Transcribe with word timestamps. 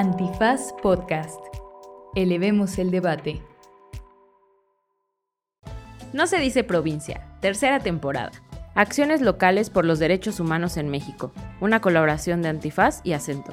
Antifaz 0.00 0.74
Podcast. 0.80 1.40
Elevemos 2.14 2.78
el 2.78 2.92
debate. 2.92 3.42
No 6.12 6.28
se 6.28 6.38
dice 6.38 6.62
provincia, 6.62 7.26
tercera 7.40 7.80
temporada. 7.80 8.30
Acciones 8.76 9.22
locales 9.22 9.70
por 9.70 9.84
los 9.84 9.98
derechos 9.98 10.38
humanos 10.38 10.76
en 10.76 10.88
México. 10.88 11.32
Una 11.60 11.80
colaboración 11.80 12.42
de 12.42 12.48
Antifaz 12.48 13.00
y 13.02 13.14
Acento. 13.14 13.50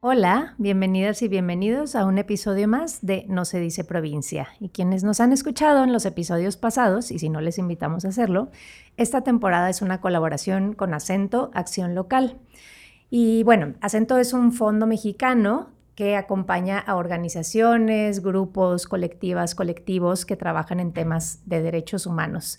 Hola, 0.00 0.56
bienvenidas 0.58 1.22
y 1.22 1.28
bienvenidos 1.28 1.94
a 1.94 2.04
un 2.04 2.18
episodio 2.18 2.66
más 2.66 3.06
de 3.06 3.24
No 3.28 3.44
se 3.44 3.60
dice 3.60 3.84
provincia. 3.84 4.48
Y 4.58 4.70
quienes 4.70 5.04
nos 5.04 5.20
han 5.20 5.32
escuchado 5.32 5.84
en 5.84 5.92
los 5.92 6.06
episodios 6.06 6.56
pasados, 6.56 7.12
y 7.12 7.20
si 7.20 7.28
no 7.28 7.40
les 7.40 7.56
invitamos 7.56 8.04
a 8.04 8.08
hacerlo, 8.08 8.50
esta 8.96 9.20
temporada 9.20 9.70
es 9.70 9.80
una 9.80 10.00
colaboración 10.00 10.72
con 10.72 10.92
Acento 10.92 11.52
Acción 11.54 11.94
Local. 11.94 12.40
Y 13.14 13.42
bueno, 13.42 13.74
Acento 13.82 14.16
es 14.16 14.32
un 14.32 14.52
fondo 14.52 14.86
mexicano 14.86 15.68
que 15.94 16.16
acompaña 16.16 16.78
a 16.78 16.96
organizaciones, 16.96 18.22
grupos, 18.22 18.86
colectivas, 18.86 19.54
colectivos 19.54 20.24
que 20.24 20.34
trabajan 20.34 20.80
en 20.80 20.94
temas 20.94 21.40
de 21.44 21.60
derechos 21.60 22.06
humanos. 22.06 22.58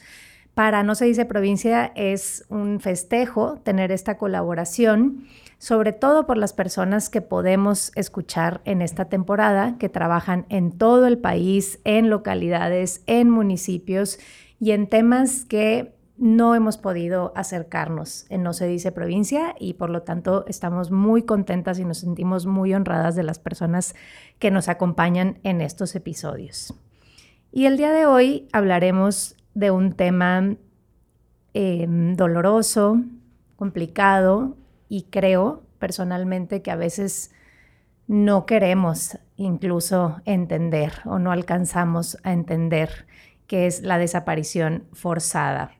Para 0.53 0.83
No 0.83 0.93
se 0.93 1.05
dice 1.05 1.25
provincia 1.25 1.91
es 1.95 2.45
un 2.49 2.79
festejo 2.79 3.61
tener 3.63 3.91
esta 3.91 4.19
colaboración, 4.19 5.25
sobre 5.57 5.91
todo 5.91 6.27
por 6.27 6.37
las 6.37 6.53
personas 6.53 7.09
que 7.09 7.21
podemos 7.21 7.91
escuchar 7.95 8.61
en 8.63 8.83
esta 8.83 9.05
temporada, 9.05 9.79
que 9.79 9.89
trabajan 9.89 10.45
en 10.49 10.77
todo 10.77 11.07
el 11.07 11.17
país, 11.17 11.79
en 11.83 12.11
localidades, 12.11 13.01
en 13.07 13.31
municipios 13.31 14.19
y 14.59 14.69
en 14.69 14.85
temas 14.85 15.45
que 15.45 15.95
no 16.17 16.53
hemos 16.53 16.77
podido 16.77 17.33
acercarnos 17.35 18.25
en 18.29 18.43
No 18.43 18.53
se 18.53 18.67
dice 18.67 18.91
provincia 18.91 19.55
y 19.59 19.73
por 19.73 19.89
lo 19.89 20.03
tanto 20.03 20.45
estamos 20.47 20.91
muy 20.91 21.23
contentas 21.23 21.79
y 21.79 21.85
nos 21.85 21.99
sentimos 21.99 22.45
muy 22.45 22.73
honradas 22.73 23.15
de 23.15 23.23
las 23.23 23.39
personas 23.39 23.95
que 24.39 24.51
nos 24.51 24.69
acompañan 24.69 25.39
en 25.43 25.61
estos 25.61 25.95
episodios. 25.95 26.75
Y 27.51 27.65
el 27.65 27.77
día 27.77 27.91
de 27.91 28.05
hoy 28.05 28.47
hablaremos 28.51 29.35
de 29.53 29.71
un 29.71 29.93
tema 29.93 30.55
em, 31.53 32.15
doloroso, 32.15 33.01
complicado 33.55 34.57
y 34.89 35.03
creo 35.03 35.63
personalmente 35.79 36.61
que 36.61 36.71
a 36.71 36.75
veces 36.75 37.31
no 38.07 38.45
queremos 38.45 39.17
incluso 39.35 40.21
entender 40.25 40.93
o 41.05 41.19
no 41.19 41.31
alcanzamos 41.31 42.17
a 42.23 42.33
entender 42.33 43.07
que 43.47 43.67
es 43.67 43.81
la 43.81 43.97
desaparición 43.97 44.85
forzada. 44.93 45.71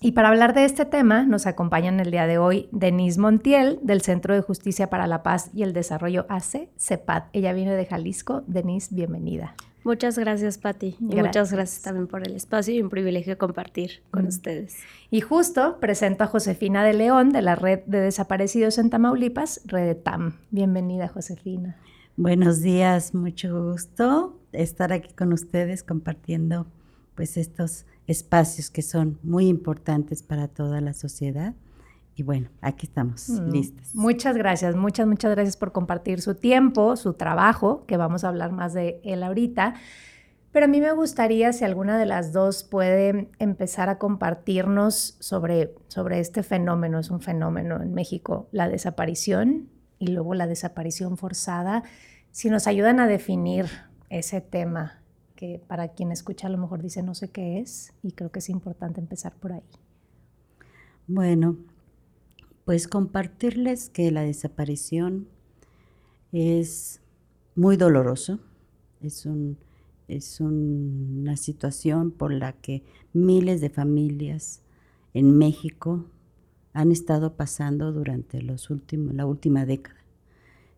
Y 0.00 0.12
para 0.12 0.28
hablar 0.28 0.54
de 0.54 0.64
este 0.64 0.84
tema 0.84 1.24
nos 1.24 1.46
acompañan 1.46 1.98
el 1.98 2.12
día 2.12 2.28
de 2.28 2.38
hoy 2.38 2.68
Denise 2.70 3.18
Montiel 3.18 3.80
del 3.82 4.00
Centro 4.00 4.32
de 4.32 4.42
Justicia 4.42 4.88
para 4.88 5.08
la 5.08 5.24
Paz 5.24 5.50
y 5.52 5.64
el 5.64 5.72
Desarrollo 5.72 6.24
AC, 6.28 6.68
CEPAD. 6.78 7.24
Ella 7.32 7.52
viene 7.52 7.74
de 7.74 7.84
Jalisco. 7.84 8.44
Denise, 8.46 8.94
bienvenida. 8.94 9.56
Muchas 9.82 10.16
gracias, 10.16 10.58
Patti. 10.58 10.96
Y 11.00 11.16
muchas 11.16 11.52
gracias 11.52 11.82
también 11.82 12.06
por 12.06 12.24
el 12.24 12.36
espacio 12.36 12.74
y 12.74 12.82
un 12.82 12.90
privilegio 12.90 13.38
compartir 13.38 14.02
con 14.10 14.26
ustedes. 14.26 14.76
Y 15.10 15.20
justo 15.20 15.78
presento 15.80 16.24
a 16.24 16.26
Josefina 16.28 16.84
de 16.84 16.92
León 16.92 17.30
de 17.30 17.42
la 17.42 17.56
Red 17.56 17.80
de 17.86 18.00
Desaparecidos 18.00 18.78
en 18.78 18.90
Tamaulipas, 18.90 19.62
Red 19.64 19.96
TAM. 19.98 20.36
Bienvenida, 20.50 21.08
Josefina. 21.08 21.76
Buenos 22.16 22.60
días, 22.60 23.14
mucho 23.14 23.70
gusto 23.70 24.38
estar 24.52 24.92
aquí 24.92 25.12
con 25.14 25.32
ustedes 25.32 25.82
compartiendo 25.82 26.66
pues 27.14 27.36
estos 27.36 27.86
espacios 28.08 28.70
que 28.70 28.82
son 28.82 29.20
muy 29.22 29.46
importantes 29.46 30.22
para 30.22 30.48
toda 30.48 30.80
la 30.80 30.94
sociedad. 30.94 31.54
Y 32.16 32.24
bueno, 32.24 32.48
aquí 32.60 32.86
estamos, 32.86 33.28
mm, 33.28 33.50
listas. 33.50 33.94
Muchas 33.94 34.36
gracias, 34.36 34.74
muchas, 34.74 35.06
muchas 35.06 35.30
gracias 35.30 35.56
por 35.56 35.70
compartir 35.70 36.20
su 36.20 36.34
tiempo, 36.34 36.96
su 36.96 37.12
trabajo, 37.12 37.84
que 37.86 37.96
vamos 37.96 38.24
a 38.24 38.28
hablar 38.28 38.50
más 38.50 38.72
de 38.72 39.00
él 39.04 39.22
ahorita. 39.22 39.74
Pero 40.50 40.64
a 40.64 40.68
mí 40.68 40.80
me 40.80 40.90
gustaría 40.92 41.52
si 41.52 41.64
alguna 41.64 41.98
de 41.98 42.06
las 42.06 42.32
dos 42.32 42.64
puede 42.64 43.28
empezar 43.38 43.90
a 43.90 43.98
compartirnos 43.98 45.16
sobre, 45.20 45.74
sobre 45.88 46.18
este 46.18 46.42
fenómeno, 46.42 46.98
es 46.98 47.10
un 47.10 47.20
fenómeno 47.20 47.80
en 47.80 47.92
México, 47.92 48.48
la 48.50 48.68
desaparición 48.68 49.68
y 49.98 50.08
luego 50.08 50.34
la 50.34 50.46
desaparición 50.46 51.18
forzada, 51.18 51.82
si 52.30 52.48
nos 52.48 52.66
ayudan 52.66 53.00
a 53.00 53.06
definir 53.06 53.66
ese 54.08 54.40
tema 54.40 54.97
que 55.38 55.62
para 55.68 55.94
quien 55.94 56.10
escucha 56.10 56.48
a 56.48 56.50
lo 56.50 56.58
mejor 56.58 56.82
dice 56.82 57.00
no 57.04 57.14
sé 57.14 57.28
qué 57.28 57.60
es 57.60 57.92
y 58.02 58.10
creo 58.10 58.32
que 58.32 58.40
es 58.40 58.48
importante 58.48 59.00
empezar 59.00 59.36
por 59.36 59.52
ahí. 59.52 59.62
Bueno, 61.06 61.56
pues 62.64 62.88
compartirles 62.88 63.88
que 63.88 64.10
la 64.10 64.22
desaparición 64.22 65.28
es 66.32 67.00
muy 67.54 67.76
doloroso, 67.76 68.40
es, 69.00 69.26
un, 69.26 69.58
es 70.08 70.40
una 70.40 71.36
situación 71.36 72.10
por 72.10 72.32
la 72.32 72.52
que 72.52 72.82
miles 73.12 73.60
de 73.60 73.70
familias 73.70 74.62
en 75.14 75.38
México 75.38 76.04
han 76.72 76.90
estado 76.90 77.36
pasando 77.36 77.92
durante 77.92 78.42
los 78.42 78.70
últimos, 78.70 79.14
la 79.14 79.24
última 79.24 79.66
década 79.66 79.97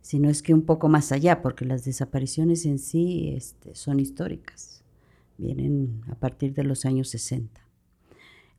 sino 0.01 0.29
es 0.29 0.43
que 0.43 0.55
un 0.55 0.63
poco 0.63 0.89
más 0.89 1.13
allá, 1.13 1.43
porque 1.43 1.65
las 1.65 1.85
desapariciones 1.85 2.67
en 2.67 2.79
sí 2.79 3.33
este, 3.37 3.75
son 3.75 4.01
históricas, 4.01 4.83
vienen 5.39 6.03
a 6.09 6.15
partir 6.15 6.55
de 6.55 6.65
los 6.65 6.85
años 6.85 7.09
60, 7.09 7.61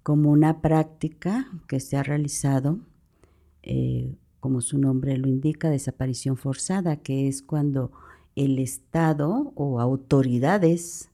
como 0.03 0.31
una 0.31 0.62
práctica 0.62 1.47
que 1.68 1.79
se 1.79 1.97
ha 1.97 2.03
realizado, 2.03 2.79
eh, 3.63 4.16
como 4.40 4.62
su 4.62 4.79
nombre 4.79 5.18
lo 5.18 5.28
indica, 5.28 5.69
desaparición 5.69 6.38
forzada, 6.38 6.97
que 6.97 7.28
es 7.28 7.41
cuando 7.41 7.91
el 8.35 8.59
Estado 8.59 9.52
o 9.56 9.79
autoridades 9.79 11.09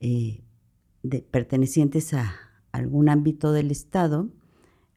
eh, 0.00 0.40
pertenecientes 1.30 2.14
a 2.14 2.34
algún 2.72 3.08
ámbito 3.08 3.52
del 3.52 3.70
Estado 3.70 4.28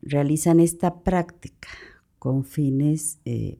realizan 0.01 0.59
esta 0.59 1.01
práctica 1.01 1.69
con 2.17 2.43
fines 2.43 3.19
eh, 3.25 3.57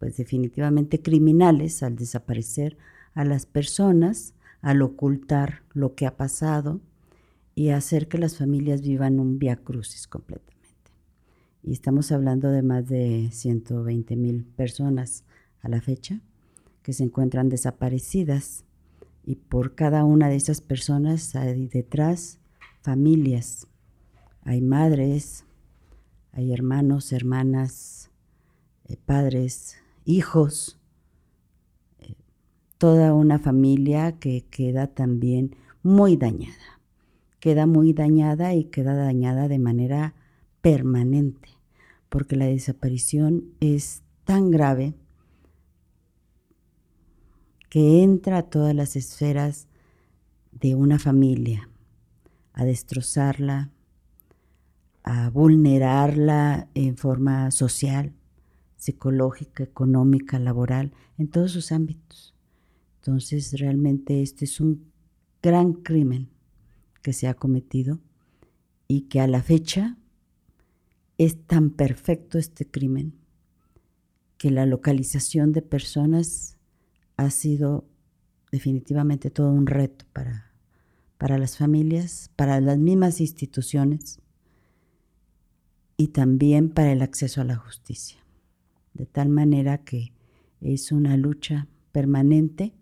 pues 0.00 0.16
definitivamente 0.16 1.02
criminales 1.02 1.82
al 1.82 1.94
desaparecer 1.94 2.78
a 3.12 3.22
las 3.24 3.44
personas, 3.44 4.34
al 4.62 4.80
ocultar 4.80 5.62
lo 5.74 5.94
que 5.94 6.06
ha 6.06 6.16
pasado 6.16 6.80
y 7.54 7.68
hacer 7.68 8.08
que 8.08 8.16
las 8.16 8.38
familias 8.38 8.80
vivan 8.80 9.20
un 9.20 9.38
via 9.38 9.56
crucis 9.56 10.08
completamente. 10.08 10.56
Y 11.62 11.72
estamos 11.72 12.12
hablando 12.12 12.50
de 12.50 12.62
más 12.62 12.88
de 12.88 13.28
120 13.30 14.16
mil 14.16 14.44
personas 14.44 15.24
a 15.60 15.68
la 15.68 15.82
fecha 15.82 16.20
que 16.82 16.94
se 16.94 17.04
encuentran 17.04 17.50
desaparecidas 17.50 18.64
y 19.22 19.36
por 19.36 19.74
cada 19.74 20.04
una 20.04 20.30
de 20.30 20.36
esas 20.36 20.62
personas 20.62 21.36
hay 21.36 21.68
detrás 21.68 22.38
familias, 22.80 23.66
hay 24.44 24.62
madres, 24.62 25.44
hay 26.32 26.54
hermanos, 26.54 27.12
hermanas, 27.12 28.10
eh, 28.86 28.96
padres, 28.96 29.79
hijos, 30.04 30.78
eh, 31.98 32.14
toda 32.78 33.14
una 33.14 33.38
familia 33.38 34.18
que 34.18 34.44
queda 34.50 34.86
también 34.88 35.56
muy 35.82 36.16
dañada. 36.16 36.80
Queda 37.38 37.66
muy 37.66 37.92
dañada 37.92 38.54
y 38.54 38.64
queda 38.64 38.94
dañada 38.94 39.48
de 39.48 39.58
manera 39.58 40.14
permanente, 40.60 41.48
porque 42.08 42.36
la 42.36 42.46
desaparición 42.46 43.44
es 43.60 44.02
tan 44.24 44.50
grave 44.50 44.94
que 47.70 48.02
entra 48.02 48.38
a 48.38 48.42
todas 48.42 48.74
las 48.74 48.96
esferas 48.96 49.68
de 50.50 50.74
una 50.74 50.98
familia, 50.98 51.70
a 52.52 52.64
destrozarla, 52.64 53.70
a 55.02 55.30
vulnerarla 55.30 56.68
en 56.74 56.96
forma 56.96 57.50
social, 57.52 58.12
psicológica, 58.80 59.62
económica, 59.62 60.38
laboral, 60.38 60.92
en 61.18 61.28
todos 61.28 61.52
sus 61.52 61.70
ámbitos. 61.70 62.34
Entonces, 62.96 63.52
realmente 63.60 64.22
este 64.22 64.46
es 64.46 64.58
un 64.58 64.90
gran 65.42 65.74
crimen 65.74 66.30
que 67.02 67.12
se 67.12 67.28
ha 67.28 67.34
cometido 67.34 68.00
y 68.88 69.02
que 69.02 69.20
a 69.20 69.26
la 69.26 69.42
fecha 69.42 69.98
es 71.18 71.46
tan 71.46 71.70
perfecto 71.70 72.38
este 72.38 72.66
crimen 72.66 73.18
que 74.38 74.50
la 74.50 74.64
localización 74.64 75.52
de 75.52 75.60
personas 75.60 76.56
ha 77.18 77.28
sido 77.28 77.86
definitivamente 78.50 79.30
todo 79.30 79.52
un 79.52 79.66
reto 79.66 80.06
para, 80.14 80.54
para 81.18 81.36
las 81.36 81.58
familias, 81.58 82.30
para 82.34 82.58
las 82.62 82.78
mismas 82.78 83.20
instituciones 83.20 84.20
y 85.98 86.08
también 86.08 86.70
para 86.70 86.92
el 86.92 87.02
acceso 87.02 87.42
a 87.42 87.44
la 87.44 87.56
justicia 87.56 88.19
de 88.94 89.06
tal 89.06 89.28
manera 89.28 89.78
que 89.78 90.12
es 90.60 90.92
una 90.92 91.16
lucha 91.16 91.66
permanente, 91.92 92.74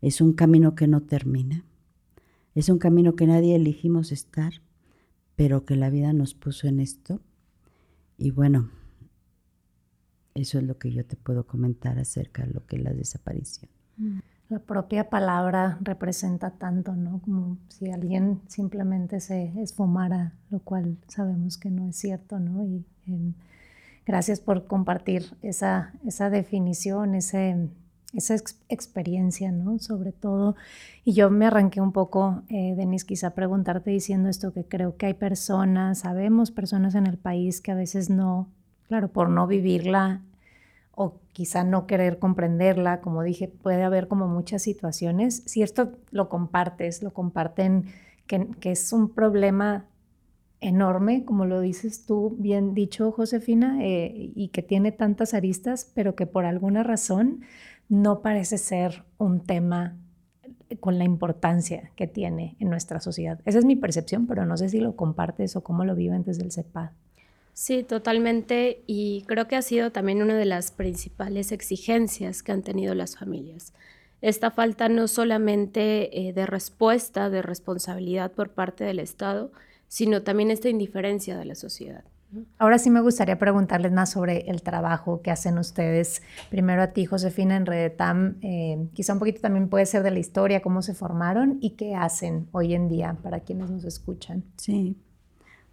es 0.00 0.20
un 0.20 0.32
camino 0.32 0.74
que 0.74 0.86
no 0.88 1.02
termina, 1.02 1.64
es 2.54 2.68
un 2.68 2.78
camino 2.78 3.14
que 3.16 3.26
nadie 3.26 3.54
elegimos 3.56 4.12
estar, 4.12 4.52
pero 5.36 5.64
que 5.64 5.76
la 5.76 5.90
vida 5.90 6.12
nos 6.12 6.34
puso 6.34 6.66
en 6.68 6.80
esto. 6.80 7.20
Y 8.16 8.30
bueno, 8.32 8.70
Eso 10.34 10.58
es 10.58 10.64
lo 10.64 10.78
que 10.78 10.92
yo 10.92 11.04
te 11.04 11.16
puedo 11.16 11.46
comentar 11.46 11.98
acerca 11.98 12.46
de 12.46 12.52
lo 12.52 12.64
que 12.64 12.76
es 12.76 12.82
la 12.82 12.92
desaparición. 12.92 13.70
Mm. 13.96 14.18
La 14.50 14.60
propia 14.60 15.10
palabra 15.10 15.78
representa 15.82 16.52
tanto, 16.52 16.94
¿no? 16.96 17.20
Como 17.20 17.58
si 17.68 17.90
alguien 17.90 18.40
simplemente 18.46 19.20
se 19.20 19.52
esfumara, 19.60 20.32
lo 20.50 20.60
cual 20.60 20.96
sabemos 21.08 21.58
que 21.58 21.70
no 21.70 21.88
es 21.88 21.96
cierto, 21.96 22.38
¿no? 22.40 22.64
Y 22.64 22.86
gracias 24.08 24.40
por 24.40 24.66
compartir 24.66 25.36
esa, 25.42 25.92
esa 26.06 26.30
definición, 26.30 27.14
ese, 27.14 27.68
esa 28.14 28.36
experiencia, 28.70 29.52
¿no? 29.52 29.78
Sobre 29.78 30.12
todo. 30.12 30.56
Y 31.04 31.12
yo 31.12 31.28
me 31.28 31.44
arranqué 31.44 31.82
un 31.82 31.92
poco, 31.92 32.42
eh, 32.48 32.74
quizá 33.06 33.34
preguntarte 33.34 33.90
diciendo 33.90 34.30
esto, 34.30 34.54
que 34.54 34.64
creo 34.64 34.96
que 34.96 35.06
hay 35.06 35.14
personas, 35.14 35.98
sabemos 36.00 36.50
personas 36.50 36.94
en 36.94 37.06
el 37.06 37.18
país 37.18 37.60
que 37.60 37.70
a 37.70 37.74
veces 37.74 38.08
no, 38.08 38.48
claro, 38.88 39.08
por 39.08 39.28
no 39.28 39.46
vivirla 39.46 40.22
o 40.92 41.20
quizá 41.34 41.62
no 41.62 41.86
querer 41.86 42.18
comprenderla, 42.18 43.02
como 43.02 43.22
dije, 43.22 43.46
puede 43.46 43.84
haber 43.84 44.08
como 44.08 44.26
muchas 44.26 44.62
situaciones. 44.62 45.42
Si 45.44 45.62
esto 45.62 45.92
lo 46.10 46.30
compartes, 46.30 47.02
lo 47.02 47.12
comparten, 47.12 47.84
que, 48.26 48.72
es 48.72 48.90
un 48.92 49.10
problema 49.10 49.84
enorme, 50.60 51.24
como 51.24 51.46
lo 51.46 51.60
dices 51.60 52.04
tú, 52.06 52.36
bien 52.38 52.74
dicho, 52.74 53.12
Josefina, 53.12 53.78
eh, 53.82 54.32
y 54.34 54.48
que 54.48 54.62
tiene 54.62 54.92
tantas 54.92 55.34
aristas, 55.34 55.90
pero 55.94 56.14
que 56.14 56.26
por 56.26 56.44
alguna 56.44 56.82
razón 56.82 57.42
no 57.88 58.20
parece 58.20 58.58
ser 58.58 59.04
un 59.18 59.40
tema 59.44 59.96
con 60.80 60.98
la 60.98 61.04
importancia 61.04 61.90
que 61.96 62.06
tiene 62.06 62.56
en 62.60 62.68
nuestra 62.68 63.00
sociedad. 63.00 63.40
Esa 63.46 63.58
es 63.58 63.64
mi 63.64 63.76
percepción, 63.76 64.26
pero 64.26 64.44
no 64.44 64.56
sé 64.56 64.68
si 64.68 64.80
lo 64.80 64.96
compartes 64.96 65.56
o 65.56 65.62
cómo 65.62 65.84
lo 65.84 65.94
viven 65.94 66.24
desde 66.24 66.44
el 66.44 66.52
CEPAD. 66.52 66.90
Sí, 67.54 67.82
totalmente. 67.82 68.82
Y 68.86 69.24
creo 69.26 69.48
que 69.48 69.56
ha 69.56 69.62
sido 69.62 69.90
también 69.90 70.22
una 70.22 70.36
de 70.36 70.44
las 70.44 70.70
principales 70.70 71.50
exigencias 71.50 72.42
que 72.42 72.52
han 72.52 72.62
tenido 72.62 72.94
las 72.94 73.16
familias. 73.16 73.72
Esta 74.20 74.50
falta 74.50 74.88
no 74.88 75.08
solamente 75.08 76.28
eh, 76.28 76.32
de 76.32 76.46
respuesta, 76.46 77.30
de 77.30 77.42
responsabilidad 77.42 78.32
por 78.32 78.50
parte 78.50 78.84
del 78.84 78.98
Estado, 78.98 79.50
sino 79.88 80.22
también 80.22 80.50
esta 80.50 80.68
indiferencia 80.68 81.36
de 81.36 81.44
la 81.44 81.54
sociedad. 81.54 82.04
Ahora 82.58 82.78
sí 82.78 82.90
me 82.90 83.00
gustaría 83.00 83.38
preguntarles 83.38 83.90
más 83.90 84.10
sobre 84.10 84.50
el 84.50 84.60
trabajo 84.62 85.22
que 85.22 85.30
hacen 85.30 85.56
ustedes. 85.56 86.20
Primero 86.50 86.82
a 86.82 86.88
ti, 86.88 87.06
Josefina, 87.06 87.56
en 87.56 87.64
Redetam. 87.64 88.36
Eh, 88.42 88.88
quizá 88.92 89.14
un 89.14 89.18
poquito 89.18 89.40
también 89.40 89.68
puede 89.68 89.86
ser 89.86 90.02
de 90.02 90.10
la 90.10 90.18
historia, 90.18 90.60
cómo 90.60 90.82
se 90.82 90.92
formaron 90.92 91.56
y 91.62 91.70
qué 91.70 91.94
hacen 91.94 92.46
hoy 92.52 92.74
en 92.74 92.88
día 92.88 93.16
para 93.22 93.40
quienes 93.40 93.70
nos 93.70 93.84
escuchan. 93.84 94.44
Sí, 94.58 94.94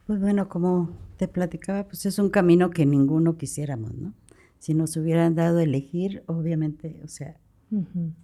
pues 0.07 0.21
bueno, 0.21 0.47
como 0.47 0.91
te 1.17 1.27
platicaba, 1.27 1.83
pues 1.83 2.05
es 2.05 2.19
un 2.19 2.29
camino 2.29 2.69
que 2.69 2.85
ninguno 2.85 3.37
quisiéramos, 3.37 3.93
¿no? 3.93 4.13
Si 4.59 4.73
nos 4.73 4.95
hubieran 4.95 5.35
dado 5.35 5.59
a 5.59 5.63
elegir, 5.63 6.23
obviamente, 6.27 7.01
o 7.03 7.07
sea, 7.07 7.35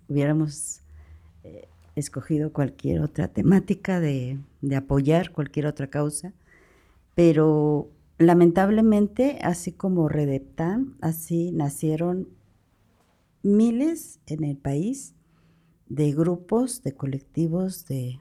hubiéramos 0.08 0.82
eh, 1.44 1.68
escogido 1.96 2.54
cualquier 2.54 3.02
otra 3.02 3.28
temática 3.28 4.00
de, 4.00 4.40
de, 4.62 4.76
apoyar, 4.76 5.32
cualquier 5.32 5.66
otra 5.66 5.88
causa, 5.88 6.34
pero 7.16 7.90
lamentablemente, 8.18 9.40
así 9.42 9.72
como 9.72 10.08
Redeptan, 10.08 10.96
así 11.02 11.52
nacieron 11.52 12.30
miles 13.44 14.20
en 14.28 14.44
el 14.44 14.58
país 14.58 15.16
de 15.88 16.14
grupos, 16.14 16.84
de 16.84 16.94
colectivos, 16.94 17.86
de 17.88 18.20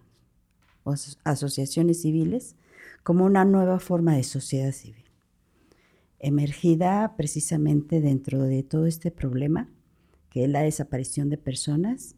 asociaciones 1.25 2.03
civiles 2.03 2.57
como 3.03 3.25
una 3.25 3.45
nueva 3.45 3.79
forma 3.79 4.17
de 4.17 4.25
sociedad 4.25 4.73
civil, 4.73 5.05
emergida 6.19 7.15
precisamente 7.17 8.01
dentro 8.01 8.43
de 8.43 8.63
todo 8.63 8.87
este 8.87 9.11
problema, 9.11 9.69
que 10.31 10.45
es 10.45 10.51
la 10.51 10.63
desaparición 10.63 11.29
de 11.29 11.39
personas, 11.39 12.17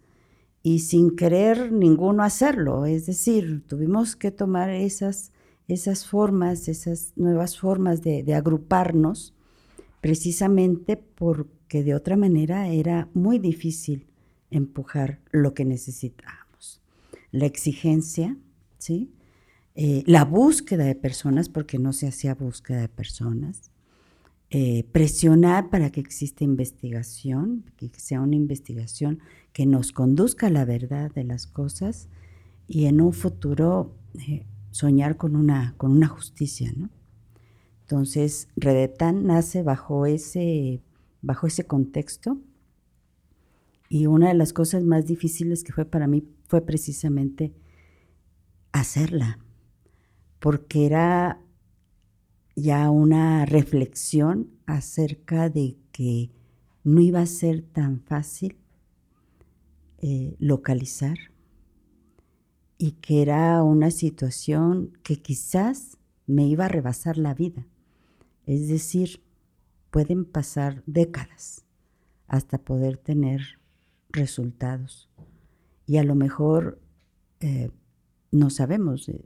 y 0.62 0.81
sin 0.81 1.17
querer 1.17 1.73
ninguno 1.73 2.23
hacerlo, 2.23 2.87
es 2.87 3.06
decir, 3.06 3.64
tuvimos 3.67 4.14
que 4.14 4.31
tomar 4.31 4.70
esas, 4.70 5.32
esas 5.67 6.06
formas, 6.06 6.69
esas 6.69 7.12
nuevas 7.17 7.59
formas 7.59 8.03
de, 8.03 8.32
agruparnos, 8.35 9.35
precisamente 10.00 10.97
porque 10.97 11.82
de 11.82 11.94
otra 11.94 12.17
manera 12.17 12.69
era 12.69 13.09
muy 13.12 13.38
difícil 13.38 14.06
empujar 14.50 15.20
lo 15.32 15.55
que 15.55 15.64
necesitábamos. 15.64 16.81
La 17.32 17.47
exigencia, 17.47 18.37
¿sí? 18.79 19.11
Eh, 19.75 20.05
la 20.06 20.25
búsqueda 20.25 20.85
de 20.85 20.94
personas, 20.94 21.49
porque 21.49 21.79
no 21.79 21.93
se 21.93 22.06
hacía 22.06 22.35
búsqueda 22.35 22.82
de 22.82 22.88
personas, 22.88 23.73
eh, 24.50 24.85
presionar 24.93 25.70
para 25.70 25.91
que 25.91 26.00
exista 26.00 26.44
investigación, 26.44 27.65
que 27.79 27.88
sea 27.97 28.20
una 28.20 28.37
investigación 28.37 29.20
que 29.53 29.67
nos 29.67 29.93
conduzca 29.93 30.47
a 30.47 30.51
la 30.51 30.65
verdad 30.65 31.13
de 31.13 31.25
las 31.25 31.47
cosas 31.47 32.09
y 32.67 32.87
en 32.87 33.01
un 33.01 33.13
futuro 33.13 33.95
eh, 34.15 34.47
soñar 34.71 35.17
con 35.17 35.37
una, 35.37 35.75
con 35.77 35.93
una 35.93 36.09
justicia. 36.09 36.73
¿no? 36.75 36.91
Entonces, 37.83 38.49
Redetan 38.57 39.27
nace 39.27 39.63
bajo 39.63 40.07
ese, 40.07 40.83
bajo 41.21 41.47
ese 41.47 41.67
contexto 41.67 42.39
y 43.89 44.07
una 44.07 44.29
de 44.29 44.35
las 44.35 44.55
cosas 44.55 44.85
más 44.85 45.05
difíciles 45.07 45.65
que 45.65 45.73
fue 45.73 45.85
para 45.85 46.07
mí 46.07 46.25
fue 46.49 46.63
precisamente 46.63 47.53
hacerla, 48.73 49.39
porque 50.39 50.87
era 50.87 51.43
ya 52.57 52.89
una 52.91 53.45
reflexión 53.45 54.51
acerca 54.65 55.51
de 55.51 55.77
que 55.93 56.31
no 56.85 57.03
iba 57.03 57.21
a 57.21 57.27
ser 57.27 57.63
tan 57.63 58.01
fácil 58.01 58.57
eh, 60.03 60.35
localizar 60.39 61.17
y 62.77 62.93
que 62.93 63.23
era 63.23 63.63
una 63.63 63.93
situación 63.93 64.99
que 65.05 65.17
quizás 65.17 65.97
me 66.27 66.47
iba 66.47 66.65
a 66.65 66.69
rebasar 66.69 67.19
la 67.19 67.35
vida. 67.35 67.67
Es 68.45 68.67
decir, 68.67 69.23
pueden 69.91 70.25
pasar 70.25 70.83
décadas 70.87 71.65
hasta 72.27 72.59
poder 72.59 72.97
tener 72.97 73.61
resultados. 74.09 75.09
Y 75.87 75.99
a 75.99 76.03
lo 76.03 76.17
mejor 76.17 76.81
eh, 77.41 77.71
no 78.33 78.51
sabemos, 78.51 79.09
eh, 79.09 79.25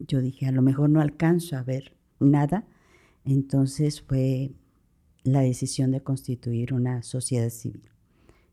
yo 0.00 0.20
dije, 0.20 0.46
a 0.46 0.52
lo 0.52 0.62
mejor 0.62 0.90
no 0.90 1.00
alcanzo 1.00 1.56
a 1.56 1.62
ver 1.62 1.96
nada. 2.18 2.66
Entonces 3.24 4.02
fue 4.02 4.52
la 5.22 5.40
decisión 5.40 5.92
de 5.92 6.02
constituir 6.02 6.74
una 6.74 7.02
sociedad 7.02 7.50
civil. 7.50 7.90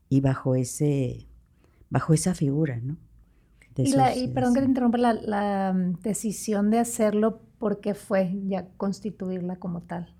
Y 0.08 0.20
bajo, 0.20 0.54
ese, 0.54 1.26
bajo 1.92 2.14
esa 2.14 2.34
figura, 2.34 2.80
¿no? 2.82 2.96
y, 3.76 4.28
perdón 4.28 4.54
que 4.54 4.60
te 4.60 4.66
interrumpa, 4.66 4.98
la, 4.98 5.12
la, 5.14 5.72
mm, 5.72 6.00
decisión 6.02 6.70
de 6.70 6.78
hacerlo, 6.78 7.40
¿por 7.58 7.80
qué 7.80 7.94
fue 7.94 8.32
ya 8.46 8.66
constituirla 8.76 9.56
como 9.56 9.82
tal? 9.82 10.14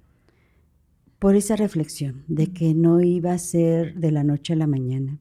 Por 1.18 1.34
esa 1.34 1.56
reflexión 1.56 2.24
de 2.28 2.52
que 2.52 2.74
no 2.74 3.00
iba 3.00 3.32
a 3.32 3.38
ser 3.38 3.94
de 3.94 4.10
la 4.10 4.22
noche 4.22 4.52
a 4.52 4.56
la 4.56 4.66
mañana 4.66 5.18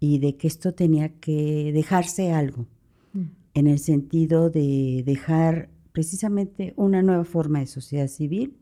y 0.00 0.18
de 0.18 0.36
que 0.36 0.48
esto 0.48 0.74
tenía 0.74 1.08
que 1.20 1.70
dejarse 1.72 2.32
algo 2.32 2.66
en 3.54 3.68
el 3.68 3.78
sentido 3.78 4.50
de 4.50 5.04
dejar 5.06 5.70
precisamente 5.92 6.74
una 6.76 7.02
nueva 7.02 7.24
forma 7.24 7.60
de 7.60 7.66
sociedad 7.66 8.08
civil, 8.08 8.56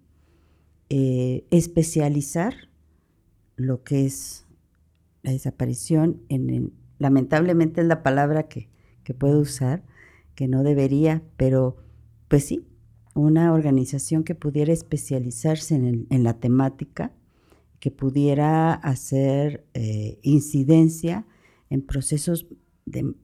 eh, 0.90 1.46
especializar 1.50 2.54
lo 3.56 3.82
que 3.84 4.04
es 4.04 4.44
la 5.22 5.32
desaparición, 5.32 6.20
en, 6.28 6.74
lamentablemente 7.02 7.80
es 7.80 7.86
la 7.88 8.04
palabra 8.04 8.44
que, 8.44 8.68
puedo 9.18 9.40
usar, 9.40 9.82
que 10.36 10.46
no 10.46 10.62
debería, 10.62 11.22
pero 11.36 11.76
pues 12.28 12.44
sí, 12.44 12.64
una 13.14 13.52
organización 13.52 14.22
que 14.22 14.36
pudiera 14.36 14.72
especializarse 14.72 15.74
en, 15.74 16.22
la 16.22 16.34
temática, 16.38 17.12
que 17.80 17.90
pudiera 17.90 18.72
hacer 18.72 19.66
eh, 19.74 20.20
incidencia 20.22 21.26
en 21.68 21.82
procesos 21.82 22.46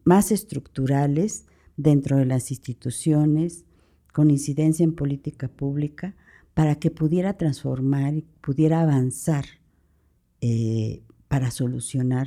más 0.05 0.33
estructurales 0.33 1.47
dentro 1.77 2.17
de 2.17 2.27
las 2.27 2.51
instituciones, 2.51 3.65
con 4.13 4.31
incidencia 4.31 4.83
en 4.83 4.95
política 4.95 5.49
pública, 5.49 6.17
para 6.53 6.75
que 6.75 6.91
pudiera 6.91 7.35
transformar 7.35 8.15
y 8.15 8.23
pudiera 8.41 8.83
avanzar 8.83 9.45
eh, 10.41 11.03
para 11.29 11.53
solucionar 11.53 12.27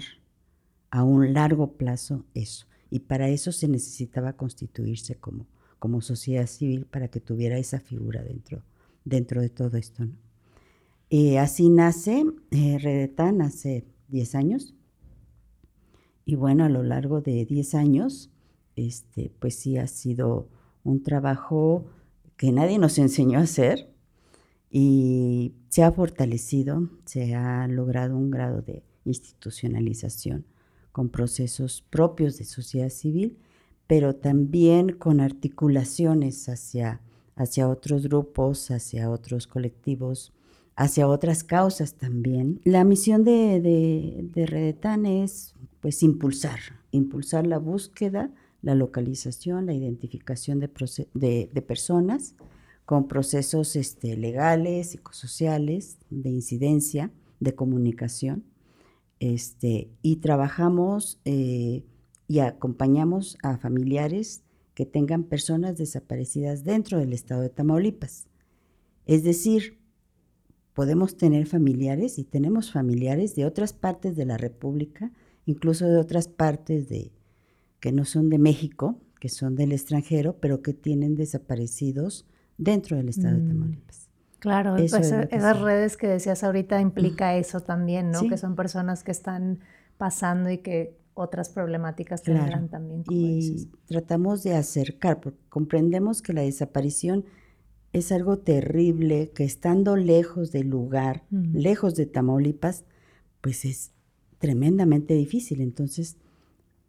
a 0.91 1.03
un 1.03 1.33
largo 1.33 1.73
plazo 1.73 2.25
eso. 2.33 2.67
Y 2.89 2.99
para 2.99 3.29
eso 3.29 3.51
se 3.53 3.69
necesitaba 3.69 4.33
constituirse 4.33 5.15
como, 5.15 5.47
como 5.79 6.01
sociedad 6.01 6.45
civil 6.45 6.85
para 6.85 7.07
que 7.07 7.21
tuviera 7.21 7.57
esa 7.57 7.79
figura 7.79 8.21
dentro, 8.21 8.61
dentro 9.05 9.41
de 9.41 9.49
todo 9.49 9.77
esto. 9.77 10.05
Eh, 11.09 11.39
así 11.39 11.69
nace 11.69 12.25
eh, 12.51 13.13
hace 13.41 13.85
10 14.09 14.35
años. 14.35 14.75
Y 16.25 16.35
bueno, 16.35 16.65
a 16.65 16.69
lo 16.69 16.83
largo 16.83 17.21
de 17.21 17.45
10 17.45 17.75
años 17.75 18.29
este, 18.75 19.31
pues 19.39 19.55
sí 19.55 19.77
ha 19.77 19.87
sido 19.87 20.49
un 20.83 21.03
trabajo 21.03 21.85
que 22.37 22.51
nadie 22.51 22.77
nos 22.77 22.97
enseñó 22.97 23.39
a 23.39 23.43
hacer 23.43 23.89
y 24.69 25.53
se 25.69 25.83
ha 25.83 25.91
fortalecido, 25.91 26.89
se 27.05 27.35
ha 27.35 27.67
logrado 27.67 28.17
un 28.17 28.31
grado 28.31 28.61
de 28.61 28.83
institucionalización 29.05 30.45
con 30.91 31.09
procesos 31.09 31.83
propios 31.89 32.37
de 32.37 32.45
sociedad 32.45 32.89
civil, 32.89 33.37
pero 33.87 34.15
también 34.15 34.93
con 34.93 35.19
articulaciones 35.19 36.47
hacia, 36.49 37.01
hacia 37.35 37.67
otros 37.67 38.07
grupos, 38.07 38.71
hacia 38.71 39.09
otros 39.09 39.47
colectivos, 39.47 40.33
hacia 40.75 41.07
otras 41.07 41.43
causas 41.43 41.95
también. 41.95 42.61
La 42.63 42.83
misión 42.83 43.23
de, 43.23 43.59
de, 43.61 44.29
de 44.33 44.45
Redetan 44.45 45.05
es 45.05 45.55
pues 45.79 46.03
impulsar, 46.03 46.59
impulsar 46.91 47.47
la 47.47 47.57
búsqueda, 47.57 48.31
la 48.61 48.75
localización, 48.75 49.65
la 49.65 49.73
identificación 49.73 50.59
de, 50.59 50.69
de 51.51 51.61
personas, 51.61 52.35
con 52.85 53.07
procesos 53.07 53.75
este, 53.75 54.17
legales, 54.17 54.89
psicosociales, 54.89 55.97
de 56.09 56.29
incidencia, 56.29 57.11
de 57.39 57.55
comunicación. 57.55 58.43
Este, 59.21 59.91
y 60.01 60.15
trabajamos 60.15 61.21
eh, 61.25 61.83
y 62.27 62.39
acompañamos 62.39 63.37
a 63.43 63.55
familiares 63.57 64.41
que 64.73 64.87
tengan 64.87 65.25
personas 65.25 65.77
desaparecidas 65.77 66.63
dentro 66.63 66.97
del 66.97 67.13
estado 67.13 67.43
de 67.43 67.49
Tamaulipas. 67.49 68.25
Es 69.05 69.23
decir, 69.23 69.77
podemos 70.73 71.17
tener 71.17 71.45
familiares 71.45 72.17
y 72.17 72.23
tenemos 72.23 72.71
familiares 72.71 73.35
de 73.35 73.45
otras 73.45 73.73
partes 73.73 74.15
de 74.15 74.25
la 74.25 74.37
República, 74.37 75.11
incluso 75.45 75.85
de 75.85 75.99
otras 75.99 76.27
partes 76.27 76.89
de, 76.89 77.11
que 77.79 77.91
no 77.91 78.05
son 78.05 78.27
de 78.27 78.39
México, 78.39 78.99
que 79.19 79.29
son 79.29 79.55
del 79.55 79.71
extranjero, 79.71 80.37
pero 80.39 80.63
que 80.63 80.73
tienen 80.73 81.13
desaparecidos 81.15 82.25
dentro 82.57 82.97
del 82.97 83.09
estado 83.09 83.35
de 83.35 83.43
mm. 83.43 83.47
Tamaulipas. 83.49 84.10
Claro, 84.41 84.75
pues 84.75 84.91
esas 84.91 85.61
redes 85.61 85.97
que 85.97 86.07
decías 86.07 86.43
ahorita 86.43 86.81
implica 86.81 87.35
eso 87.35 87.61
también, 87.61 88.09
¿no? 88.09 88.27
Que 88.27 88.37
son 88.37 88.55
personas 88.55 89.03
que 89.03 89.11
están 89.11 89.59
pasando 89.99 90.49
y 90.49 90.57
que 90.57 90.97
otras 91.13 91.49
problemáticas 91.49 92.23
tendrán 92.23 92.67
también. 92.67 93.03
y 93.07 93.67
tratamos 93.85 94.41
de 94.41 94.55
acercar, 94.55 95.21
porque 95.21 95.37
comprendemos 95.47 96.23
que 96.23 96.33
la 96.33 96.41
desaparición 96.41 97.23
es 97.93 98.11
algo 98.11 98.39
terrible, 98.39 99.29
que 99.29 99.43
estando 99.43 99.95
lejos 99.95 100.51
del 100.51 100.69
lugar, 100.69 101.23
lejos 101.29 101.93
de 101.93 102.07
Tamaulipas, 102.07 102.85
pues 103.41 103.63
es 103.63 103.91
tremendamente 104.39 105.13
difícil. 105.13 105.61
Entonces, 105.61 106.17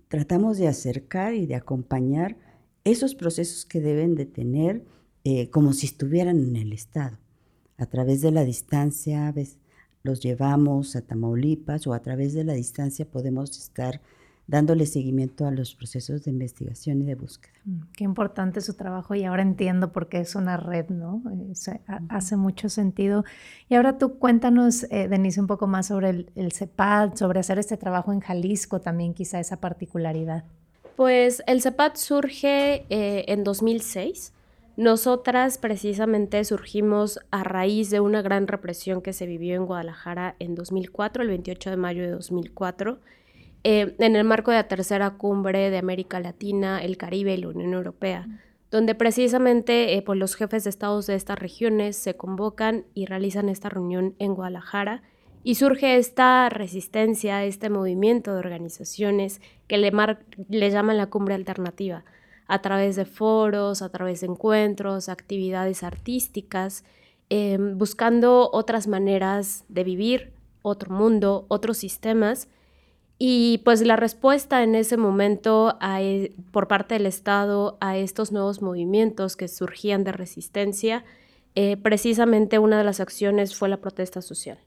tratamos 0.08 0.56
de 0.56 0.68
acercar 0.68 1.34
y 1.34 1.44
de 1.44 1.56
acompañar 1.56 2.38
esos 2.84 3.14
procesos 3.14 3.66
que 3.66 3.80
deben 3.80 4.14
de 4.14 4.24
tener 4.24 4.86
eh, 5.24 5.50
como 5.50 5.74
si 5.74 5.84
estuvieran 5.84 6.38
en 6.38 6.56
el 6.56 6.72
Estado. 6.72 7.18
A 7.82 7.86
través 7.86 8.20
de 8.20 8.30
la 8.30 8.44
distancia 8.44 9.34
los 10.04 10.20
llevamos 10.20 10.94
a 10.94 11.00
Tamaulipas 11.00 11.88
o 11.88 11.94
a 11.94 11.98
través 11.98 12.32
de 12.32 12.44
la 12.44 12.52
distancia 12.52 13.04
podemos 13.04 13.58
estar 13.58 14.00
dándole 14.46 14.86
seguimiento 14.86 15.46
a 15.46 15.50
los 15.50 15.74
procesos 15.74 16.22
de 16.22 16.30
investigación 16.30 17.02
y 17.02 17.06
de 17.06 17.16
búsqueda. 17.16 17.52
Mm, 17.64 17.80
qué 17.96 18.04
importante 18.04 18.60
su 18.60 18.74
trabajo 18.74 19.16
y 19.16 19.24
ahora 19.24 19.42
entiendo 19.42 19.90
por 19.90 20.08
qué 20.08 20.20
es 20.20 20.36
una 20.36 20.56
red, 20.56 20.90
¿no? 20.90 21.24
hace 22.08 22.36
mucho 22.36 22.68
sentido. 22.68 23.24
Y 23.68 23.74
ahora 23.74 23.98
tú 23.98 24.16
cuéntanos, 24.16 24.84
eh, 24.84 25.08
Denise, 25.08 25.40
un 25.40 25.48
poco 25.48 25.66
más 25.66 25.88
sobre 25.88 26.10
el, 26.10 26.30
el, 26.36 26.52
CEPAD, 26.52 27.16
sobre 27.16 27.40
hacer 27.40 27.58
este 27.58 27.76
trabajo 27.76 28.12
en 28.12 28.20
Jalisco 28.20 28.80
también, 28.80 29.12
quizá 29.12 29.40
esa 29.40 29.56
particularidad. 29.56 30.44
Pues 30.94 31.42
el 31.48 31.60
CEPAD 31.60 31.96
surge 31.96 32.86
eh, 32.90 33.24
en 33.26 33.42
2006 33.42 34.32
nosotras 34.76 35.58
precisamente 35.58 36.42
surgimos 36.44 37.20
a 37.30 37.44
raíz 37.44 37.90
de 37.90 38.00
una 38.00 38.22
gran 38.22 38.46
represión 38.46 39.02
que 39.02 39.12
se 39.12 39.26
vivió 39.26 39.54
en 39.54 39.66
Guadalajara 39.66 40.34
en 40.38 40.54
2004, 40.54 41.22
el 41.22 41.28
28 41.28 41.70
de 41.70 41.76
mayo 41.76 42.02
de 42.02 42.10
2004, 42.10 42.98
eh, 43.64 43.94
en 43.98 44.16
el 44.16 44.24
marco 44.24 44.50
de 44.50 44.56
la 44.56 44.68
tercera 44.68 45.10
cumbre 45.10 45.70
de 45.70 45.76
América 45.76 46.20
Latina, 46.20 46.82
el 46.82 46.96
Caribe 46.96 47.34
y 47.34 47.36
la 47.36 47.48
Unión 47.48 47.74
Europea, 47.74 48.26
donde 48.70 48.94
precisamente 48.94 49.94
eh, 49.94 50.02
pues 50.02 50.18
los 50.18 50.34
jefes 50.36 50.64
de 50.64 50.70
estados 50.70 51.06
de 51.06 51.16
estas 51.16 51.38
regiones 51.38 51.96
se 51.96 52.16
convocan 52.16 52.86
y 52.94 53.04
realizan 53.04 53.50
esta 53.50 53.68
reunión 53.68 54.14
en 54.18 54.34
Guadalajara 54.34 55.02
y 55.44 55.56
surge 55.56 55.96
esta 55.96 56.48
resistencia, 56.48 57.44
este 57.44 57.68
movimiento 57.68 58.32
de 58.32 58.38
organizaciones 58.38 59.42
que 59.66 59.76
le, 59.76 59.92
le 60.48 60.70
llaman 60.70 60.96
la 60.96 61.10
cumbre 61.10 61.34
alternativa 61.34 62.04
a 62.46 62.60
través 62.60 62.96
de 62.96 63.04
foros, 63.04 63.82
a 63.82 63.88
través 63.88 64.20
de 64.20 64.26
encuentros, 64.26 65.08
actividades 65.08 65.82
artísticas, 65.82 66.84
em, 67.28 67.78
buscando 67.78 68.50
otras 68.52 68.86
maneras 68.86 69.64
de 69.68 69.84
vivir, 69.84 70.32
otro 70.62 70.94
mundo, 70.94 71.46
otros 71.48 71.78
sistemas. 71.78 72.48
Y 73.18 73.58
pues 73.64 73.82
la 73.82 73.96
respuesta 73.96 74.62
en 74.62 74.74
ese 74.74 74.96
momento 74.96 75.78
e, 75.80 76.34
por 76.50 76.66
parte 76.66 76.94
del 76.94 77.06
Estado 77.06 77.78
a 77.80 77.96
estos 77.96 78.32
nuevos 78.32 78.62
movimientos 78.62 79.36
que 79.36 79.48
surgían 79.48 80.02
de 80.02 80.12
resistencia, 80.12 81.04
eh, 81.54 81.76
precisamente 81.76 82.58
una 82.58 82.78
de 82.78 82.84
las 82.84 83.00
acciones 83.00 83.54
fue 83.54 83.68
la 83.68 83.76
protesta 83.76 84.22
social. 84.22 84.58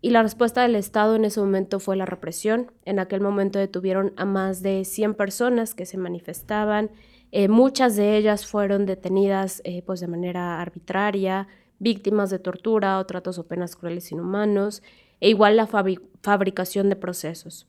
Y 0.00 0.10
la 0.10 0.22
respuesta 0.22 0.62
del 0.62 0.74
Estado 0.74 1.14
en 1.14 1.24
ese 1.24 1.38
momento 1.38 1.78
fue 1.78 1.94
la 1.96 2.06
represión. 2.06 2.72
En 2.84 2.98
aquel 2.98 3.20
momento 3.20 3.60
detuvieron 3.60 4.12
a 4.16 4.24
más 4.24 4.60
de 4.62 4.84
100 4.84 5.14
personas 5.14 5.74
que 5.74 5.86
se 5.86 5.96
manifestaban 5.96 6.90
eh, 7.34 7.48
muchas 7.48 7.96
de 7.96 8.18
ellas 8.18 8.46
fueron 8.46 8.84
detenidas 8.84 9.62
eh, 9.64 9.82
pues 9.86 10.00
de 10.00 10.06
manera 10.06 10.60
arbitraria, 10.60 11.48
víctimas 11.78 12.28
de 12.28 12.38
tortura 12.38 12.98
o 12.98 13.06
tratos 13.06 13.38
o 13.38 13.46
penas 13.46 13.74
crueles 13.74 14.12
inhumanos, 14.12 14.82
e 15.18 15.30
igual 15.30 15.56
la 15.56 15.66
fabricación 15.66 16.90
de 16.90 16.96
procesos. 16.96 17.66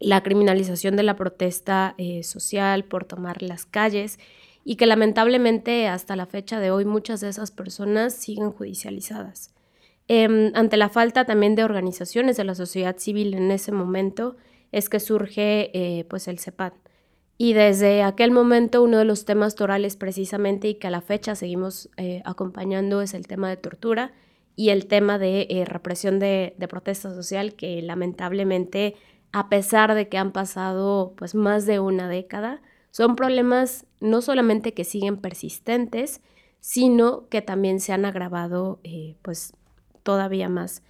La 0.00 0.22
criminalización 0.22 0.96
de 0.96 1.02
la 1.02 1.14
protesta 1.14 1.94
eh, 1.98 2.22
social 2.22 2.84
por 2.84 3.04
tomar 3.04 3.42
las 3.42 3.66
calles 3.66 4.18
y 4.64 4.76
que 4.76 4.86
lamentablemente 4.86 5.88
hasta 5.88 6.16
la 6.16 6.26
fecha 6.26 6.58
de 6.58 6.70
hoy 6.70 6.86
muchas 6.86 7.20
de 7.20 7.28
esas 7.28 7.50
personas 7.50 8.14
siguen 8.14 8.50
judicializadas. 8.50 9.54
Em, 10.08 10.52
ante 10.54 10.76
la 10.78 10.88
falta 10.88 11.26
también 11.26 11.54
de 11.54 11.64
organizaciones 11.64 12.36
de 12.38 12.44
la 12.44 12.54
sociedad 12.54 12.96
civil 12.96 13.34
en 13.34 13.50
ese 13.50 13.72
momento 13.72 14.36
es 14.72 14.88
que 14.88 15.00
surge 15.00 16.06
pues 16.08 16.28
el 16.28 16.38
CEPAD, 16.38 16.72
y 17.38 17.52
desde 17.52 18.02
aquel 18.02 18.30
momento 18.30 18.82
uno 18.82 18.98
de 18.98 19.04
los 19.04 19.24
temas 19.24 19.54
torales 19.54 19.96
precisamente 19.96 20.68
y 20.68 20.74
que 20.76 20.86
a 20.86 20.90
la 20.90 21.00
fecha 21.00 21.34
seguimos 21.34 21.90
eh, 21.96 22.22
acompañando 22.24 23.02
es 23.02 23.14
el 23.14 23.26
tema 23.26 23.48
de 23.48 23.56
tortura 23.56 24.12
y 24.54 24.70
el 24.70 24.86
tema 24.86 25.18
de 25.18 25.46
eh, 25.50 25.64
represión 25.66 26.18
de, 26.18 26.54
protesta 26.68 27.14
social 27.14 27.54
que 27.54 27.82
lamentablemente 27.82 28.94
a 29.32 29.48
pesar 29.48 29.94
de 29.94 30.08
que 30.08 30.18
han 30.18 30.32
pasado 30.32 31.14
pues 31.16 31.34
más 31.34 31.66
de 31.66 31.78
una 31.78 32.08
década 32.08 32.62
son 32.90 33.16
problemas 33.16 33.84
no 34.00 34.22
solamente 34.22 34.72
que 34.72 34.84
siguen 34.84 35.18
persistentes 35.18 36.22
sino 36.60 37.28
que 37.28 37.42
también 37.42 37.80
se 37.80 37.92
han 37.92 38.04
agravado 38.04 38.80
eh, 38.82 39.14
pues 39.22 39.52
todavía 40.02 40.48
más. 40.48 40.82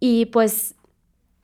Y 0.00 0.26
pues 0.26 0.74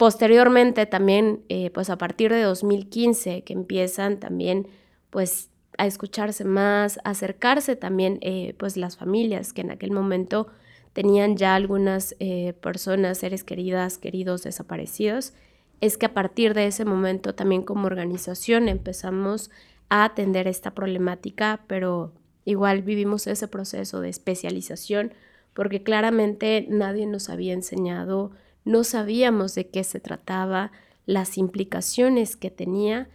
Posteriormente 0.00 0.86
también, 0.86 1.42
eh, 1.50 1.68
pues 1.74 1.90
a 1.90 1.98
partir 1.98 2.32
de 2.32 2.40
2015, 2.40 3.44
que 3.44 3.52
empiezan 3.52 4.18
también 4.18 4.66
pues 5.10 5.50
a 5.76 5.84
escucharse 5.84 6.46
más, 6.46 6.98
a 7.04 7.10
acercarse 7.10 7.76
también 7.76 8.18
eh, 8.22 8.54
pues 8.56 8.78
las 8.78 8.96
familias 8.96 9.52
que 9.52 9.60
en 9.60 9.70
aquel 9.70 9.90
momento 9.90 10.46
tenían 10.94 11.36
ya 11.36 11.54
algunas 11.54 12.16
eh, 12.18 12.54
personas, 12.62 13.18
seres 13.18 13.44
queridas, 13.44 13.98
queridos 13.98 14.42
desaparecidos, 14.42 15.34
es 15.82 15.98
que 15.98 16.06
a 16.06 16.14
partir 16.14 16.54
de 16.54 16.66
ese 16.66 16.86
momento 16.86 17.34
también 17.34 17.60
como 17.60 17.84
organización 17.84 18.70
empezamos 18.70 19.50
a 19.90 20.04
atender 20.04 20.48
esta 20.48 20.70
problemática, 20.70 21.60
pero 21.66 22.14
igual 22.46 22.80
vivimos 22.80 23.26
ese 23.26 23.48
proceso 23.48 24.00
de 24.00 24.08
especialización 24.08 25.12
porque 25.52 25.82
claramente 25.82 26.64
nadie 26.70 27.04
nos 27.04 27.28
había 27.28 27.52
enseñado 27.52 28.30
no 28.70 28.84
sabíamos 28.84 29.54
de 29.54 29.68
qué 29.68 29.84
se 29.84 30.00
trataba, 30.00 30.70
las 31.06 31.38
implicaciones 31.38 32.36
que 32.36 32.50
tenía 32.50 33.08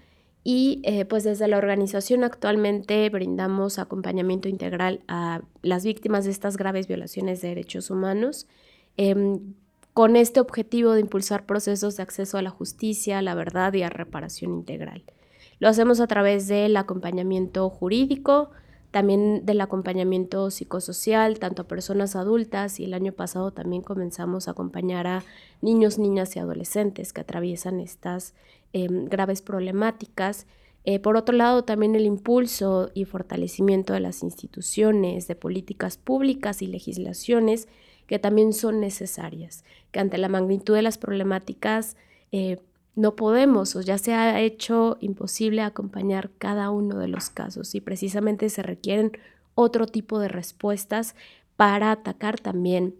y 0.43 0.81
eh, 0.83 1.05
pues 1.05 1.23
desde 1.23 1.47
la 1.47 1.57
organización 1.57 2.23
actualmente 2.23 3.09
brindamos 3.09 3.79
acompañamiento 3.79 4.49
integral 4.49 5.01
a 5.07 5.41
las 5.61 5.85
víctimas 5.85 6.25
de 6.25 6.31
estas 6.31 6.57
graves 6.57 6.87
violaciones 6.87 7.41
de 7.41 7.47
derechos 7.49 7.89
humanos 7.89 8.47
em, 8.97 9.53
con 9.93 10.17
este 10.17 10.41
objetivo 10.41 10.91
de 10.91 11.01
impulsar 11.01 11.45
procesos 11.45 11.95
de 11.95 12.03
acceso 12.03 12.37
a 12.37 12.41
la 12.41 12.49
justicia, 12.49 13.19
a 13.19 13.21
la 13.21 13.33
verdad 13.33 13.73
y 13.73 13.83
a 13.83 13.89
reparación 13.89 14.53
integral. 14.53 15.03
Lo 15.59 15.69
hacemos 15.69 16.01
a 16.01 16.07
través 16.07 16.49
del 16.49 16.75
acompañamiento 16.75 17.69
jurídico, 17.69 18.51
también 18.95 19.45
del 19.45 19.59
acompañamiento 19.59 20.49
psicosocial, 20.49 21.37
tanto 21.37 21.63
a 21.63 21.67
personas 21.67 22.15
adultas 22.15 22.79
y 22.79 22.85
el 22.85 22.93
año 22.93 23.11
pasado 23.11 23.51
también 23.51 23.81
comenzamos 23.81 24.47
a 24.47 24.51
acompañar 24.51 25.05
a 25.05 25.21
niños, 25.59 25.99
niñas 25.99 26.33
y 26.37 26.39
adolescentes 26.39 27.11
que 27.11 27.19
atraviesan 27.19 27.81
estas 27.81 28.33
em, 28.71 29.03
graves 29.03 29.41
problemáticas. 29.41 30.47
Eh, 30.85 30.99
por 30.99 31.17
otro 31.17 31.35
lado, 31.35 31.65
también 31.65 31.93
el 31.95 32.05
impulso 32.05 32.89
y 32.93 33.03
fortalecimiento 33.03 33.91
de 33.91 33.99
las 33.99 34.23
instituciones, 34.23 35.27
de 35.27 35.35
políticas 35.35 35.97
públicas 35.97 36.61
y 36.61 36.67
legislaciones 36.67 37.67
que 38.07 38.17
también 38.17 38.53
son 38.53 38.79
necesarias, 38.79 39.65
que 39.91 39.99
ante 39.99 40.17
la 40.17 40.29
magnitud 40.29 40.73
de 40.73 40.83
las 40.83 40.97
problemáticas 40.97 41.97
eh, 42.31 42.59
no 42.95 43.15
podemos 43.15 43.75
o 43.75 43.81
ya 43.81 43.97
se 43.97 44.13
ha 44.13 44.39
hecho 44.39 44.97
imposible 45.01 45.61
acompañar 45.61 46.31
cada 46.37 46.69
uno 46.71 46.97
de 46.97 47.07
los 47.07 47.29
casos 47.29 47.75
y 47.75 47.81
precisamente 47.81 48.49
se 48.49 48.63
requieren 48.63 49.11
otro 49.53 49.85
tipo 49.85 50.19
de 50.19 50.27
respuestas 50.27 51.15
para 51.55 51.91
atacar 51.91 52.39
también 52.39 52.95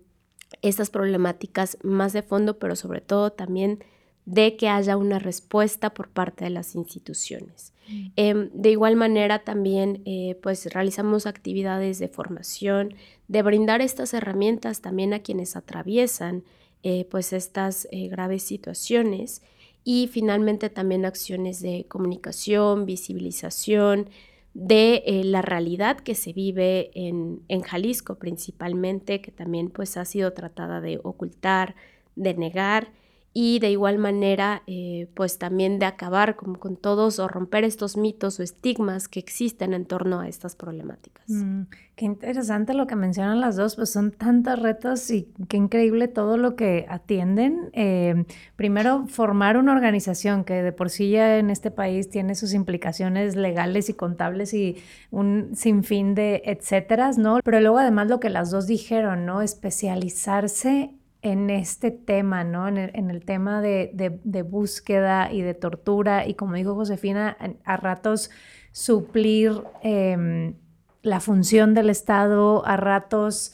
estas 0.62 0.90
problemáticas 0.90 1.78
más 1.84 2.14
de 2.14 2.22
fondo, 2.22 2.60
pero 2.60 2.76
sobre 2.76 3.02
todo 3.02 3.32
también 3.32 3.84
de 4.26 4.58
que 4.58 4.70
haya 4.70 4.98
una 4.98 5.20
respuesta 5.20 5.94
por 5.94 6.10
parte 6.10 6.46
de 6.46 6.50
las 6.50 6.76
instituciones. 6.76 7.74
Mm. 7.88 8.08
Em, 8.16 8.50
de 8.54 8.72
igual 8.72 8.96
manera 8.96 9.40
también 9.40 10.02
eh, 10.06 10.38
pues 10.42 10.66
realizamos 10.74 11.28
actividades 11.28 12.00
de 12.00 12.08
formación, 12.08 12.96
de 13.28 13.42
brindar 13.44 13.82
estas 13.82 14.14
herramientas 14.14 14.82
también 14.82 15.14
a 15.14 15.20
quienes 15.20 15.56
atraviesan 15.56 16.44
eh, 16.84 17.08
pues 17.10 17.34
estas 17.34 17.88
eh, 17.92 18.08
graves 18.08 18.44
situaciones 18.44 19.42
y 19.86 20.08
finalmente 20.08 20.70
también 20.70 21.06
acciones 21.06 21.62
de 21.62 21.86
comunicación, 21.88 22.86
visibilización 22.86 24.10
de 24.56 25.22
la 25.24 25.42
realidad 25.42 26.00
que 26.00 26.16
se 26.16 26.34
vive 26.34 26.90
en, 26.96 27.44
en 27.50 27.62
Jalisco 27.62 28.16
principalmente, 28.16 29.22
que 29.22 29.32
también 29.32 29.70
pues 29.70 29.96
ha 29.96 30.04
sido 30.06 30.34
tratada 30.34 30.82
de 30.82 31.00
ocultar, 31.04 31.76
de 32.16 32.34
negar 32.34 32.92
y 33.38 33.60
de 33.60 33.70
igual 33.70 33.98
manera 33.98 34.64
eh, 34.66 35.10
pues 35.14 35.38
también 35.38 35.78
de 35.78 35.86
acabar 35.86 36.38
con, 36.38 36.56
con, 36.56 36.78
todos 36.78 37.20
o 37.20 37.28
romper 37.28 37.66
estos 37.66 37.98
mitos 37.98 38.40
o 38.40 38.44
estigmas 38.44 39.10
que 39.10 39.20
existen 39.20 39.74
en 39.74 39.86
torno 39.86 40.22
a 40.22 40.30
estas 40.30 40.56
problemáticas. 40.56 41.26
Mm, 41.28 41.64
qué 41.98 42.06
interesante 42.06 42.74
lo 42.74 42.88
que 42.88 42.96
mencionan 42.96 43.42
las 43.42 43.58
dos, 43.58 43.76
pues 43.76 43.92
son 43.92 44.12
tantos 44.12 44.58
retos 44.60 45.12
y 45.12 45.34
qué 45.50 45.58
increíble 45.58 46.08
todo 46.08 46.38
lo 46.38 46.56
que 46.56 46.86
atienden. 46.88 47.72
Eh, 47.74 48.24
primero, 48.56 49.06
formar 49.08 49.58
una 49.58 49.74
organización 49.74 50.46
que 50.46 50.64
de 50.64 50.72
por 50.72 50.90
sí 50.90 51.10
ya 51.10 51.38
en 51.38 51.50
este 51.50 51.72
país 51.72 52.10
tiene 52.10 52.36
sus 52.36 52.54
implicaciones 52.54 53.36
legales 53.36 53.90
y 53.90 53.96
contables 53.96 54.54
y 54.54 54.78
un 55.12 55.52
sinfín 55.58 56.16
de 56.16 56.42
etcéteras, 56.46 57.18
¿no? 57.18 57.40
Pero 57.44 57.60
luego 57.60 57.80
además 57.80 58.08
lo 58.08 58.22
que 58.22 58.30
las 58.30 58.50
dos 58.50 58.66
dijeron, 58.66 59.26
¿no? 59.26 59.42
Especializarse 59.42 60.95
en 61.26 61.50
este 61.50 61.90
tema, 61.90 62.44
¿no? 62.44 62.68
En 62.68 62.78
el, 62.78 63.26
tema 63.26 63.60
de, 63.60 64.46
búsqueda 64.48 65.34
y 65.34 65.42
de 65.42 65.56
tortura 65.56 66.28
y 66.28 66.36
como 66.36 66.54
dijo 66.54 66.76
Josefina, 66.76 67.36
a 67.64 67.78
ratos 67.78 68.30
suplir 68.72 69.64
em, 69.82 70.54
la 71.02 71.20
función 71.20 71.74
del 71.74 71.90
Estado, 71.90 72.64
a 72.68 72.78
ratos 72.78 73.54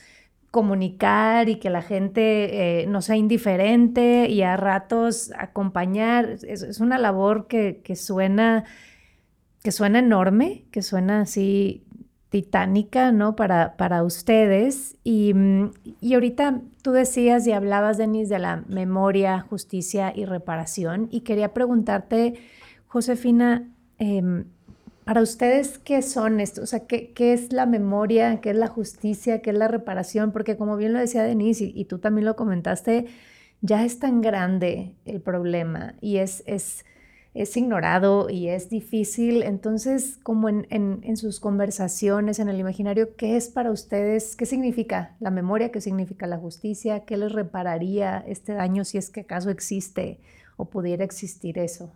comunicar 0.51 1.47
y 1.47 1.59
que 1.59 1.69
la 1.69 1.81
gente 1.81 2.81
eh, 2.81 2.87
no 2.87 3.01
sea 3.01 3.15
indiferente 3.15 4.27
y 4.27 4.41
a 4.41 4.57
ratos 4.57 5.31
acompañar. 5.37 6.39
Es, 6.45 6.81
una 6.81 6.97
labor 6.97 7.47
que, 7.47 7.79
que, 7.85 7.95
suena, 7.95 8.65
que 9.63 9.71
suena 9.71 9.99
enorme, 9.99 10.65
que 10.71 10.81
suena 10.81 11.21
así 11.21 11.85
titánica, 12.31 13.11
¿no? 13.11 13.35
Para, 13.35 13.75
para 13.75 14.03
ustedes. 14.03 14.95
Y, 15.03 15.33
mm, 15.33 15.71
y, 15.99 16.13
ahorita 16.13 16.61
tú 16.81 16.93
decías 16.93 17.45
y 17.45 17.51
hablabas, 17.51 17.97
Denise, 17.97 18.33
de 18.33 18.39
la 18.39 18.63
memoria, 18.69 19.41
justicia 19.41 20.13
y 20.15 20.23
reparación. 20.23 21.09
Y 21.11 21.21
quería 21.21 21.53
preguntarte, 21.53 22.35
Josefina, 22.87 23.69
em, 23.99 24.45
para 25.03 25.21
ustedes, 25.21 25.77
¿qué 25.77 26.01
son 26.01 26.39
estos? 26.39 26.63
O 26.63 26.67
sea, 26.67 26.87
¿qué, 26.87 27.11
¿qué, 27.11 27.33
es 27.33 27.51
la 27.51 27.65
memoria? 27.65 28.39
¿Qué 28.39 28.51
es 28.51 28.55
la 28.55 28.67
justicia? 28.67 29.41
¿Qué 29.41 29.49
es 29.49 29.57
la 29.57 29.67
reparación? 29.67 30.31
Porque 30.31 30.55
como 30.55 30.77
bien 30.77 30.93
lo 30.93 30.99
decía 30.99 31.23
Denise 31.23 31.65
y, 31.65 31.73
y 31.75 31.85
tú 31.85 31.99
también 31.99 32.25
lo 32.25 32.37
comentaste, 32.37 33.07
ya 33.59 33.83
es 33.83 33.99
tan 33.99 34.21
grande 34.21 34.95
el 35.05 35.21
problema 35.21 35.95
y 35.99 36.17
es... 36.17 36.43
es 36.47 36.85
es 37.33 37.55
ignorado 37.55 38.29
y 38.29 38.49
es 38.49 38.69
difícil. 38.69 39.43
Entonces, 39.43 40.19
como 40.23 40.49
en, 40.49 41.17
sus 41.17 41.39
conversaciones, 41.39 42.39
en 42.39 42.49
el 42.49 42.59
imaginario, 42.59 43.15
¿qué 43.15 43.37
es 43.37 43.49
para 43.49 43.71
ustedes? 43.71 44.35
¿Qué 44.35 44.45
significa 44.45 45.15
la 45.19 45.31
memoria? 45.31 45.71
¿Qué 45.71 45.81
significa 45.81 46.27
la 46.27 46.37
justicia? 46.37 47.05
¿Qué 47.05 47.17
les 47.17 47.31
repararía 47.31 48.23
este 48.27 48.53
daño 48.53 48.83
si 48.83 48.97
es 48.97 49.09
que 49.09 49.21
acaso 49.21 49.49
existe 49.49 50.19
o 50.57 50.65
pudiera 50.65 51.03
existir 51.03 51.57
eso? 51.57 51.93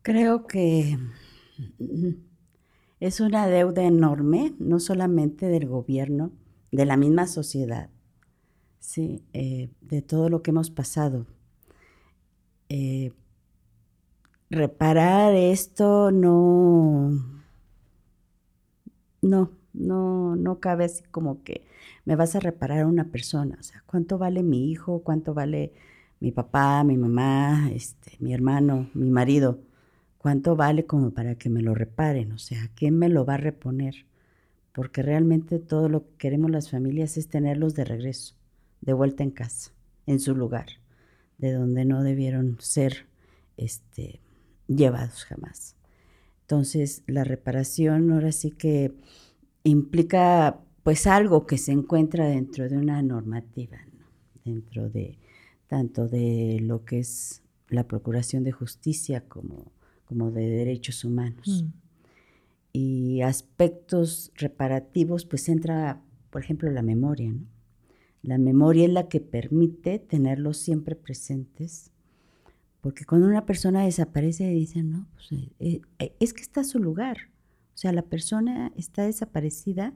Creo 0.00 0.46
que 0.46 0.98
es 2.98 3.20
una 3.20 3.46
deuda 3.46 3.82
enorme, 3.82 4.54
no 4.58 4.80
solamente 4.80 5.46
del 5.46 5.68
gobierno, 5.68 6.32
de 6.72 6.86
la 6.86 6.96
misma 6.96 7.26
sociedad, 7.26 7.90
¿sí? 8.80 9.22
Eh, 9.34 9.68
de 9.82 10.00
todo 10.00 10.30
lo 10.30 10.42
que 10.42 10.50
hemos 10.50 10.70
pasado. 10.70 11.26
Eh, 12.70 13.12
reparar 14.52 15.34
esto 15.34 16.10
no, 16.12 17.10
no, 19.22 19.50
no, 19.72 20.36
no 20.36 20.60
cabe 20.60 20.84
así 20.84 21.02
como 21.10 21.42
que 21.42 21.64
me 22.04 22.16
vas 22.16 22.36
a 22.36 22.40
reparar 22.40 22.80
a 22.80 22.86
una 22.86 23.06
persona. 23.06 23.56
O 23.58 23.62
sea, 23.62 23.82
¿cuánto 23.86 24.18
vale 24.18 24.42
mi 24.42 24.70
hijo? 24.70 25.02
¿Cuánto 25.02 25.34
vale 25.34 25.72
mi 26.20 26.32
papá, 26.32 26.84
mi 26.84 26.96
mamá, 26.96 27.70
este, 27.72 28.16
mi 28.20 28.34
hermano, 28.34 28.90
mi 28.94 29.10
marido? 29.10 29.60
¿Cuánto 30.18 30.54
vale 30.54 30.86
como 30.86 31.10
para 31.12 31.34
que 31.36 31.48
me 31.48 31.62
lo 31.62 31.74
reparen? 31.74 32.32
O 32.32 32.38
sea, 32.38 32.70
¿quién 32.74 32.98
me 32.98 33.08
lo 33.08 33.24
va 33.24 33.34
a 33.34 33.38
reponer? 33.38 34.06
Porque 34.72 35.02
realmente 35.02 35.58
todo 35.58 35.88
lo 35.88 36.04
que 36.04 36.16
queremos 36.18 36.50
las 36.50 36.70
familias 36.70 37.16
es 37.16 37.28
tenerlos 37.28 37.74
de 37.74 37.84
regreso, 37.84 38.34
de 38.80 38.92
vuelta 38.92 39.22
en 39.22 39.30
casa, 39.30 39.72
en 40.06 40.20
su 40.20 40.34
lugar, 40.34 40.66
de 41.38 41.52
donde 41.52 41.84
no 41.84 42.02
debieron 42.02 42.56
ser 42.60 43.06
este, 43.56 44.20
llevados 44.66 45.24
jamás. 45.24 45.76
Entonces, 46.42 47.02
la 47.06 47.24
reparación 47.24 48.10
ahora 48.10 48.32
sí 48.32 48.50
que 48.50 48.92
implica 49.64 50.60
pues 50.82 51.06
algo 51.06 51.46
que 51.46 51.58
se 51.58 51.72
encuentra 51.72 52.26
dentro 52.26 52.68
de 52.68 52.76
una 52.76 53.00
normativa, 53.02 53.78
dentro 54.44 54.90
de 54.90 55.18
tanto 55.68 56.08
de 56.08 56.58
lo 56.60 56.84
que 56.84 56.98
es 56.98 57.42
la 57.68 57.86
procuración 57.86 58.44
de 58.44 58.52
justicia 58.52 59.26
como, 59.28 59.72
como 60.04 60.30
de 60.30 60.48
derechos 60.48 61.04
humanos. 61.04 61.64
Mm. 61.64 61.68
Y 62.74 63.22
aspectos 63.22 64.32
reparativos, 64.34 65.24
pues 65.24 65.48
entra, 65.48 66.02
por 66.30 66.42
ejemplo, 66.42 66.70
la 66.70 66.82
memoria. 66.82 67.34
La 68.22 68.38
memoria 68.38 68.84
es 68.84 68.92
la 68.92 69.08
que 69.08 69.20
permite 69.20 69.98
tenerlos 69.98 70.56
siempre 70.58 70.96
presentes 70.96 71.91
porque 72.82 73.06
cuando 73.06 73.26
una 73.26 73.46
persona 73.46 73.84
desaparece, 73.84 74.50
dicen, 74.50 74.90
no, 74.90 75.06
pues, 75.14 75.32
eh, 75.58 75.80
eh, 75.98 76.14
es 76.20 76.34
que 76.34 76.42
está 76.42 76.60
a 76.60 76.64
su 76.64 76.78
lugar. 76.78 77.30
O 77.74 77.78
sea, 77.78 77.92
la 77.92 78.02
persona 78.02 78.72
está 78.76 79.04
desaparecida, 79.04 79.94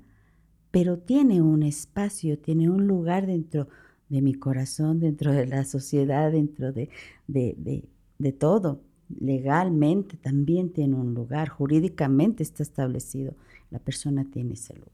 pero 0.70 0.96
tiene 0.98 1.42
un 1.42 1.62
espacio, 1.62 2.38
tiene 2.38 2.70
un 2.70 2.86
lugar 2.86 3.26
dentro 3.26 3.68
de 4.08 4.22
mi 4.22 4.34
corazón, 4.34 5.00
dentro 5.00 5.32
de 5.32 5.46
la 5.46 5.64
sociedad, 5.64 6.32
dentro 6.32 6.72
de, 6.72 6.88
de 7.26 8.32
todo. 8.32 8.80
Legalmente 9.08 10.16
también 10.16 10.70
tiene 10.72 10.94
un 10.94 11.12
lugar, 11.12 11.48
jurídicamente 11.48 12.42
está 12.42 12.62
establecido. 12.62 13.34
La 13.70 13.80
persona 13.80 14.24
tiene 14.24 14.54
ese 14.54 14.74
lugar. 14.74 14.92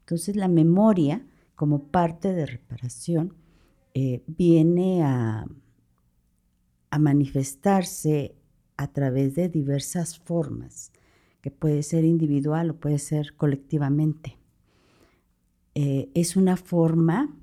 Entonces 0.00 0.36
la 0.36 0.48
memoria, 0.48 1.22
como 1.54 1.82
parte 1.82 2.32
de 2.32 2.46
reparación, 2.46 3.34
eh, 3.92 4.22
viene 4.26 5.02
a 5.02 5.46
a 6.90 6.98
manifestarse 6.98 8.34
a 8.76 8.92
través 8.92 9.34
de 9.34 9.48
diversas 9.48 10.18
formas, 10.18 10.92
que 11.40 11.50
puede 11.50 11.82
ser 11.82 12.04
individual 12.04 12.70
o 12.70 12.76
puede 12.76 12.98
ser 12.98 13.34
colectivamente. 13.36 14.36
Eh, 15.74 16.10
es 16.14 16.36
una 16.36 16.56
forma 16.56 17.36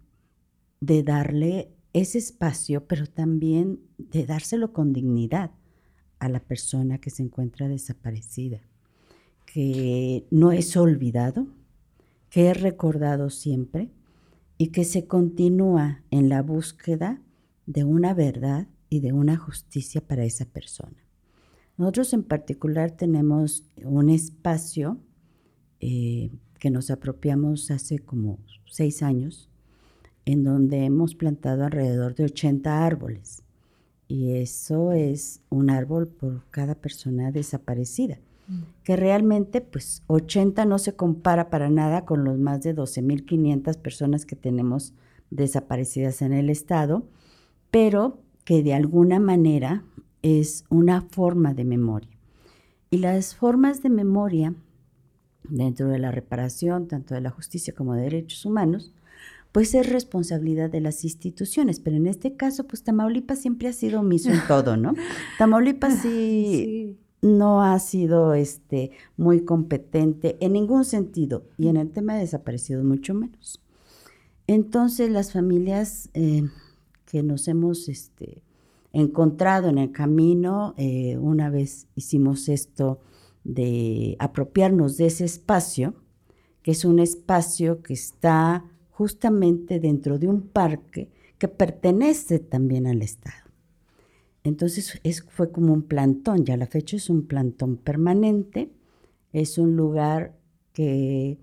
de 0.82 1.04
darle 1.04 1.72
ese 1.94 2.18
espacio, 2.18 2.86
pero 2.88 3.08
también 3.08 3.80
de 3.98 4.26
dárselo 4.26 4.74
con 4.74 4.94
dignidad 4.94 5.52
a 6.20 6.30
la 6.30 6.40
persona 6.40 7.00
que 7.00 7.10
se 7.10 7.24
encuentra 7.24 7.68
desaparecida, 7.68 8.62
que 9.46 10.26
no 10.32 10.52
es 10.52 10.76
olvidado, 10.76 11.48
que 12.30 12.52
es 12.52 12.62
recordado 12.62 13.30
siempre 13.30 13.92
y 14.58 14.68
que 14.68 14.84
se 14.84 15.08
continúa 15.08 16.04
en 16.12 16.30
la 16.30 16.42
búsqueda 16.42 17.22
de 17.66 17.84
una 17.84 18.14
verdad 18.14 18.68
y 18.90 19.00
de 19.00 19.14
una 19.14 19.38
justicia 19.38 20.02
para 20.02 20.26
esa 20.26 20.46
persona. 20.46 21.06
Nosotros 21.78 22.14
en 22.14 22.24
particular 22.24 22.92
tenemos 22.92 23.64
un 23.84 24.10
espacio 24.10 24.98
eh, 25.80 26.32
que 26.60 26.70
nos 26.70 26.90
apropiamos 26.90 27.70
hace 27.70 28.00
como 28.00 28.40
seis 28.66 29.04
años, 29.04 29.50
en 30.26 30.44
donde 30.44 30.86
hemos 30.86 31.16
plantado 31.16 31.66
alrededor 31.66 32.16
de 32.16 32.26
80 32.26 32.86
árboles. 32.86 33.44
Y 34.08 34.34
eso 34.34 34.92
es 34.92 35.42
un 35.50 35.70
árbol 35.70 36.08
por 36.08 36.50
cada 36.50 36.76
persona 36.76 37.32
desaparecida, 37.32 38.20
que 38.84 38.96
realmente 38.96 39.62
pues 39.62 40.04
80 40.08 40.66
no 40.66 40.78
se 40.78 40.96
compara 40.96 41.50
para 41.50 41.70
nada 41.70 42.06
con 42.06 42.24
los 42.24 42.38
más 42.38 42.62
de 42.62 42.76
12.500 42.76 43.78
personas 43.78 44.26
que 44.26 44.36
tenemos 44.36 44.94
desaparecidas 45.32 46.22
en 46.22 46.34
el 46.34 46.50
Estado, 46.50 47.08
pero 47.72 48.25
que 48.46 48.64
de 48.64 48.74
alguna 48.74 49.20
manera 49.20 49.84
es 50.22 50.64
una 50.70 51.02
forma 51.02 51.54
de 51.54 51.66
memoria. 51.66 52.18
Y 52.90 53.00
las 53.00 53.36
formas 53.36 53.84
de 53.84 53.90
memoria 53.90 54.56
dentro 55.44 55.90
de 55.90 56.00
la 56.00 56.12
reparación, 56.12 56.88
tanto 56.88 57.14
de 57.14 57.22
la 57.22 57.30
justicia 57.32 57.74
como 57.74 57.96
de 57.96 58.04
derechos 58.04 58.46
humanos, 58.46 58.94
pues 59.52 59.74
es 59.74 59.90
responsabilidad 59.90 60.70
de 60.70 60.82
las 60.82 61.04
instituciones, 61.04 61.80
pero 61.80 61.96
en 61.96 62.08
este 62.08 62.36
caso, 62.36 62.66
pues 62.68 62.84
Tamaulipas 62.84 63.40
siempre 63.40 63.70
ha 63.70 63.74
sido 63.74 64.02
omiso 64.02 64.30
en 64.30 64.42
todo, 64.48 64.76
¿no? 64.76 64.94
Tamaulipas 65.38 66.02
sí, 66.02 66.98
no 67.22 67.64
ha 67.64 67.80
sido 67.80 68.34
este, 68.34 68.92
muy 69.16 69.46
competente 69.46 70.38
en 70.42 70.54
ningún 70.54 70.86
sentido 70.86 71.46
y 71.58 71.70
en 71.70 71.78
el 71.78 71.90
tema 71.92 72.16
de 72.16 72.22
desaparecidos 72.22 72.84
mucho 72.84 73.14
menos. 73.14 73.62
Entonces 74.48 75.10
las 75.10 75.32
familias 75.32 76.10
eh, 76.14 76.44
que 77.06 77.24
nos 77.24 77.48
hemos 77.48 77.88
este, 77.90 78.42
encontrado 78.94 79.70
en 79.70 79.78
el 79.78 79.92
camino, 79.92 80.74
eh, 80.78 81.18
una 81.18 81.50
vez 81.50 81.88
hicimos 81.96 82.50
esto 82.50 83.00
de 83.44 84.16
apropiarnos 84.20 84.98
de 84.98 85.08
ese 85.08 85.26
espacio, 85.26 85.96
que 86.62 86.72
es 86.72 86.84
un 86.86 87.00
espacio 87.00 87.82
que 87.84 87.94
está 87.94 88.66
justamente 88.90 89.80
dentro 89.80 90.18
de 90.18 90.28
un 90.28 90.42
parque 90.42 91.10
que 91.38 91.48
pertenece 91.48 92.40
también 92.40 92.88
al 92.88 93.02
Estado. 93.02 93.46
Entonces 94.44 95.00
fue 95.30 95.52
como 95.52 95.74
un 95.74 95.84
plantón, 95.84 96.46
ya 96.46 96.56
la 96.56 96.68
fecha 96.68 96.96
es 96.96 97.10
un 97.10 97.28
plantón 97.28 97.78
permanente, 97.78 98.72
es 99.34 99.58
un 99.58 99.76
lugar 99.76 100.38
que 100.72 101.38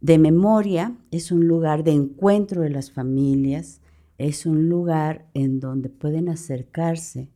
de 0.00 0.18
memoria, 0.18 0.96
es 1.10 1.32
un 1.32 1.48
lugar 1.48 1.84
de 1.84 1.92
encuentro 1.92 2.62
de 2.62 2.70
las 2.70 2.92
familias, 2.92 3.80
es 4.18 4.46
un 4.46 4.68
lugar 4.68 5.26
en 5.32 5.60
donde 5.60 5.88
pueden 5.88 6.28
acercarse 6.28 7.30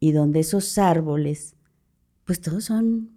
y 0.00 0.12
donde 0.12 0.40
esos 0.40 0.78
árboles, 0.78 1.54
pues 2.24 2.40
todos 2.40 2.64
son... 2.64 3.10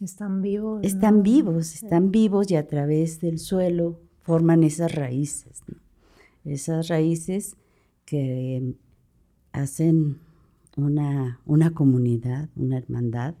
Están 0.00 0.42
vivos. 0.42 0.84
Están 0.84 1.22
vivos, 1.22 1.74
están 1.74 2.10
vivos 2.10 2.50
y 2.50 2.56
a 2.56 2.66
través 2.66 3.20
del 3.20 3.38
suelo 3.38 4.00
forman 4.22 4.64
esas 4.64 4.92
raíces, 4.94 5.62
esas 6.44 6.88
raíces 6.88 7.56
que 8.04 8.74
hacen 9.52 10.18
una, 10.76 11.40
una, 11.46 11.72
comunidad, 11.72 12.48
una 12.56 12.78
hermandad, 12.78 13.34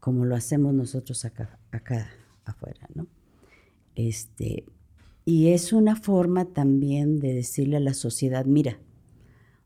como 0.00 0.24
lo 0.24 0.34
hacemos 0.34 0.74
nosotros 0.74 1.24
acá, 1.24 1.60
acá 1.70 2.10
afuera, 2.44 2.88
¿no? 2.94 3.06
Este, 3.94 4.64
y 5.24 5.48
es 5.48 5.72
una 5.72 5.96
forma 5.96 6.46
también 6.46 7.18
de 7.18 7.34
decirle 7.34 7.76
a 7.76 7.80
la 7.80 7.94
sociedad, 7.94 8.44
mira, 8.44 8.78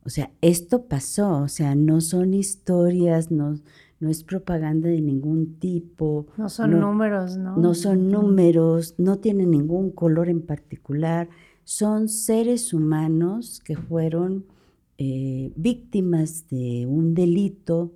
o 0.05 0.09
sea, 0.09 0.31
esto 0.41 0.85
pasó, 0.85 1.39
o 1.39 1.49
sea, 1.49 1.75
no 1.75 2.01
son 2.01 2.35
historias, 2.35 3.31
no, 3.31 3.59
no 3.99 4.09
es 4.09 4.23
propaganda 4.23 4.89
de 4.89 5.01
ningún 5.01 5.59
tipo. 5.59 6.27
No 6.37 6.49
son 6.49 6.79
números, 6.79 7.37
¿no? 7.37 7.57
No 7.57 7.75
son 7.75 8.09
números, 8.09 8.95
no 8.99 9.19
tienen 9.19 9.51
ningún 9.51 9.91
color 9.91 10.29
en 10.29 10.43
particular. 10.43 11.29
Son 11.65 12.09
seres 12.09 12.73
humanos 12.73 13.61
que 13.65 13.77
fueron 13.77 14.45
eh, 14.99 15.53
víctimas 15.57 16.49
de 16.49 16.87
un 16.87 17.15
delito 17.15 17.93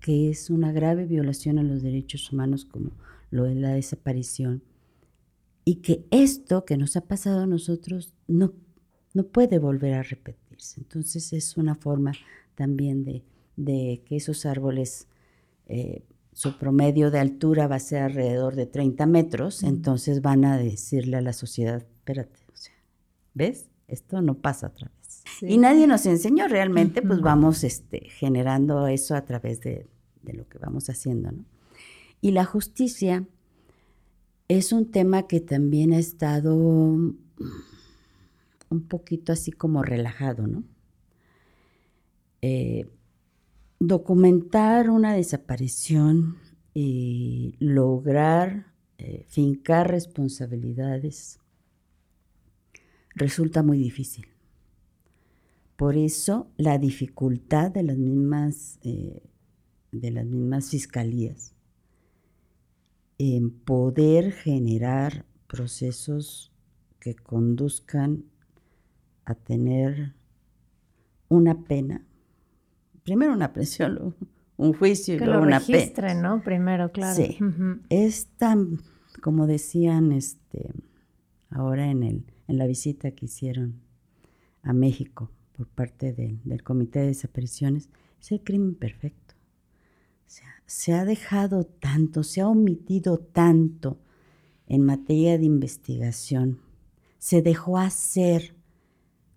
que 0.00 0.30
es 0.30 0.50
una 0.50 0.70
grave 0.70 1.04
violación 1.06 1.58
a 1.58 1.64
los 1.64 1.82
derechos 1.82 2.32
humanos 2.32 2.64
como 2.64 2.92
lo 3.30 3.46
es 3.46 3.56
la 3.56 3.70
desaparición. 3.70 4.62
Y 5.66 5.82
que 5.82 6.06
esto 6.10 6.64
que 6.64 6.78
nos 6.78 6.96
ha 6.96 7.02
pasado 7.02 7.40
a 7.40 7.46
nosotros 7.46 8.14
no, 8.26 8.54
no 9.12 9.24
puede 9.26 9.58
volver 9.58 9.92
a 9.92 10.02
repetirse. 10.02 10.80
Entonces 10.80 11.34
es 11.34 11.58
una 11.58 11.74
forma 11.74 12.12
también 12.54 13.04
de 13.04 13.22
de 13.56 14.02
que 14.06 14.16
esos 14.16 14.46
árboles, 14.46 15.08
eh, 15.66 16.04
su 16.32 16.58
promedio 16.58 17.10
de 17.10 17.18
altura 17.18 17.66
va 17.66 17.76
a 17.76 17.80
ser 17.80 18.02
alrededor 18.02 18.54
de 18.54 18.66
30 18.66 19.06
metros, 19.06 19.62
entonces 19.62 20.20
van 20.22 20.44
a 20.44 20.58
decirle 20.58 21.16
a 21.16 21.22
la 21.22 21.32
sociedad, 21.32 21.82
espérate, 21.94 22.38
o 22.52 22.56
sea, 22.56 22.74
¿ves? 23.34 23.68
Esto 23.88 24.20
no 24.20 24.34
pasa 24.34 24.68
otra 24.68 24.90
vez. 24.98 25.22
Y 25.40 25.58
nadie 25.58 25.86
nos 25.86 26.06
enseñó 26.06 26.48
realmente, 26.48 27.02
pues 27.02 27.20
vamos 27.20 27.64
este, 27.64 28.08
generando 28.10 28.86
eso 28.86 29.14
a 29.14 29.24
través 29.24 29.60
de, 29.60 29.86
de 30.22 30.32
lo 30.34 30.46
que 30.48 30.58
vamos 30.58 30.90
haciendo, 30.90 31.32
¿no? 31.32 31.44
Y 32.20 32.32
la 32.32 32.44
justicia 32.44 33.26
es 34.48 34.72
un 34.72 34.90
tema 34.90 35.26
que 35.26 35.40
también 35.40 35.92
ha 35.92 35.98
estado 35.98 36.54
un 36.54 37.18
poquito 38.88 39.32
así 39.32 39.50
como 39.52 39.82
relajado, 39.82 40.46
¿no? 40.46 40.64
Eh, 42.42 42.88
documentar 43.80 44.90
una 44.90 45.14
desaparición 45.14 46.36
y 46.74 47.56
lograr 47.58 48.72
eh, 48.98 49.24
fincar 49.28 49.90
responsabilidades 49.90 51.40
resulta 53.14 53.62
muy 53.62 53.78
difícil. 53.78 54.26
Por 55.76 55.96
eso 55.96 56.50
la 56.56 56.78
dificultad 56.78 57.70
de 57.70 57.82
las 57.82 57.98
mismas, 57.98 58.78
eh, 58.82 59.22
de 59.92 60.10
las 60.10 60.24
mismas 60.24 60.70
fiscalías 60.70 61.55
en 63.18 63.50
poder 63.50 64.32
generar 64.32 65.24
procesos 65.46 66.52
que 67.00 67.14
conduzcan 67.14 68.24
a 69.24 69.34
tener 69.34 70.14
una 71.28 71.64
pena 71.64 72.06
primero 73.06 73.32
una 73.32 73.54
presión, 73.54 74.14
un 74.58 74.74
juicio 74.74 75.14
y 75.14 75.18
luego 75.18 75.42
una 75.42 75.60
registre, 75.60 76.14
¿no? 76.14 76.42
Primero, 76.42 76.92
claro. 76.92 77.14
Sí. 77.14 77.38
Es 77.88 78.26
tan, 78.36 78.80
como 79.22 79.46
decían 79.46 80.12
este, 80.12 80.72
ahora 81.48 81.88
en, 81.90 82.02
el, 82.02 82.24
en 82.48 82.58
la 82.58 82.66
visita 82.66 83.12
que 83.12 83.26
hicieron 83.26 83.80
a 84.62 84.72
México 84.72 85.30
por 85.56 85.68
parte 85.68 86.12
del 86.12 86.62
Comité 86.62 86.98
de 86.98 87.06
Desapariciones, 87.06 87.88
es 88.20 88.32
el 88.32 88.42
crimen 88.42 88.74
perfecto. 88.74 89.25
Sea, 90.26 90.62
se 90.66 90.92
ha 90.92 91.04
dejado 91.04 91.64
tanto, 91.64 92.22
se 92.22 92.40
ha 92.40 92.48
omitido 92.48 93.18
tanto 93.18 93.98
en 94.66 94.82
materia 94.82 95.38
de 95.38 95.44
investigación, 95.44 96.60
se 97.18 97.42
dejó 97.42 97.78
hacer 97.78 98.56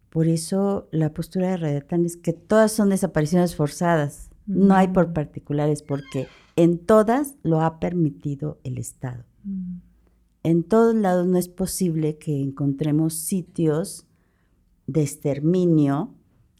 por 0.10 0.28
eso 0.28 0.88
la 0.91 1.13
postura 1.13 1.49
de 1.49 1.58
Radiatán 1.58 2.06
es 2.06 2.17
que 2.17 2.34
todas 2.34 2.71
son 2.71 2.89
desapariciones 2.89 3.56
forzadas, 3.56 4.32
no 4.47 4.73
hay 4.73 4.88
por 4.88 5.13
particulares, 5.13 5.84
porque 5.84 6.28
en 6.56 6.80
todas 6.80 7.36
lo 7.43 7.62
ha 7.62 7.80
permitido 7.80 8.60
el 8.63 8.80
Estado. 8.80 9.23
Mm. 9.43 9.78
En 10.41 10.63
todos 10.63 10.95
lados 10.95 11.28
no 11.28 11.38
es 11.38 11.47
posible 11.47 12.17
que 12.17 12.41
encontremos 12.41 13.13
sitios 13.13 14.08
de 14.88 15.04
exterminio 15.04 16.15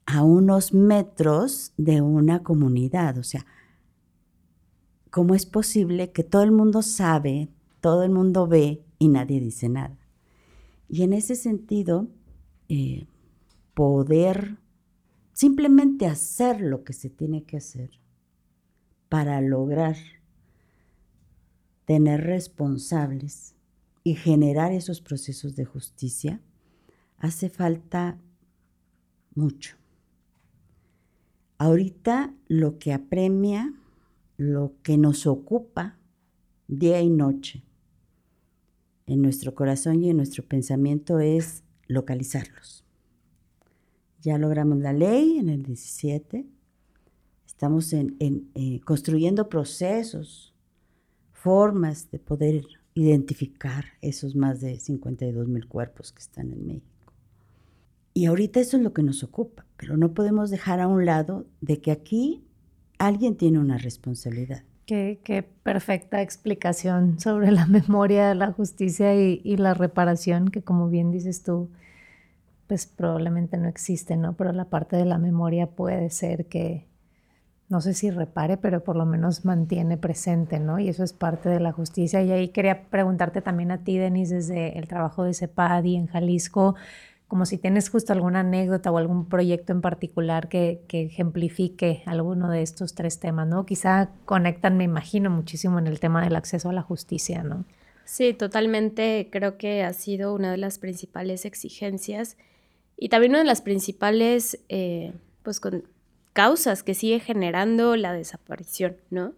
a 0.05 0.21
unos 0.21 0.73
metros 0.73 1.73
de 1.77 2.01
una 2.01 2.43
comunidad. 2.43 3.17
O 3.17 3.23
sea, 3.23 3.45
¿cómo 5.09 5.35
es 5.35 5.45
posible 5.45 6.11
que 6.11 6.23
todo 6.23 6.43
el 6.43 6.51
mundo 6.51 6.81
sabe, 6.81 7.49
todo 7.81 8.03
el 8.03 8.11
mundo 8.11 8.47
ve 8.47 8.83
y 8.97 9.07
nadie 9.07 9.39
dice 9.39 9.69
nada? 9.69 9.97
Y 10.87 11.03
en 11.03 11.13
ese 11.13 11.35
sentido, 11.35 12.07
eh, 12.67 13.07
poder 13.73 14.57
simplemente 15.33 16.05
hacer 16.05 16.61
lo 16.61 16.83
que 16.83 16.93
se 16.93 17.09
tiene 17.09 17.43
que 17.43 17.57
hacer 17.57 17.91
para 19.07 19.41
lograr 19.41 19.95
tener 21.85 22.21
responsables 22.21 23.55
y 24.03 24.15
generar 24.15 24.71
esos 24.71 25.01
procesos 25.01 25.55
de 25.55 25.65
justicia, 25.65 26.39
hace 27.17 27.49
falta 27.49 28.19
mucho. 29.33 29.75
Ahorita 31.57 32.33
lo 32.47 32.77
que 32.77 32.93
apremia, 32.93 33.73
lo 34.39 34.73
que 34.84 34.97
nos 34.97 35.28
ocupa 35.28 35.97
día 36.69 37.02
y 37.02 37.10
noche 37.10 37.65
en 39.06 39.21
nuestro 39.21 39.54
corazón 39.54 40.02
y 40.02 40.12
en 40.12 40.15
nuestro 40.15 40.45
pensamiento 40.45 41.19
es 41.19 41.65
localizarlos. 41.88 42.86
Ya 44.21 44.38
logramos 44.38 44.78
la 44.80 44.93
ley 44.93 45.39
en 45.39 45.49
el 45.49 45.63
17. 45.63 46.47
Estamos 47.45 47.91
en, 47.91 48.15
eh, 48.56 48.80
construyendo 48.86 49.49
procesos, 49.49 50.56
formas 51.34 52.10
de 52.10 52.19
poder 52.19 52.63
identificar 52.93 53.88
esos 54.02 54.38
más 54.38 54.62
de 54.62 54.80
52 54.80 55.49
mil 55.49 55.67
cuerpos 55.67 56.13
que 56.13 56.21
están 56.21 56.54
en 56.54 56.65
México. 56.65 57.13
Y 58.13 58.28
ahorita 58.28 58.62
eso 58.62 58.78
es 58.78 58.84
lo 58.84 58.93
que 58.93 59.04
nos 59.04 59.21
ocupa, 59.21 59.65
pero 59.75 59.97
no 59.97 60.13
podemos 60.13 60.49
dejar 60.49 60.80
a 60.80 60.88
un 60.88 61.06
lado 61.06 61.45
de 61.60 61.82
que 61.82 61.91
aquí 61.91 62.45
alguien 62.99 63.35
tiene 63.35 63.57
una 63.59 63.77
responsabilidad. 63.77 64.63
Qué, 64.85 65.47
perfecta 65.63 66.21
explicación 66.21 67.19
sobre 67.19 67.51
la 67.51 67.65
memoria, 67.67 68.33
la 68.35 68.51
justicia 68.51 69.15
y, 69.15 69.41
y, 69.43 69.57
la 69.57 69.73
reparación, 69.73 70.49
que 70.49 70.62
como 70.62 70.89
bien 70.89 71.12
dices 71.12 71.43
tú, 71.43 71.69
pues 72.67 72.85
probablemente 72.85 73.57
no 73.57 73.67
existe, 73.67 74.15
¿no? 74.15 74.33
Pero 74.33 74.51
la 74.51 74.65
parte 74.65 74.95
de 74.95 75.05
la 75.05 75.17
memoria 75.17 75.67
puede 75.67 76.09
ser 76.09 76.45
que, 76.45 76.85
no 77.69 77.81
sé 77.81 77.93
si 77.93 78.09
repare, 78.09 78.57
pero 78.57 78.83
por 78.83 78.95
lo 78.95 79.05
menos 79.05 79.45
mantiene 79.45 79.95
presente, 79.95 80.59
¿no? 80.59 80.79
Y 80.79 80.89
eso 80.89 81.03
es 81.03 81.13
parte 81.13 81.49
de 81.49 81.59
la 81.59 81.71
justicia. 81.71 82.21
Y 82.23 82.31
ahí 82.31 82.49
quería 82.49 82.89
preguntarte 82.89 83.41
también 83.41 83.71
a 83.71 83.83
ti, 83.83 83.97
Denis, 83.99 84.29
desde 84.29 84.77
el 84.79 84.88
trabajo 84.88 85.23
de 85.23 85.35
CEPADI 85.35 85.95
en 85.95 86.07
Jalisco, 86.07 86.75
como 87.29 87.45
si 87.45 87.57
tienes 87.57 87.89
justo 87.89 88.11
alguna 88.11 88.41
anécdota 88.41 88.91
o 88.91 88.97
algún 88.97 89.29
proyecto 89.29 89.71
en 89.71 89.81
particular 89.81 90.49
que, 90.49 90.81
que, 90.87 91.03
ejemplifique 91.03 92.03
alguno 92.07 92.49
de 92.49 92.63
estos 92.63 92.95
tres 92.95 93.19
temas, 93.19 93.47
¿no? 93.47 93.65
Quizá 93.65 94.09
conectan, 94.25 94.75
me 94.75 94.83
imagino, 94.83 95.29
muchísimo 95.29 95.79
en 95.79 95.87
el 95.87 95.99
tema 95.99 96.23
del 96.23 96.35
acceso 96.35 96.69
a 96.69 96.73
la 96.73 96.81
justicia, 96.81 97.43
¿no? 97.43 97.65
Sí, 98.03 98.33
totalmente. 98.33 99.29
Creo 99.31 99.59
que 99.59 99.83
ha 99.83 99.93
sido 99.93 100.33
una 100.33 100.49
de 100.51 100.57
las 100.57 100.79
principales 100.79 101.45
exigencias 101.45 102.35
y 102.97 103.09
también 103.09 103.33
una 103.33 103.39
de 103.39 103.45
las 103.45 103.61
principales, 103.61 104.59
eh, 104.67 105.13
pues, 105.43 105.59
con 105.59 105.83
causas 106.33 106.81
que 106.81 106.95
sigue 106.95 107.19
generando 107.19 107.95
la 107.95 108.11
desaparición, 108.11 108.97
¿no? 109.11 109.33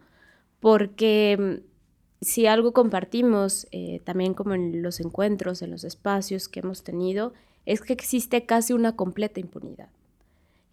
Porque 0.62 1.38
mm, 1.38 2.24
si 2.24 2.48
algo 2.48 2.72
compartimos 2.72 3.68
eh, 3.72 4.00
también 4.06 4.34
como 4.34 4.54
en 4.54 4.82
los 4.82 5.02
encuentros, 5.02 5.62
en 5.62 5.72
los 5.72 5.84
espacios 5.84 6.48
que 6.48 6.62
hemos 6.62 6.86
tenido, 6.86 7.34
es 7.66 7.82
que 7.82 7.94
existe 7.94 8.46
casi 8.46 8.74
una 8.74 8.96
completa 8.96 9.40
impunidad. 9.40 9.90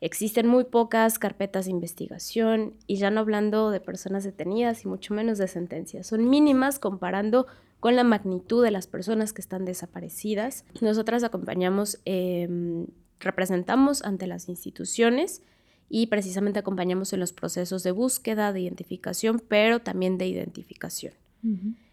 Existen 0.01 0.47
muy 0.47 0.65
pocas 0.65 1.19
carpetas 1.19 1.65
de 1.65 1.73
investigación 1.73 2.75
y 2.87 2.97
ya 2.97 3.11
no 3.11 3.21
hablando 3.21 3.71
de 3.71 3.81
personas 3.81 4.23
detenidas 4.23 4.85
y 4.85 4.89
mucho 4.89 5.13
menos 5.13 5.39
de 5.39 5.49
sentencias. 5.49 6.07
Son 6.07 6.29
mínimas 6.31 6.79
comparando 6.79 7.47
con 7.81 7.97
la 7.97 8.05
magnitud 8.05 8.63
de 8.63 8.71
las 8.71 8.87
personas 8.87 9.33
que 9.33 9.41
están 9.41 9.65
desaparecidas. 9.65 10.65
Nosotras 10.81 11.25
acompañamos, 11.25 11.99
em, 12.05 12.87
representamos 13.19 14.03
ante 14.03 14.29
las 14.29 14.49
instituciones 14.49 15.43
y 15.89 16.07
precisamente 16.07 16.61
acompañamos 16.61 17.13
en 17.13 17.21
los 17.21 17.33
procesos 17.33 17.83
de 17.83 17.91
búsqueda, 17.91 18.53
de 18.53 18.61
identificación, 18.61 19.43
pero 19.49 19.81
también 19.81 20.17
de 20.19 20.27
identificación, 20.29 21.15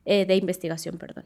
eh, 0.06 0.26
de 0.26 0.36
investigación, 0.36 0.98
perdón. 0.98 1.26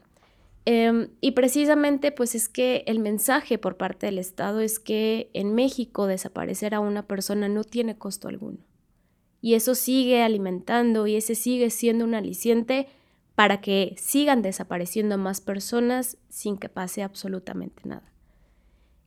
Em, 0.66 1.08
y 1.20 1.32
precisamente 1.32 2.12
pues 2.12 2.34
es 2.34 2.48
que 2.48 2.84
el 2.86 2.98
mensaje 2.98 3.58
por 3.58 3.76
parte 3.76 4.06
del 4.06 4.18
Estado 4.18 4.60
es 4.60 4.78
que 4.78 5.30
en 5.32 5.54
México 5.54 6.06
desaparecer 6.06 6.74
a 6.74 6.80
una 6.80 7.06
persona 7.06 7.48
no 7.48 7.64
tiene 7.64 7.96
costo 7.96 8.28
alguno. 8.28 8.58
Y 9.40 9.54
eso 9.54 9.74
sigue 9.74 10.22
alimentando 10.22 11.06
y 11.06 11.16
ese 11.16 11.34
sigue 11.34 11.70
siendo 11.70 12.04
un 12.04 12.14
aliciente 12.14 12.88
para 13.34 13.62
que 13.62 13.94
sigan 13.96 14.42
desapareciendo 14.42 15.16
más 15.16 15.40
personas 15.40 16.18
sin 16.28 16.58
que 16.58 16.68
pase 16.68 17.02
absolutamente 17.02 17.80
nada. 17.86 18.12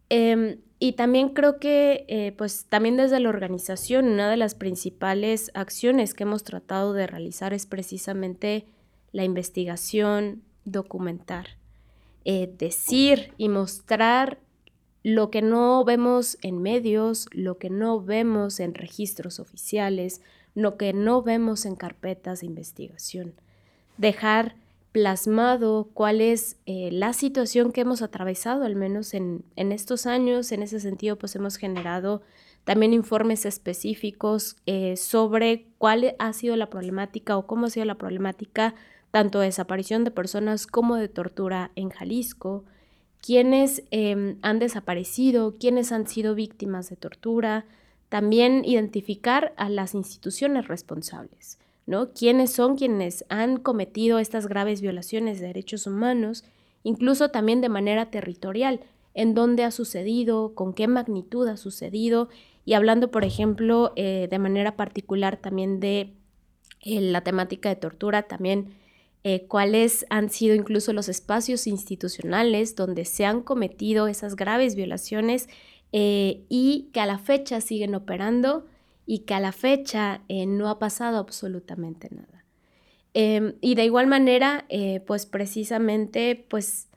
Em, 0.10 0.58
y 0.80 0.94
también 0.94 1.30
creo 1.30 1.60
que, 1.60 2.06
eh, 2.08 2.34
pues 2.38 2.66
también 2.68 2.98
desde 2.98 3.20
la 3.20 3.30
organización, 3.30 4.08
una 4.08 4.30
de 4.30 4.38
las 4.38 4.56
principales 4.56 5.52
acciones 5.54 6.13
que 6.13 6.24
hemos 6.24 6.44
tratado 6.44 6.94
de 6.94 7.08
realizar 7.08 7.54
es 7.54 7.66
precisamente 7.66 8.66
la 9.12 9.24
investigación, 9.24 10.44
documentar, 10.65 11.58
eh, 12.26 12.54
decir 12.58 13.34
y 13.38 13.49
mostrar 13.49 14.39
lo 15.04 15.30
que 15.30 15.41
no 15.41 15.84
vemos 15.84 16.38
en 16.41 16.62
medios, 16.62 17.28
lo 17.32 17.58
que 17.58 17.69
no 17.69 18.02
vemos 18.02 18.60
en 18.60 18.73
registros 18.73 19.39
oficiales, 19.39 20.21
lo 20.56 20.78
que 20.78 20.93
no 20.93 21.21
vemos 21.21 21.65
en 21.65 21.76
carpetas 21.76 22.39
de 22.39 22.47
investigación. 22.47 23.34
Dejar 23.97 24.56
plasmado 24.93 25.89
cuál 25.93 26.21
es 26.21 26.58
eh, 26.65 26.89
la 26.91 27.13
situación 27.13 27.73
que 27.73 27.82
hemos 27.82 28.02
atravesado, 28.02 28.63
al 28.63 28.76
menos 28.76 29.13
en, 29.13 29.43
estos 29.56 30.06
años. 30.06 30.52
En 30.52 30.63
ese 30.63 30.80
sentido, 30.80 31.17
pues 31.17 31.36
hemos 31.36 31.58
generado 31.58 32.21
también 32.63 32.93
informes 32.93 33.45
específicos 33.45 34.56
eh, 34.67 34.95
sobre 34.95 35.67
cuál 35.80 36.15
ha 36.19 36.32
sido 36.32 36.56
la 36.56 36.69
problemática 36.69 37.36
o 37.36 37.47
cómo 37.47 37.65
ha 37.65 37.69
sido 37.71 37.86
la 37.86 37.95
problemática 37.95 38.76
tanto 39.13 39.41
de 39.41 39.45
desaparición 39.45 40.04
de 40.04 40.10
personas 40.10 40.65
como 40.65 40.95
de 40.95 41.08
tortura 41.08 41.69
en 41.76 41.91
Jalisco, 41.91 42.63
quiénes 43.21 43.84
em, 43.91 44.39
han 44.41 44.58
desaparecido, 44.58 45.56
quiénes 45.60 45.91
han 45.91 46.08
sido 46.08 46.34
víctimas 46.34 46.89
de 46.89 46.95
tortura, 46.95 47.67
también 48.10 48.65
identificar 48.65 49.54
a 49.56 49.69
las 49.69 49.93
instituciones 49.93 50.67
responsables, 50.67 51.60
¿no? 51.86 52.12
Quiénes 52.12 52.54
son 52.54 52.76
quienes 52.76 53.23
han 53.30 53.58
cometido 53.58 54.17
estas 54.17 54.47
graves 54.47 54.82
violaciones 54.82 55.39
de 55.39 55.45
derechos 55.45 55.86
humanos, 55.86 56.43
incluso 56.82 57.30
también 57.30 57.62
de 57.62 57.69
manera 57.69 58.10
territorial, 58.10 58.80
en 59.13 59.36
dónde 59.36 59.63
ha 59.63 59.69
sucedido, 59.69 60.56
con 60.56 60.73
qué 60.73 60.88
magnitud 60.88 61.47
ha 61.49 61.58
sucedido, 61.58 62.30
y 62.65 62.73
hablando, 62.73 63.12
por 63.12 63.26
ejemplo, 63.26 63.93
eh, 63.95 64.28
de 64.28 64.39
manera 64.39 64.76
particular 64.76 65.38
también 65.38 65.80
de 65.80 66.15
eh, 66.82 66.99
la 66.99 67.21
temática 67.21 67.69
de 67.69 67.76
tortura, 67.76 68.23
también 68.23 68.82
eh, 69.25 69.45
cuáles 69.47 70.05
han 70.09 70.29
sido 70.29 70.53
incluso 70.53 70.91
los 70.91 71.07
espacios 71.07 71.65
institucionales 71.65 72.75
donde 72.75 73.05
se 73.05 73.25
han 73.25 73.41
cometido 73.41 74.07
esas 74.07 74.36
graves 74.36 74.75
violaciones 74.75 75.47
eh, 75.93 76.43
y 76.49 76.89
que 76.91 76.99
a 76.99 77.05
la 77.05 77.19
fecha 77.19 77.62
siguen 77.62 77.95
operando 77.95 78.65
y 79.05 79.19
que 79.19 79.33
a 79.33 79.39
la 79.39 79.53
fecha 79.53 80.23
eh, 80.27 80.45
no 80.45 80.67
ha 80.67 80.77
pasado 80.77 81.19
absolutamente 81.19 82.09
nada. 82.12 82.43
Em, 83.13 83.53
y 83.62 83.75
de 83.75 83.86
igual 83.86 84.07
manera, 84.07 84.65
pues 85.05 85.25
precisamente, 85.27 86.45
pues 86.49 86.89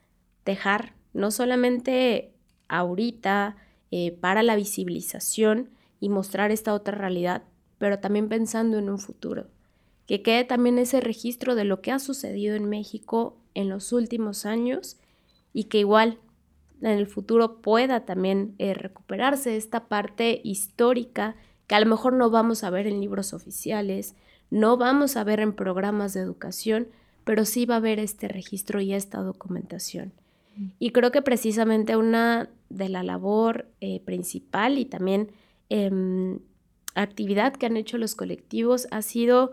dejar 0.44 0.94
no 1.12 1.30
solamente 1.30 2.32
ahorita 2.68 3.56
para 4.20 4.42
la 4.42 4.56
visibilización 4.56 5.70
y 6.00 6.08
mostrar 6.08 6.50
esta 6.52 6.72
otra 6.72 6.96
realidad, 6.96 7.42
pero 7.76 7.98
también 7.98 8.28
pensando 8.28 8.78
en 8.78 8.88
un 8.88 8.98
futuro 8.98 9.48
que 10.06 10.22
quede 10.22 10.44
también 10.44 10.78
ese 10.78 11.00
registro 11.00 11.54
de 11.54 11.64
lo 11.64 11.80
que 11.80 11.92
ha 11.92 11.98
sucedido 11.98 12.54
en 12.54 12.68
México 12.68 13.36
en 13.54 13.68
los 13.68 13.92
últimos 13.92 14.46
años 14.46 14.96
y 15.52 15.64
que 15.64 15.78
igual 15.78 16.18
en 16.82 16.92
el 16.92 17.06
futuro 17.06 17.60
pueda 17.60 18.04
también 18.04 18.54
eh, 18.58 18.74
recuperarse 18.74 19.56
esta 19.56 19.88
parte 19.88 20.40
histórica 20.44 21.36
que 21.66 21.74
a 21.74 21.80
lo 21.80 21.86
mejor 21.86 22.12
no 22.12 22.30
vamos 22.30 22.62
a 22.64 22.70
ver 22.70 22.86
en 22.86 23.00
libros 23.00 23.32
oficiales, 23.32 24.14
no 24.50 24.76
vamos 24.76 25.16
a 25.16 25.24
ver 25.24 25.40
en 25.40 25.52
programas 25.52 26.14
de 26.14 26.20
educación, 26.20 26.88
pero 27.24 27.44
sí 27.44 27.66
va 27.66 27.74
a 27.74 27.78
haber 27.78 27.98
este 27.98 28.28
registro 28.28 28.80
y 28.80 28.92
esta 28.92 29.20
documentación. 29.20 30.12
Mm. 30.56 30.66
Y 30.78 30.90
creo 30.90 31.10
que 31.10 31.22
precisamente 31.22 31.96
una 31.96 32.50
de 32.68 32.88
la 32.88 33.02
labor 33.02 33.66
eh, 33.80 34.00
principal 34.00 34.78
y 34.78 34.84
también 34.84 35.30
em, 35.68 36.38
actividad 36.94 37.54
que 37.54 37.66
han 37.66 37.76
hecho 37.76 37.98
los 37.98 38.14
colectivos 38.14 38.86
ha 38.90 39.02
sido 39.02 39.52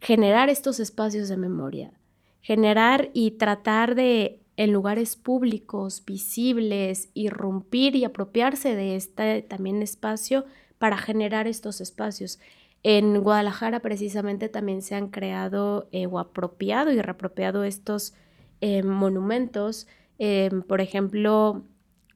generar 0.00 0.48
estos 0.48 0.80
espacios 0.80 1.28
de 1.28 1.36
memoria, 1.36 1.92
generar 2.40 3.10
y 3.12 3.32
tratar 3.32 3.94
de 3.94 4.40
en 4.56 4.72
lugares 4.72 5.16
públicos, 5.16 6.04
visibles, 6.04 7.08
irrumpir 7.14 7.96
y 7.96 8.04
apropiarse 8.04 8.76
de 8.76 8.96
este 8.96 9.42
también 9.42 9.82
espacio 9.82 10.44
para 10.78 10.96
generar 10.96 11.46
estos 11.46 11.80
espacios. 11.80 12.38
En 12.82 13.20
Guadalajara 13.20 13.80
precisamente 13.80 14.48
también 14.48 14.82
se 14.82 14.94
han 14.94 15.08
creado 15.08 15.88
eh, 15.90 16.06
o 16.06 16.18
apropiado 16.18 16.92
y 16.92 17.00
reapropiado 17.00 17.64
estos 17.64 18.14
eh, 18.60 18.82
monumentos, 18.82 19.88
eh, 20.18 20.50
por 20.68 20.80
ejemplo, 20.80 21.64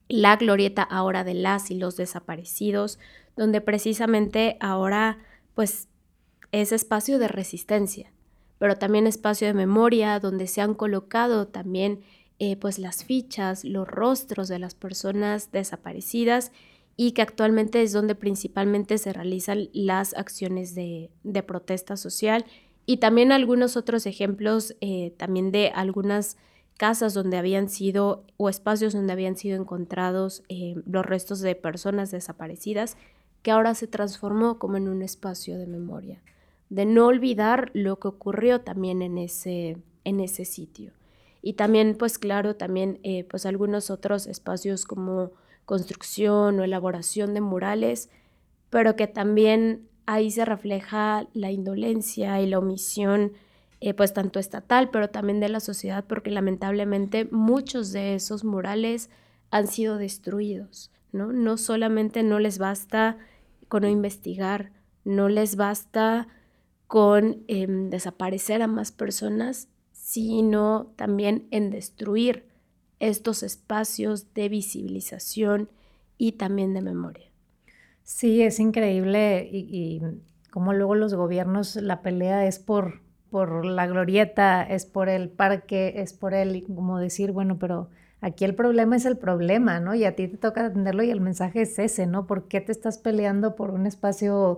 la 0.07 0.37
glorieta 0.37 0.83
ahora 0.83 1.23
de 1.23 1.33
las 1.33 1.71
y 1.71 1.75
los 1.75 1.97
desaparecidos, 1.97 2.99
donde 3.35 3.61
precisamente 3.61 4.57
ahora 4.59 5.17
pues 5.55 5.88
es 6.51 6.71
espacio 6.71 7.19
de 7.19 7.27
resistencia, 7.27 8.11
pero 8.57 8.77
también 8.77 9.07
espacio 9.07 9.47
de 9.47 9.53
memoria 9.53 10.19
donde 10.19 10.47
se 10.47 10.61
han 10.61 10.73
colocado 10.73 11.47
también 11.47 12.01
eh, 12.39 12.55
pues 12.55 12.79
las 12.79 13.03
fichas, 13.03 13.65
los 13.65 13.87
rostros 13.87 14.47
de 14.47 14.59
las 14.59 14.73
personas 14.73 15.51
desaparecidas 15.51 16.51
y 16.95 17.11
que 17.11 17.21
actualmente 17.21 17.81
es 17.81 17.93
donde 17.93 18.15
principalmente 18.15 18.97
se 18.97 19.13
realizan 19.13 19.69
las 19.73 20.13
acciones 20.13 20.75
de, 20.75 21.11
protesta 21.45 21.97
social 21.97 22.45
y 22.85 22.97
también 22.97 23.31
algunos 23.31 23.77
otros 23.77 24.05
ejemplos 24.05 24.75
eh, 24.81 25.13
también 25.17 25.51
de 25.51 25.69
algunas 25.69 26.37
casas 26.77 27.13
donde 27.13 27.37
habían 27.37 27.69
sido 27.69 28.23
o 28.37 28.49
espacios 28.49 28.93
donde 28.93 29.13
habían 29.13 29.35
sido 29.35 29.57
encontrados 29.57 30.43
eh, 30.47 30.75
los 30.85 31.05
restos 31.05 31.41
de 31.41 31.55
personas 31.55 32.09
desaparecidas 32.09 32.97
que 33.43 33.51
ahora 33.51 33.75
se 33.75 33.87
transformó 33.87 34.59
como 34.59 34.77
en 34.77 34.87
un 34.87 35.01
espacio 35.01 35.57
de 35.57 35.67
memoria 35.67 36.21
de 36.69 36.85
no 36.85 37.07
olvidar 37.07 37.71
lo 37.73 37.99
que 37.99 38.07
ocurrió 38.07 38.61
también 38.61 39.01
en 39.01 39.17
ese, 39.17 39.77
en 40.03 40.19
ese 40.19 40.45
sitio. 40.45 40.93
Y 41.41 41.53
también, 41.53 41.95
pues 41.97 42.17
claro, 42.17 42.55
también 42.55 42.99
eh, 43.03 43.23
pues 43.23 43.45
algunos 43.45 43.89
otros 43.89 44.27
espacios 44.27 44.85
como 44.85 45.31
construcción 45.65 46.59
o 46.59 46.63
elaboración 46.63 47.33
de 47.33 47.41
murales, 47.41 48.09
pero 48.69 48.95
que 48.95 49.07
también 49.07 49.87
ahí 50.05 50.31
se 50.31 50.45
refleja 50.45 51.27
la 51.33 51.51
indolencia 51.51 52.41
y 52.41 52.47
la 52.47 52.59
omisión, 52.59 53.33
eh, 53.79 53.93
pues 53.93 54.13
tanto 54.13 54.39
estatal, 54.39 54.89
pero 54.89 55.09
también 55.09 55.39
de 55.39 55.49
la 55.49 55.59
sociedad, 55.59 56.03
porque 56.07 56.31
lamentablemente 56.31 57.27
muchos 57.31 57.91
de 57.91 58.15
esos 58.15 58.43
murales 58.43 59.09
han 59.51 59.67
sido 59.67 59.97
destruidos, 59.97 60.91
¿no? 61.11 61.31
No 61.31 61.57
solamente 61.57 62.23
no 62.23 62.39
les 62.39 62.57
basta 62.57 63.17
con 63.67 63.83
no 63.83 63.89
investigar, 63.89 64.71
no 65.05 65.29
les 65.29 65.55
basta 65.55 66.27
con 66.89 67.43
em, 67.47 67.91
desaparecer 67.91 68.63
a 68.63 68.67
más 68.67 68.91
personas, 68.91 69.67
sino 69.91 70.91
también 70.95 71.47
en 71.51 71.69
destruir 71.69 72.47
estos 72.99 73.43
espacios 73.43 74.33
de 74.33 74.49
visibilización 74.49 75.69
y 76.17 76.31
también 76.31 76.73
de 76.73 76.81
memoria. 76.81 77.27
Sí, 78.01 78.41
es 78.41 78.59
increíble 78.59 79.47
y, 79.51 80.01
como 80.49 80.73
luego 80.73 80.95
los 80.95 81.13
gobiernos, 81.13 81.75
la 81.75 82.01
pelea 82.01 82.47
es 82.47 82.57
por, 82.57 83.01
por 83.29 83.65
la 83.65 83.85
glorieta, 83.85 84.63
es 84.63 84.87
por 84.87 85.09
el 85.09 85.29
parque, 85.29 85.93
es 85.97 86.13
por 86.13 86.33
el, 86.33 86.63
como 86.63 86.97
decir, 86.97 87.31
bueno, 87.31 87.59
pero 87.59 87.89
aquí 88.19 88.45
el 88.45 88.55
problema 88.55 88.95
es 88.95 89.05
el 89.05 89.19
problema, 89.19 89.79
¿no? 89.79 89.93
Y 89.93 90.05
a 90.05 90.15
ti 90.15 90.27
te 90.27 90.37
toca 90.37 90.65
atenderlo 90.65 91.03
y 91.03 91.11
el 91.11 91.21
mensaje 91.21 91.61
es 91.61 91.77
ese, 91.77 92.07
¿no? 92.07 92.25
¿Por 92.25 92.47
qué 92.47 92.61
te 92.61 92.71
estás 92.71 92.97
peleando 92.97 93.55
por 93.55 93.69
un 93.69 93.85
espacio 93.85 94.57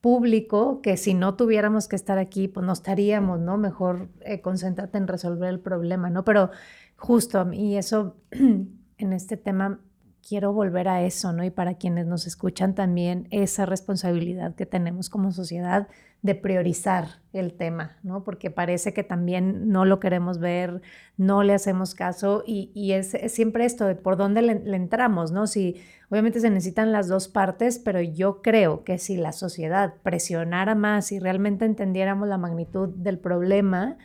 público 0.00 0.80
que 0.82 0.96
si 0.96 1.14
no 1.14 1.34
tuviéramos 1.34 1.88
que 1.88 1.96
estar 1.96 2.18
aquí, 2.18 2.48
pues 2.48 2.64
no 2.64 2.72
estaríamos, 2.72 3.40
¿no? 3.40 3.58
Mejor 3.58 4.08
eh, 4.20 4.40
concéntrate 4.40 4.98
en 4.98 5.08
resolver 5.08 5.50
el 5.50 5.60
problema, 5.60 6.10
¿no? 6.10 6.24
Pero 6.24 6.50
justo, 6.96 7.52
y 7.52 7.76
eso 7.76 8.16
en 8.30 9.12
este 9.12 9.36
tema 9.36 9.80
quiero 10.26 10.52
volver 10.52 10.88
a 10.88 11.02
eso, 11.02 11.32
¿no? 11.32 11.44
Y 11.44 11.50
para 11.50 11.74
quienes 11.74 12.06
nos 12.06 12.26
escuchan 12.26 12.74
también, 12.74 13.26
esa 13.30 13.66
responsabilidad 13.66 14.54
que 14.54 14.66
tenemos 14.66 15.10
como 15.10 15.32
sociedad 15.32 15.88
de 16.22 16.34
priorizar 16.34 17.20
el 17.32 17.54
tema, 17.54 17.96
¿no? 18.02 18.24
Porque 18.24 18.50
parece 18.50 18.92
que 18.92 19.02
también 19.02 19.68
no 19.68 19.84
lo 19.84 20.00
queremos 20.00 20.38
ver, 20.38 20.82
no 21.16 21.42
le 21.42 21.54
hacemos 21.54 21.94
caso 21.94 22.42
y, 22.46 22.92
es, 22.92 23.16
siempre 23.32 23.64
esto 23.64 23.86
de 23.86 23.94
por 23.94 24.16
dónde 24.16 24.42
le, 24.42 24.60
le, 24.60 24.76
entramos, 24.76 25.32
¿no? 25.32 25.46
Si 25.46 25.80
obviamente 26.10 26.40
se 26.40 26.50
necesitan 26.50 26.92
las 26.92 27.08
dos 27.08 27.28
partes, 27.28 27.78
pero 27.78 28.00
yo 28.00 28.42
creo 28.42 28.84
que 28.84 28.98
si 28.98 29.16
la 29.16 29.32
sociedad 29.32 29.94
presionara 30.02 30.74
más 30.74 31.12
y 31.12 31.18
realmente 31.18 31.64
entendiéramos 31.64 32.28
la 32.28 32.38
magnitud 32.38 32.88
del 32.90 33.18
problema, 33.18 33.96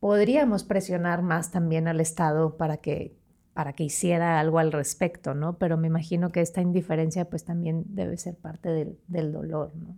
podríamos 0.00 0.64
presionar 0.64 1.22
más 1.22 1.52
también 1.52 1.88
al 1.88 2.00
Estado 2.00 2.56
para 2.56 2.78
que 2.78 3.14
para 3.54 3.72
que 3.72 3.84
hiciera 3.84 4.38
algo 4.38 4.58
al 4.58 4.70
respecto, 4.70 5.32
¿no? 5.32 5.56
Pero 5.56 5.78
me 5.78 5.86
imagino 5.86 6.30
que 6.30 6.42
esta 6.42 6.60
indiferencia 6.60 7.24
pues 7.30 7.44
también 7.44 7.84
debe 7.88 8.18
ser 8.18 8.36
parte 8.36 8.68
del, 8.68 8.98
del 9.08 9.32
dolor, 9.32 9.72
¿no? 9.76 9.96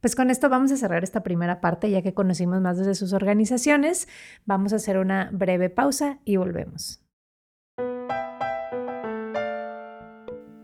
Pues 0.00 0.16
con 0.16 0.30
esto 0.30 0.48
vamos 0.48 0.72
a 0.72 0.76
cerrar 0.76 1.04
esta 1.04 1.22
primera 1.22 1.60
parte, 1.60 1.90
ya 1.90 2.00
que 2.02 2.14
conocimos 2.14 2.60
más 2.60 2.78
de 2.78 2.94
sus 2.94 3.12
organizaciones. 3.12 4.08
Vamos 4.46 4.72
a 4.72 4.76
hacer 4.76 4.98
una 4.98 5.28
breve 5.32 5.68
pausa 5.68 6.18
y 6.24 6.36
volvemos. 6.36 7.02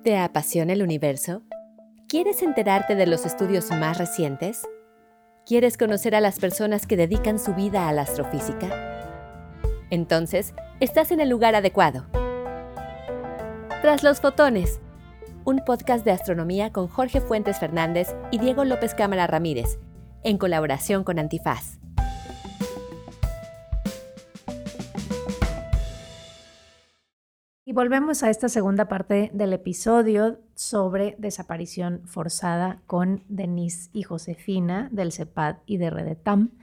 ¿Te 0.02 0.16
apasiona 0.18 0.72
el 0.72 0.82
universo? 0.82 1.42
¿Quieres 2.08 2.42
enterarte 2.42 2.94
de 2.94 3.06
los 3.06 3.26
estudios 3.26 3.70
más 3.72 3.98
recientes? 3.98 4.62
¿Quieres 5.44 5.76
conocer 5.76 6.14
a 6.14 6.20
las 6.20 6.38
personas 6.38 6.86
que 6.86 6.96
dedican 6.96 7.38
su 7.38 7.54
vida 7.54 7.88
a 7.88 7.92
la 7.92 8.02
astrofísica? 8.02 8.70
Entonces, 9.90 10.54
estás 10.80 11.10
en 11.10 11.20
el 11.20 11.28
lugar 11.28 11.54
adecuado. 11.54 12.06
Tras 13.82 14.02
los 14.02 14.20
fotones, 14.20 14.80
un 15.46 15.60
podcast 15.64 16.04
de 16.04 16.10
astronomía 16.10 16.72
con 16.72 16.88
Jorge 16.88 17.20
Fuentes 17.20 17.60
Fernández 17.60 18.08
y 18.32 18.38
Diego 18.38 18.64
López 18.64 18.94
Cámara 18.94 19.28
Ramírez, 19.28 19.78
en 20.24 20.38
colaboración 20.38 21.04
con 21.04 21.20
Antifaz. 21.20 21.78
Y 27.64 27.72
volvemos 27.72 28.24
a 28.24 28.30
esta 28.30 28.48
segunda 28.48 28.88
parte 28.88 29.30
del 29.32 29.52
episodio 29.52 30.40
sobre 30.56 31.14
desaparición 31.18 32.02
forzada 32.06 32.82
con 32.88 33.22
Denise 33.28 33.90
y 33.92 34.02
Josefina 34.02 34.88
del 34.90 35.12
CEPAD 35.12 35.58
y 35.64 35.76
de 35.76 35.90
Redetam. 35.90 36.58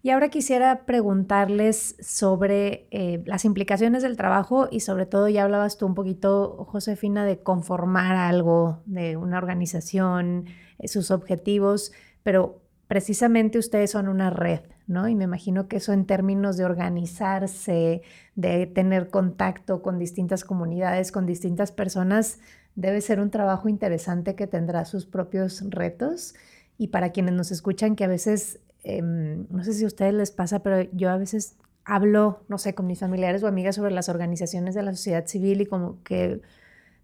Y 0.00 0.10
ahora 0.10 0.28
quisiera 0.28 0.86
preguntarles 0.86 1.96
sobre 2.00 2.86
eh, 2.92 3.20
las 3.26 3.44
implicaciones 3.44 4.02
del 4.02 4.16
trabajo 4.16 4.68
y 4.70 4.80
sobre 4.80 5.06
todo 5.06 5.28
ya 5.28 5.42
hablabas 5.42 5.76
tú 5.76 5.86
un 5.86 5.96
poquito, 5.96 6.64
Josefina, 6.68 7.24
de 7.24 7.40
conformar 7.40 8.14
algo, 8.14 8.80
de 8.86 9.16
una 9.16 9.38
organización, 9.38 10.46
eh, 10.78 10.86
sus 10.86 11.10
objetivos, 11.10 11.92
pero 12.22 12.62
precisamente 12.86 13.58
ustedes 13.58 13.90
son 13.90 14.06
una 14.06 14.30
red, 14.30 14.60
¿no? 14.86 15.08
Y 15.08 15.16
me 15.16 15.24
imagino 15.24 15.66
que 15.66 15.78
eso 15.78 15.92
en 15.92 16.06
términos 16.06 16.56
de 16.56 16.64
organizarse, 16.64 18.02
de 18.36 18.66
tener 18.66 19.10
contacto 19.10 19.82
con 19.82 19.98
distintas 19.98 20.44
comunidades, 20.44 21.10
con 21.10 21.26
distintas 21.26 21.72
personas, 21.72 22.38
debe 22.76 23.00
ser 23.00 23.18
un 23.18 23.30
trabajo 23.30 23.68
interesante 23.68 24.36
que 24.36 24.46
tendrá 24.46 24.84
sus 24.84 25.06
propios 25.06 25.64
retos. 25.68 26.36
Y 26.78 26.88
para 26.88 27.10
quienes 27.10 27.34
nos 27.34 27.50
escuchan, 27.50 27.96
que 27.96 28.04
a 28.04 28.08
veces 28.08 28.60
Em, 28.84 29.46
no 29.50 29.64
sé 29.64 29.72
si 29.72 29.84
a 29.84 29.86
ustedes 29.86 30.14
les 30.14 30.30
pasa, 30.30 30.62
pero 30.62 30.88
yo 30.92 31.10
a 31.10 31.16
veces 31.16 31.56
hablo, 31.84 32.44
no 32.48 32.58
sé, 32.58 32.74
con 32.74 32.86
mis 32.86 33.00
familiares 33.00 33.42
o 33.42 33.48
amigas 33.48 33.76
sobre 33.76 33.92
las 33.92 34.08
organizaciones 34.08 34.74
de 34.74 34.82
la 34.82 34.92
sociedad 34.92 35.26
civil 35.26 35.60
y 35.60 35.66
como 35.66 36.02
que 36.02 36.40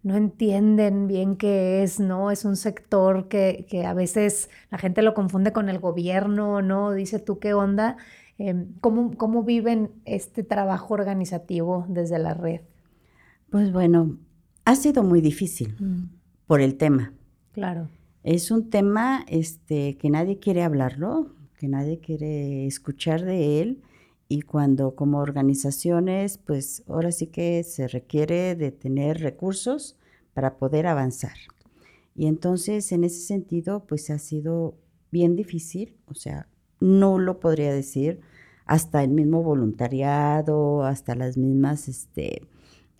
no 0.02 0.16
entienden 0.16 1.08
bien 1.08 1.36
qué 1.36 1.82
es, 1.82 1.98
¿no? 1.98 2.30
Es 2.30 2.44
un 2.44 2.56
sector 2.56 3.28
que, 3.28 3.66
que 3.68 3.86
a 3.86 3.94
veces 3.94 4.50
la 4.70 4.78
gente 4.78 5.00
lo 5.00 5.14
confunde 5.14 5.52
con 5.52 5.70
el 5.70 5.78
gobierno, 5.78 6.60
¿no? 6.60 6.92
Dice 6.92 7.18
tú 7.18 7.38
qué 7.38 7.54
onda. 7.54 7.96
Em, 8.36 8.74
¿cómo, 8.80 9.16
¿Cómo 9.16 9.42
viven 9.44 9.90
este 10.04 10.42
trabajo 10.42 10.94
organizativo 10.94 11.86
desde 11.88 12.18
la 12.18 12.34
red? 12.34 12.60
Pues 13.50 13.72
bueno, 13.72 14.18
ha 14.64 14.76
sido 14.76 15.02
muy 15.02 15.20
difícil 15.20 15.76
mm. 15.78 16.08
por 16.46 16.60
el 16.60 16.76
tema. 16.76 17.12
Claro. 17.52 17.88
Es 18.24 18.50
un 18.50 18.70
tema 18.70 19.24
este, 19.28 19.96
que 19.96 20.10
nadie 20.10 20.38
quiere 20.38 20.62
hablarlo, 20.62 21.34
nadie 21.68 21.98
quiere 22.00 22.66
escuchar 22.66 23.24
de 23.24 23.60
él 23.60 23.82
y 24.28 24.42
cuando 24.42 24.94
como 24.94 25.18
organizaciones, 25.18 26.38
pues 26.38 26.82
ahora 26.88 27.12
sí 27.12 27.26
que 27.26 27.62
se 27.62 27.88
requiere 27.88 28.54
de 28.54 28.72
tener 28.72 29.20
recursos 29.20 29.96
para 30.32 30.56
poder 30.56 30.86
avanzar. 30.86 31.36
Y 32.14 32.26
entonces 32.26 32.90
en 32.92 33.04
ese 33.04 33.20
sentido, 33.20 33.84
pues 33.86 34.10
ha 34.10 34.18
sido 34.18 34.76
bien 35.10 35.36
difícil, 35.36 35.96
o 36.06 36.14
sea, 36.14 36.48
no 36.80 37.18
lo 37.18 37.40
podría 37.40 37.72
decir, 37.72 38.20
hasta 38.66 39.02
el 39.02 39.10
mismo 39.10 39.42
voluntariado, 39.42 40.84
hasta 40.84 41.14
las 41.14 41.36
mismas 41.36 41.88
este, 41.88 42.42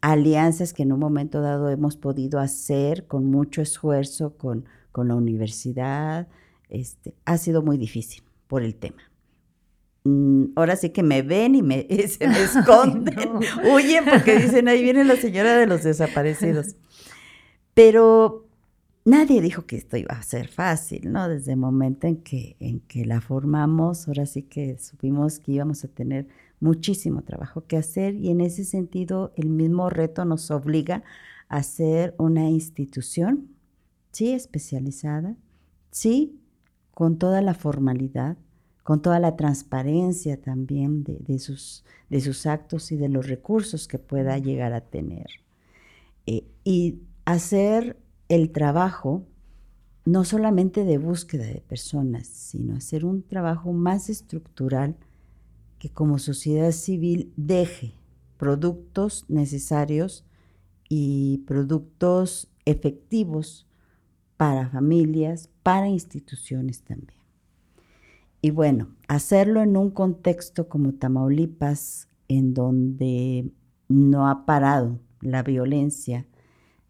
alianzas 0.00 0.72
que 0.72 0.82
en 0.82 0.92
un 0.92 1.00
momento 1.00 1.40
dado 1.40 1.70
hemos 1.70 1.96
podido 1.96 2.38
hacer 2.38 3.06
con 3.06 3.26
mucho 3.26 3.62
esfuerzo 3.62 4.36
con, 4.36 4.66
con 4.92 5.08
la 5.08 5.14
universidad, 5.14 6.28
este, 6.68 7.14
ha 7.24 7.38
sido 7.38 7.62
muy 7.62 7.78
difícil 7.78 8.22
por 8.46 8.62
el 8.62 8.74
tema. 8.74 9.02
Mm, 10.04 10.52
ahora 10.56 10.76
sí 10.76 10.90
que 10.90 11.02
me 11.02 11.22
ven 11.22 11.54
y 11.54 11.62
me, 11.62 11.86
se 12.08 12.28
me 12.28 12.42
esconden, 12.42 13.16
huyen 13.72 14.04
porque 14.04 14.38
dicen, 14.38 14.68
ahí 14.68 14.82
viene 14.82 15.04
la 15.04 15.16
señora 15.16 15.56
de 15.56 15.66
los 15.66 15.82
desaparecidos. 15.82 16.76
Pero 17.72 18.46
nadie 19.04 19.40
dijo 19.40 19.66
que 19.66 19.76
esto 19.76 19.96
iba 19.96 20.14
a 20.14 20.22
ser 20.22 20.48
fácil, 20.48 21.10
¿no? 21.10 21.28
Desde 21.28 21.52
el 21.52 21.58
momento 21.58 22.06
en 22.06 22.16
que, 22.16 22.56
en 22.60 22.80
que 22.80 23.04
la 23.04 23.20
formamos, 23.20 24.06
ahora 24.06 24.26
sí 24.26 24.42
que 24.42 24.78
supimos 24.78 25.38
que 25.38 25.52
íbamos 25.52 25.84
a 25.84 25.88
tener 25.88 26.28
muchísimo 26.60 27.22
trabajo 27.22 27.66
que 27.66 27.76
hacer 27.76 28.14
y 28.14 28.30
en 28.30 28.40
ese 28.40 28.64
sentido 28.64 29.32
el 29.36 29.48
mismo 29.48 29.90
reto 29.90 30.24
nos 30.24 30.50
obliga 30.50 31.02
a 31.48 31.62
ser 31.62 32.14
una 32.18 32.48
institución, 32.48 33.48
sí, 34.12 34.32
especializada, 34.32 35.36
sí, 35.90 36.40
con 36.94 37.18
toda 37.18 37.42
la 37.42 37.54
formalidad, 37.54 38.38
con 38.84 39.02
toda 39.02 39.18
la 39.18 39.36
transparencia 39.36 40.40
también 40.40 41.04
de, 41.04 41.38
sus, 41.38 41.84
de 42.08 42.20
sus, 42.20 42.46
actos 42.46 42.92
y 42.92 42.96
de 42.96 43.08
los 43.08 43.26
recursos 43.26 43.88
que 43.88 43.98
pueda 43.98 44.38
llegar 44.38 44.72
a 44.72 44.80
tener. 44.80 45.26
Eh, 46.26 46.46
y 46.62 47.00
hacer 47.24 47.98
el 48.28 48.52
trabajo 48.52 49.26
no 50.04 50.24
solamente 50.24 50.84
de 50.84 50.98
búsqueda 50.98 51.46
de 51.46 51.62
personas, 51.62 52.26
sino 52.26 52.76
hacer 52.76 53.04
un 53.04 53.22
trabajo 53.22 53.72
más 53.72 54.10
estructural 54.10 54.96
que 55.78 55.90
como 55.90 56.18
sociedad 56.18 56.72
civil 56.72 57.32
deje 57.36 57.94
productos 58.36 59.24
necesarios 59.28 60.24
y 60.88 61.38
productos 61.46 62.48
efectivos 62.66 63.66
para 64.44 64.68
familias, 64.68 65.48
para 65.62 65.88
instituciones 65.88 66.82
también. 66.82 67.18
Y 68.42 68.50
bueno, 68.50 68.88
hacerlo 69.08 69.62
en 69.62 69.74
un 69.74 69.90
contexto 69.90 70.68
como 70.68 70.92
Tamaulipas, 70.92 72.10
en 72.28 72.52
donde 72.52 73.50
no 73.88 74.28
ha 74.28 74.44
parado 74.44 75.00
la 75.22 75.42
violencia, 75.42 76.26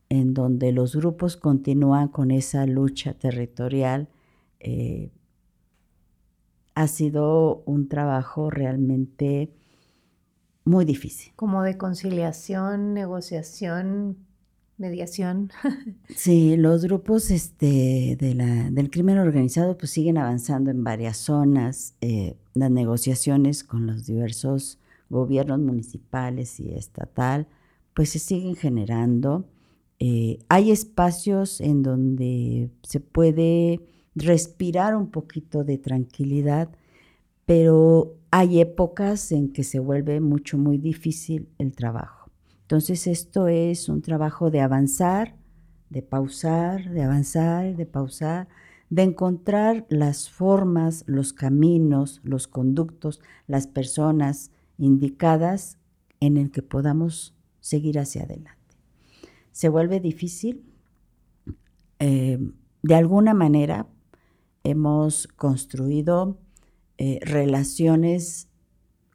en 0.08 0.34
donde 0.34 0.72
los 0.72 0.96
grupos 0.96 1.36
continúan 1.36 2.08
con 2.08 2.32
esa 2.32 2.66
lucha 2.66 3.14
territorial, 3.14 4.08
eh, 4.58 5.12
ha 6.74 6.88
sido 6.88 7.62
un 7.66 7.86
trabajo 7.86 8.50
realmente 8.50 9.54
muy 10.64 10.84
difícil. 10.84 11.32
Como 11.36 11.62
de 11.62 11.78
conciliación, 11.78 12.94
negociación, 12.94 14.26
mediación. 14.78 15.50
Sí, 16.14 16.56
los 16.56 16.84
grupos 16.84 17.30
este, 17.30 18.16
de 18.18 18.34
la, 18.34 18.70
del 18.70 18.90
crimen 18.90 19.18
organizado 19.18 19.76
pues 19.76 19.90
siguen 19.90 20.18
avanzando 20.18 20.70
en 20.70 20.84
varias 20.84 21.16
zonas. 21.16 21.94
Eh, 22.00 22.36
las 22.54 22.70
negociaciones 22.70 23.64
con 23.64 23.86
los 23.86 24.06
diversos 24.06 24.78
gobiernos 25.10 25.60
municipales 25.60 26.60
y 26.60 26.72
estatal 26.72 27.46
pues 27.94 28.10
se 28.10 28.18
siguen 28.18 28.56
generando. 28.56 29.44
Eh, 29.98 30.38
hay 30.48 30.70
espacios 30.70 31.60
en 31.60 31.82
donde 31.82 32.70
se 32.82 33.00
puede 33.00 33.80
respirar 34.14 34.96
un 34.96 35.10
poquito 35.10 35.64
de 35.64 35.78
tranquilidad, 35.78 36.68
pero 37.46 38.16
hay 38.30 38.60
épocas 38.60 39.32
en 39.32 39.52
que 39.52 39.64
se 39.64 39.78
vuelve 39.78 40.20
mucho, 40.20 40.58
muy 40.58 40.78
difícil 40.78 41.48
el 41.58 41.74
trabajo. 41.74 42.23
Entonces 42.64 43.06
esto 43.06 43.46
es 43.46 43.90
un 43.90 44.00
trabajo 44.00 44.50
de 44.50 44.62
avanzar, 44.62 45.36
de 45.90 46.00
pausar, 46.00 46.90
de 46.90 47.02
avanzar, 47.02 47.76
de 47.76 47.84
pausar, 47.84 48.48
de 48.88 49.02
encontrar 49.02 49.84
las 49.90 50.30
formas, 50.30 51.04
los 51.06 51.34
caminos, 51.34 52.22
los 52.24 52.48
conductos, 52.48 53.20
las 53.46 53.66
personas 53.66 54.50
indicadas 54.78 55.78
en 56.20 56.38
el 56.38 56.50
que 56.50 56.62
podamos 56.62 57.34
seguir 57.60 57.98
hacia 57.98 58.22
adelante. 58.22 58.78
Se 59.52 59.68
vuelve 59.68 60.00
difícil. 60.00 60.64
Eh, 61.98 62.38
de 62.82 62.94
alguna 62.94 63.34
manera 63.34 63.88
hemos 64.62 65.26
construido 65.26 66.38
eh, 66.96 67.18
relaciones 67.22 68.48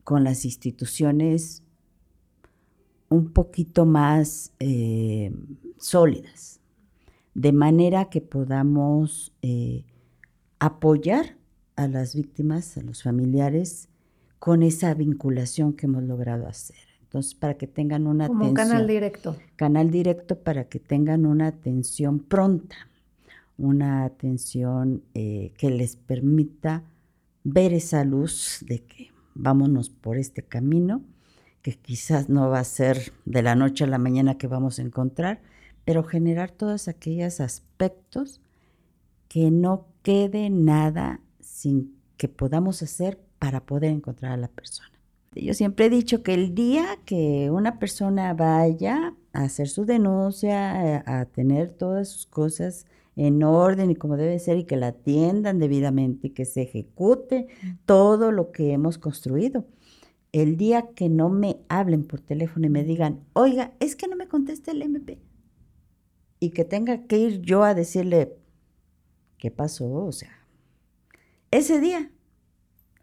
con 0.03 0.23
las 0.23 0.45
instituciones 0.45 1.63
un 3.10 3.32
poquito 3.32 3.86
más 3.86 4.53
eh, 4.60 5.34
sólidas, 5.78 6.60
de 7.34 7.51
manera 7.51 8.05
que 8.05 8.22
podamos 8.22 9.34
eh, 9.41 9.86
apoyar 10.60 11.38
a 11.76 11.88
las 11.88 12.16
víctimas, 12.16 12.78
a 12.78 12.82
los 12.82 13.03
familiares, 13.03 13.89
con 14.38 14.64
esa 14.64 14.93
vinculación 14.93 15.74
que 15.74 15.88
hemos 15.88 16.03
logrado 16.03 16.47
hacer. 16.47 16.78
Entonces, 17.03 17.34
para 17.34 17.55
que 17.55 17.68
tengan 17.68 18.05
una 18.05 18.28
Como 18.28 18.45
atención. 18.45 18.68
canal 18.68 18.88
directo. 18.88 19.36
Canal 19.55 19.89
directo 19.89 20.39
para 20.39 20.66
que 20.66 20.80
tengan 20.80 21.26
una 21.26 21.47
atención 21.47 22.20
pronta, 22.20 22.76
una 23.57 24.05
atención 24.05 25.03
que 25.14 25.70
les 25.72 25.95
permita 25.95 26.84
ver 27.43 27.74
esa 27.74 28.03
luz 28.03 28.64
de 28.68 28.84
que 28.84 29.12
vámonos 29.34 29.89
por 29.89 30.18
este 30.18 30.43
camino, 30.43 31.01
que 31.62 31.74
quizás 31.74 32.30
no 32.30 32.49
va 32.49 32.60
a 32.60 32.64
ser 32.64 33.14
de 33.26 33.41
la 33.41 33.55
noche 33.55 33.84
a 33.84 33.88
la 33.88 33.97
mañana 33.97 34.38
que 34.38 34.47
vamos 34.47 34.80
a 34.80 34.82
encontrar, 34.82 35.41
pero 35.86 36.03
generar 36.03 36.51
todos 36.51 36.88
aquellos 36.88 37.39
aspectos 37.39 38.41
que 39.28 39.51
no 39.51 39.88
quede 40.01 40.49
nada 40.49 41.22
sin 41.39 41.95
que 42.18 42.28
podamos 42.28 42.82
hacer 42.82 43.20
para 43.39 43.66
poder 43.66 43.91
encontrar 43.91 44.34
a 44.34 44.38
la 44.38 44.49
persona. 44.49 44.89
Yo 45.36 45.53
siempre 45.53 45.86
he 45.86 45.89
dicho 45.89 46.24
que 46.24 46.34
el 46.34 46.55
día 46.55 46.97
que 47.05 47.49
una 47.51 47.80
persona 47.80 48.34
vaya 48.34 49.14
a 49.32 49.43
hacer 49.43 49.70
su 49.70 49.86
denuncia, 49.86 51.03
a, 51.05 51.26
tener 51.26 51.72
todas 51.72 52.10
sus 52.10 52.26
cosas 52.26 52.88
en 53.16 53.43
orden 53.43 53.91
y 53.91 53.95
como 53.95 54.18
debe 54.18 54.39
ser 54.39 54.57
y 54.57 54.64
que 54.64 54.76
la 54.76 54.88
atiendan 54.88 55.60
debidamente 55.60 56.28
y 56.28 56.30
que 56.32 56.45
se 56.45 56.64
ejecute 56.64 57.47
todo 57.86 58.32
lo 58.32 58.51
que 58.51 58.72
hemos 58.72 58.97
construido. 58.97 59.66
El 60.32 60.57
día 60.57 60.89
que 60.95 61.09
no 61.09 61.30
me 61.30 61.57
hablen 61.69 62.03
por 62.03 62.21
teléfono 62.21 62.67
y 62.67 62.69
me 62.69 62.84
digan, 62.84 63.21
oiga, 63.34 63.73
es 63.80 63.95
que 63.95 64.07
no 64.07 64.15
me 64.15 64.27
contesta 64.27 64.71
el 64.71 64.82
MP. 64.82 65.19
Y 66.39 66.51
que 66.51 66.65
tenga 66.65 67.07
que 67.07 67.17
ir 67.17 67.41
yo 67.41 67.63
a 67.63 67.73
decirle, 67.73 68.38
¿qué 69.38 69.51
pasó? 69.51 69.91
O 69.91 70.11
sea, 70.11 70.32
ese 71.51 71.80
día 71.80 72.11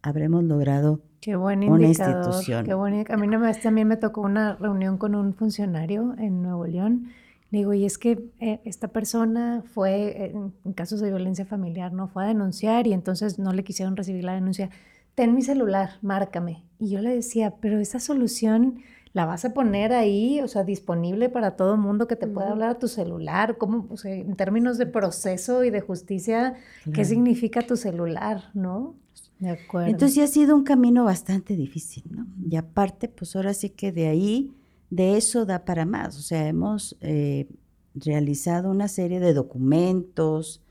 habremos 0.03 0.45
logrado 0.45 1.03
Qué 1.21 1.35
buen 1.35 1.69
una 1.69 1.89
institución. 1.89 2.65
Qué 2.65 2.75
buen, 2.75 3.05
a 3.11 3.17
mí 3.17 3.27
no, 3.27 3.53
también 3.55 3.89
me 3.89 3.97
tocó 3.97 4.21
una 4.21 4.55
reunión 4.55 4.97
con 4.97 5.17
un 5.17 5.35
funcionario 5.35 6.15
en 6.19 6.43
Nuevo 6.43 6.67
León 6.67 7.09
le 7.51 7.59
digo, 7.59 7.75
y 7.75 7.85
es 7.85 7.97
que 7.97 8.31
eh, 8.41 8.61
esta 8.65 8.89
persona 8.89 9.63
fue, 9.65 10.27
en, 10.27 10.53
en, 10.65 10.73
casos 10.73 11.01
de 11.01 11.11
violencia 11.11 11.47
familiar, 11.47 11.93
no 11.93 12.09
fue 12.09 12.25
a 12.25 12.27
denunciar 12.27 12.87
y 12.89 12.93
entonces 12.93 13.39
no 13.39 13.53
le 13.53 13.63
quisieron 13.63 13.97
recibir 13.97 14.25
la 14.25 14.35
denuncia. 14.35 14.71
Ten 15.15 15.35
mi 15.35 15.43
celular, 15.43 15.91
márcame. 16.03 16.65
Y 16.79 16.91
yo 16.91 17.01
le 17.01 17.15
decía, 17.15 17.55
pero 17.61 17.79
esa 17.79 18.01
solución 18.01 18.81
la 19.13 19.25
vas 19.25 19.47
a 19.47 19.55
poner 19.55 19.95
ahí, 19.95 20.41
o 20.43 20.49
sea, 20.49 20.63
disponible 20.63 21.31
para 21.31 21.57
todo 21.57 21.75
el 21.75 21.81
mundo 21.81 22.07
que 22.07 22.17
te 22.17 22.27
pueda 22.27 22.51
hablar 22.51 22.71
a 22.71 22.79
tu 22.79 22.87
celular, 22.87 23.57
¿cómo, 23.57 23.87
o 23.89 23.97
sea, 23.97 24.15
en 24.15 24.37
términos 24.37 24.77
de 24.77 24.85
proceso 24.85 25.65
y 25.65 25.71
de 25.71 25.81
justicia, 25.81 26.55
claro. 26.83 26.93
¿qué 26.95 27.05
significa 27.05 27.63
tu 27.63 27.77
celular, 27.77 28.51
no? 28.53 28.95
De 29.39 29.51
acuerdo. 29.51 29.89
Entonces 29.89 30.15
sí 30.15 30.21
ha 30.21 30.27
sido 30.27 30.55
un 30.55 30.65
camino 30.65 31.05
bastante 31.05 31.57
difícil, 31.57 32.05
¿no? 32.11 32.27
Y 32.47 32.57
aparte, 32.57 33.09
pues 33.09 33.35
ahora 33.37 33.55
sí 33.55 33.71
que 33.71 33.91
de 33.91 34.09
ahí 34.09 34.53
de 34.91 35.17
eso 35.17 35.47
da 35.47 35.65
para 35.65 35.87
más. 35.87 36.19
O 36.19 36.23
sea, 36.23 36.47
hemos 36.47 36.97
eh, 37.01 37.49
realizado 37.95 38.71
una 38.71 38.89
serie 38.89 39.21
de 39.21 39.35
documentos, 39.35 40.63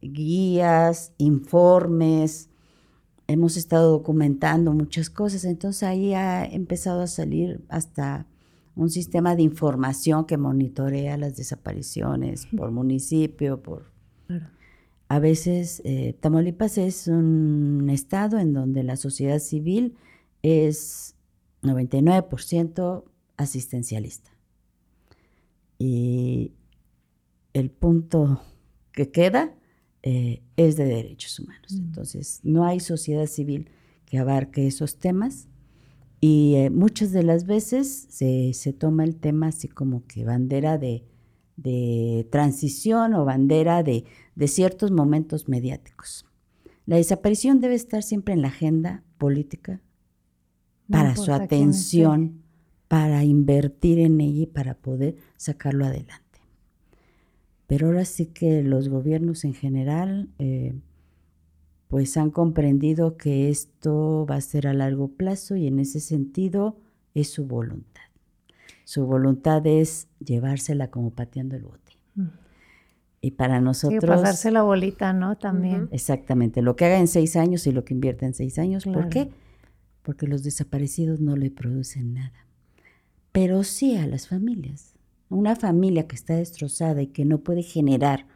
guías, 0.00 1.12
informes, 1.18 2.48
hemos 3.26 3.56
estado 3.56 3.90
documentando 3.90 4.72
muchas 4.72 5.10
cosas, 5.10 5.44
entonces 5.44 5.82
ahí 5.84 6.14
ha 6.14 6.44
empezado 6.44 7.02
a 7.02 7.06
salir 7.06 7.64
hasta 7.68 8.26
un 8.74 8.90
sistema 8.90 9.36
de 9.36 9.42
información 9.42 10.24
que 10.24 10.38
monitorea 10.38 11.16
las 11.16 11.36
desapariciones 11.36 12.46
por 12.56 12.70
municipio, 12.70 13.62
por... 13.62 13.92
Claro. 14.26 14.46
A 15.08 15.18
veces 15.18 15.82
eh, 15.84 16.16
Tamaulipas 16.20 16.78
es 16.78 17.06
un 17.06 17.88
estado 17.90 18.38
en 18.38 18.54
donde 18.54 18.82
la 18.82 18.96
sociedad 18.96 19.40
civil 19.40 19.94
es 20.40 21.16
99% 21.62 23.04
asistencialista. 23.36 24.30
Y 25.78 26.52
el 27.52 27.70
punto 27.70 28.40
que 28.92 29.10
queda 29.10 29.54
eh, 30.02 30.41
es 30.56 30.76
de 30.76 30.84
derechos 30.84 31.38
humanos. 31.38 31.72
Mm. 31.72 31.84
Entonces, 31.84 32.40
no 32.42 32.64
hay 32.64 32.80
sociedad 32.80 33.26
civil 33.26 33.70
que 34.04 34.18
abarque 34.18 34.66
esos 34.66 34.98
temas 34.98 35.48
y 36.20 36.54
eh, 36.56 36.70
muchas 36.70 37.12
de 37.12 37.22
las 37.22 37.46
veces 37.46 38.06
se, 38.08 38.52
se, 38.54 38.72
toma 38.72 39.04
el 39.04 39.16
tema 39.16 39.48
así 39.48 39.68
como 39.68 40.06
que 40.06 40.24
bandera 40.24 40.78
de, 40.78 41.04
de 41.56 42.28
transición 42.30 43.14
o 43.14 43.24
bandera 43.24 43.82
de, 43.82 44.04
de 44.34 44.48
ciertos 44.48 44.90
momentos 44.90 45.48
mediáticos. 45.48 46.26
La 46.86 46.96
desaparición 46.96 47.60
debe 47.60 47.74
estar 47.74 48.02
siempre 48.02 48.34
en 48.34 48.42
la 48.42 48.48
agenda 48.48 49.02
política 49.18 49.80
para 50.88 51.16
su 51.16 51.32
atención 51.32 52.42
para 52.88 53.24
invertir 53.24 53.98
en 54.00 54.20
ella 54.20 54.42
y 54.42 54.46
para 54.46 54.74
poder 54.74 55.16
sacarlo 55.38 55.86
adelante. 55.86 56.21
Pero 57.72 57.86
ahora 57.86 58.04
sí 58.04 58.26
que 58.26 58.62
los 58.62 58.90
gobiernos 58.90 59.46
en 59.46 59.54
general 59.54 60.28
eh, 60.38 60.74
pues 61.88 62.18
han 62.18 62.30
comprendido 62.30 63.16
que 63.16 63.48
esto 63.48 64.26
va 64.30 64.34
a 64.34 64.40
ser 64.42 64.66
a 64.66 64.74
largo 64.74 65.08
plazo 65.08 65.56
y 65.56 65.66
en 65.66 65.78
ese 65.78 66.00
sentido 66.00 66.76
es 67.14 67.30
su 67.30 67.46
voluntad. 67.46 68.02
Su 68.84 69.06
voluntad 69.06 69.66
es 69.66 70.08
llevársela 70.22 70.90
como 70.90 71.12
pateando 71.12 71.56
el 71.56 71.62
bote. 71.62 71.92
Mm. 72.14 72.26
Y 73.22 73.30
para 73.30 73.58
nosotros... 73.62 74.02
Sí, 74.02 74.06
pasarse 74.06 74.50
la 74.50 74.64
bolita, 74.64 75.14
¿no? 75.14 75.38
También. 75.38 75.88
Exactamente, 75.92 76.60
lo 76.60 76.76
que 76.76 76.84
haga 76.84 76.98
en 76.98 77.08
seis 77.08 77.36
años 77.36 77.66
y 77.66 77.72
lo 77.72 77.86
que 77.86 77.94
invierta 77.94 78.26
en 78.26 78.34
seis 78.34 78.58
años. 78.58 78.82
Claro. 78.82 79.00
¿Por 79.00 79.08
qué? 79.08 79.30
Porque 80.02 80.26
los 80.26 80.42
desaparecidos 80.42 81.20
no 81.20 81.36
le 81.36 81.50
producen 81.50 82.12
nada 82.12 82.42
pero 83.32 83.64
sí 83.64 83.96
a 83.96 84.06
las 84.06 84.28
familias. 84.28 84.91
Una 85.32 85.56
familia 85.56 86.06
que 86.06 86.14
está 86.14 86.36
destrozada 86.36 87.00
y 87.00 87.06
que 87.06 87.24
no 87.24 87.38
puede 87.38 87.62
generar 87.62 88.26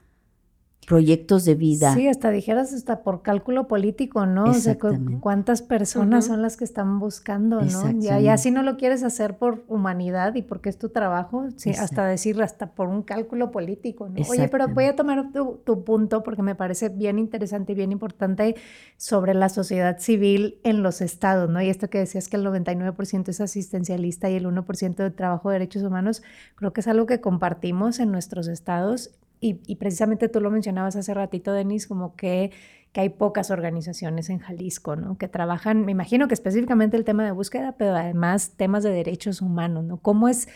proyectos 0.86 1.44
de 1.44 1.56
vida. 1.56 1.92
Sí, 1.94 2.06
hasta 2.06 2.30
dijeras 2.30 2.72
hasta 2.72 3.02
por 3.02 3.22
cálculo 3.22 3.66
político, 3.66 4.24
¿no? 4.24 4.44
O 4.44 4.54
sea, 4.54 4.78
cuántas 5.20 5.60
personas 5.60 6.24
uh 6.24 6.28
-huh. 6.28 6.30
son 6.34 6.42
las 6.42 6.56
que 6.56 6.62
están 6.62 7.00
buscando, 7.00 7.60
¿no? 7.60 7.90
Ya, 7.98 8.20
ya 8.20 8.38
si 8.38 8.52
no 8.52 8.62
lo 8.62 8.76
quieres 8.76 9.02
hacer 9.02 9.36
por 9.36 9.64
humanidad 9.66 10.36
y 10.36 10.42
porque 10.42 10.68
es 10.68 10.78
tu 10.78 10.90
trabajo, 10.90 11.48
sí, 11.56 11.70
hasta 11.70 12.06
decirle 12.06 12.44
hasta 12.44 12.70
por 12.70 12.86
un 12.86 13.02
cálculo 13.02 13.50
político, 13.50 14.08
¿no? 14.08 14.14
Oye, 14.28 14.48
pero 14.48 14.68
voy 14.68 14.84
a 14.84 14.94
tomar 14.94 15.32
tu, 15.32 15.60
tu, 15.64 15.82
punto 15.82 16.22
porque 16.22 16.42
me 16.42 16.54
parece 16.54 16.88
bien 16.88 17.18
interesante 17.18 17.72
y 17.72 17.74
bien 17.74 17.90
importante 17.90 18.54
sobre 18.96 19.34
la 19.34 19.48
sociedad 19.48 19.98
civil 19.98 20.60
en 20.62 20.84
los 20.84 21.00
estados, 21.00 21.50
¿no? 21.50 21.60
Y 21.60 21.68
esto 21.68 21.90
que 21.90 21.98
decías 21.98 22.28
que 22.28 22.36
el 22.36 22.46
99% 22.46 23.28
es 23.28 23.40
asistencialista 23.40 24.30
y 24.30 24.36
el 24.36 24.46
1% 24.46 24.94
de 24.94 25.10
trabajo 25.10 25.50
de 25.50 25.54
derechos 25.54 25.82
humanos, 25.82 26.22
creo 26.54 26.72
que 26.72 26.80
es 26.80 26.86
algo 26.86 27.06
que 27.06 27.20
compartimos 27.20 27.98
en 27.98 28.12
nuestros 28.12 28.46
estados 28.46 29.10
y, 29.40 29.76
precisamente 29.76 30.28
tú 30.28 30.40
lo 30.40 30.50
mencionabas 30.50 30.96
hace 30.96 31.14
ratito, 31.14 31.52
Denis, 31.52 31.86
como 31.86 32.16
que 32.16 32.52
que 32.92 33.02
hay 33.02 33.10
pocas 33.10 33.50
organizaciones 33.50 34.30
en 34.30 34.38
Jalisco, 34.38 34.96
¿no? 34.96 35.18
Que 35.18 35.28
trabajan, 35.28 35.84
me 35.84 35.92
imagino 35.92 36.28
que 36.28 36.34
específicamente 36.34 36.96
el 36.96 37.04
tema 37.04 37.26
de 37.26 37.30
búsqueda, 37.30 37.72
pero 37.76 37.94
además 37.94 38.52
temas 38.56 38.84
de 38.84 38.90
derechos 38.90 39.42
humanos, 39.42 39.84
¿no? 39.84 39.98
¿Cómo 39.98 40.28
es 40.28 40.48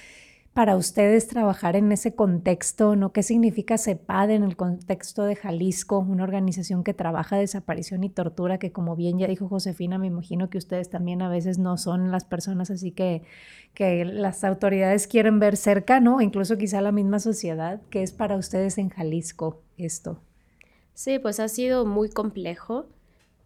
para 0.52 0.76
ustedes 0.76 1.28
trabajar 1.28 1.76
en 1.76 1.92
ese 1.92 2.14
contexto, 2.16 2.96
¿no? 2.96 3.12
¿Qué 3.12 3.22
significa 3.22 3.78
CEPAD 3.78 4.30
en 4.30 4.42
el 4.42 4.56
contexto 4.56 5.22
de 5.22 5.36
Jalisco, 5.36 6.00
una 6.00 6.24
organización 6.24 6.82
que 6.82 6.92
trabaja 6.92 7.36
desaparición 7.36 8.02
y 8.02 8.10
tortura, 8.10 8.58
que 8.58 8.72
como 8.72 8.96
bien 8.96 9.18
ya 9.18 9.28
dijo 9.28 9.48
Josefina, 9.48 9.96
me 9.96 10.08
imagino 10.08 10.50
que 10.50 10.58
ustedes 10.58 10.90
también 10.90 11.22
a 11.22 11.28
veces 11.28 11.58
no 11.58 11.76
son 11.76 12.10
las 12.10 12.24
personas 12.24 12.70
así 12.70 12.90
que, 12.90 13.22
que 13.74 14.04
las 14.04 14.42
autoridades 14.42 15.06
quieren 15.06 15.38
ver 15.38 15.56
cerca, 15.56 16.00
¿no? 16.00 16.20
Incluso 16.20 16.58
quizá 16.58 16.80
la 16.80 16.90
misma 16.90 17.20
sociedad, 17.20 17.80
¿qué 17.88 18.02
es 18.02 18.10
para 18.10 18.36
ustedes 18.36 18.76
en 18.78 18.88
Jalisco 18.88 19.62
esto? 19.78 20.20
Sí, 20.94 21.20
pues 21.20 21.38
ha 21.38 21.46
sido 21.46 21.86
muy 21.86 22.10
complejo 22.10 22.88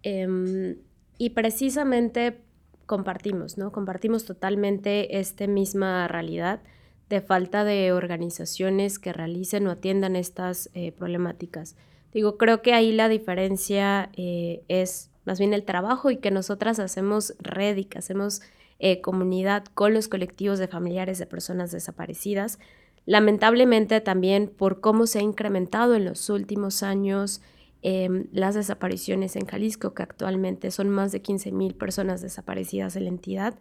em, 0.02 0.76
y 1.18 1.30
precisamente 1.30 2.40
compartimos, 2.86 3.58
¿no? 3.58 3.72
Compartimos 3.72 4.24
totalmente 4.24 5.18
esta 5.18 5.46
misma 5.46 6.08
realidad 6.08 6.60
de 7.08 7.20
falta 7.20 7.64
de 7.64 7.92
organizaciones 7.92 8.98
que 8.98 9.12
realicen 9.12 9.66
o 9.66 9.70
atiendan 9.70 10.16
estas 10.16 10.70
eh, 10.74 10.92
problemáticas. 10.92 11.76
Digo, 12.12 12.38
creo 12.38 12.62
que 12.62 12.72
ahí 12.72 12.92
la 12.92 13.08
diferencia 13.08 14.10
eh, 14.16 14.62
es 14.68 15.10
más 15.24 15.38
bien 15.38 15.52
el 15.52 15.64
trabajo 15.64 16.10
y 16.10 16.18
que 16.18 16.30
nosotras 16.30 16.78
hacemos 16.78 17.34
red 17.40 17.76
y 17.76 17.84
que 17.84 17.98
hacemos 17.98 18.40
eh, 18.78 19.00
comunidad 19.00 19.64
con 19.74 19.94
los 19.94 20.08
colectivos 20.08 20.58
de 20.58 20.68
familiares 20.68 21.18
de 21.18 21.26
personas 21.26 21.70
desaparecidas. 21.72 22.58
Lamentablemente 23.06 24.00
también 24.00 24.48
por 24.48 24.80
cómo 24.80 25.06
se 25.06 25.18
ha 25.18 25.22
incrementado 25.22 25.94
en 25.94 26.04
los 26.04 26.30
últimos 26.30 26.82
años 26.82 27.42
em, 27.82 28.26
las 28.32 28.54
desapariciones 28.54 29.36
en 29.36 29.46
Jalisco, 29.46 29.94
que 29.94 30.02
actualmente 30.02 30.70
son 30.70 30.88
más 30.88 31.12
de 31.12 31.20
15 31.20 31.52
mil 31.52 31.74
personas 31.74 32.22
desaparecidas 32.22 32.96
en 32.96 33.04
la 33.04 33.10
entidad, 33.10 33.54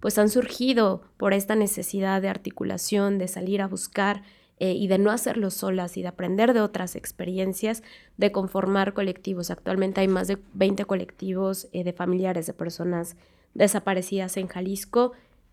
pues 0.00 0.18
han 0.18 0.28
surgido 0.28 1.02
por 1.16 1.32
esta 1.32 1.54
necesidad 1.54 2.22
de 2.22 2.28
articulación, 2.28 3.18
de 3.18 3.28
salir 3.28 3.62
a 3.62 3.68
buscar 3.68 4.22
eh, 4.60 4.72
y 4.72 4.88
de 4.88 4.98
no 4.98 5.10
hacerlo 5.10 5.50
solas 5.50 5.96
y 5.96 6.02
de 6.02 6.08
aprender 6.08 6.52
de 6.52 6.60
otras 6.60 6.96
experiencias, 6.96 7.82
de 8.16 8.32
conformar 8.32 8.92
colectivos. 8.92 9.50
Actualmente 9.50 10.00
hay 10.00 10.08
más 10.08 10.28
de 10.28 10.38
20 10.54 10.84
colectivos 10.84 11.68
eh, 11.72 11.84
de 11.84 11.92
familiares 11.92 12.46
de 12.46 12.54
personas 12.54 13.16
desaparecidas 13.54 14.36
en 14.36 14.48
Jalisco 14.48 15.12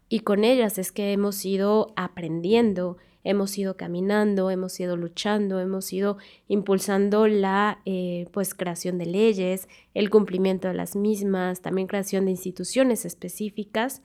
y 0.09 0.21
con 0.21 0.43
ellas 0.43 0.77
es 0.77 0.91
que 0.91 1.11
hemos 1.11 1.43
ido 1.45 1.93
aprendiendo, 1.95 2.97
hemos 3.23 3.57
ido 3.57 3.77
caminando, 3.77 4.51
hemos 4.51 4.79
ido 4.79 4.97
luchando, 4.97 5.59
hemos 5.59 5.91
ido 5.91 6.17
impulsando 6.47 7.27
la 7.27 7.81
eh, 7.85 8.27
pues 8.31 8.53
creación 8.53 8.97
de 8.99 9.07
leyes, 9.07 9.67
el 9.95 10.09
cumplimiento 10.11 10.67
de 10.67 10.75
las 10.75 10.95
mismas, 10.95 11.61
también 11.61 11.87
creación 11.87 12.25
de 12.25 12.31
instituciones 12.31 13.05
específicas 13.05 14.01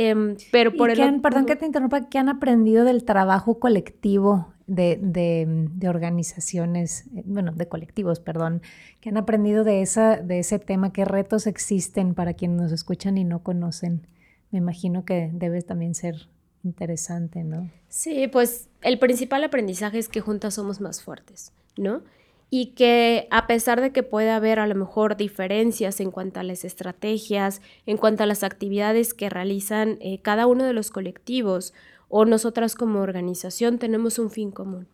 Em, 0.00 0.36
pero 0.52 0.76
por 0.76 0.90
el 0.90 1.20
Perdón 1.20 1.44
que 1.44 1.56
te 1.56 1.66
interrumpa, 1.66 2.08
¿qué 2.08 2.18
han 2.18 2.28
aprendido 2.28 2.84
del 2.84 3.02
trabajo 3.02 3.58
colectivo 3.58 4.54
de, 4.68 5.68
organizaciones, 5.88 7.06
eh, 7.16 7.24
bueno, 7.26 7.50
de 7.50 7.66
colectivos, 7.66 8.20
perdón, 8.20 8.62
¿qué 9.00 9.08
han 9.08 9.16
aprendido 9.16 9.64
de, 9.64 9.82
esa, 9.82 10.18
de 10.18 10.38
ese 10.38 10.60
tema? 10.60 10.92
¿Qué 10.92 11.04
retos 11.04 11.48
existen 11.48 12.14
para 12.14 12.34
quienes 12.34 12.60
nos 12.60 12.70
escuchan 12.70 13.18
y 13.18 13.24
no 13.24 13.42
conocen? 13.42 14.06
Me 14.52 14.58
imagino 14.58 15.04
que 15.04 15.30
debe 15.32 15.62
también 15.62 15.96
ser 15.96 16.28
interesante, 16.62 17.42
¿no? 17.42 17.68
Sí, 17.88 18.28
pues 18.28 18.68
el 18.82 19.00
principal 19.00 19.42
aprendizaje 19.42 19.98
es 19.98 20.08
que 20.08 20.20
juntas 20.20 20.54
somos 20.54 20.80
más 20.80 21.02
fuertes, 21.02 21.52
¿no? 21.76 22.02
Y 22.50 22.72
que 22.74 23.28
a 23.30 23.46
pesar 23.46 23.80
de 23.80 23.92
que 23.92 24.02
puede 24.02 24.30
haber 24.30 24.58
a 24.58 24.66
lo 24.66 24.74
mejor 24.74 25.16
diferencias 25.16 26.00
en 26.00 26.10
cuanto 26.10 26.40
a 26.40 26.42
las 26.42 26.64
estrategias, 26.64 27.60
en 27.84 27.98
cuanto 27.98 28.22
a 28.22 28.26
las 28.26 28.42
actividades 28.42 29.12
que 29.12 29.28
realizan 29.28 29.98
eh, 30.00 30.20
cada 30.22 30.46
uno 30.46 30.64
de 30.64 30.72
los 30.72 30.90
colectivos 30.90 31.74
o 32.08 32.24
nosotras 32.24 32.74
como 32.74 33.00
organización 33.00 33.78
tenemos 33.78 34.18
un 34.18 34.30
fin 34.30 34.50
común 34.50 34.88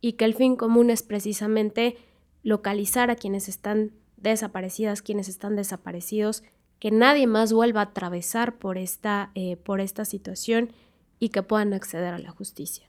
y 0.00 0.14
que 0.14 0.24
el 0.24 0.34
fin 0.34 0.56
común 0.56 0.90
es 0.90 1.02
precisamente 1.02 1.96
localizar 2.42 3.10
a 3.10 3.16
quienes 3.16 3.48
están 3.48 3.92
desaparecidas, 4.16 5.02
quienes 5.02 5.28
están 5.28 5.56
desaparecidos, 5.56 6.42
que 6.78 6.90
nadie 6.90 7.26
más 7.26 7.52
vuelva 7.52 7.80
a 7.80 7.84
atravesar 7.84 8.58
por 8.58 8.78
esta, 8.78 9.30
eh, 9.34 9.56
por 9.56 9.80
esta 9.80 10.04
situación 10.04 10.72
y 11.18 11.30
que 11.30 11.42
puedan 11.42 11.72
acceder 11.72 12.12
a 12.12 12.18
la 12.18 12.30
justicia. 12.30 12.88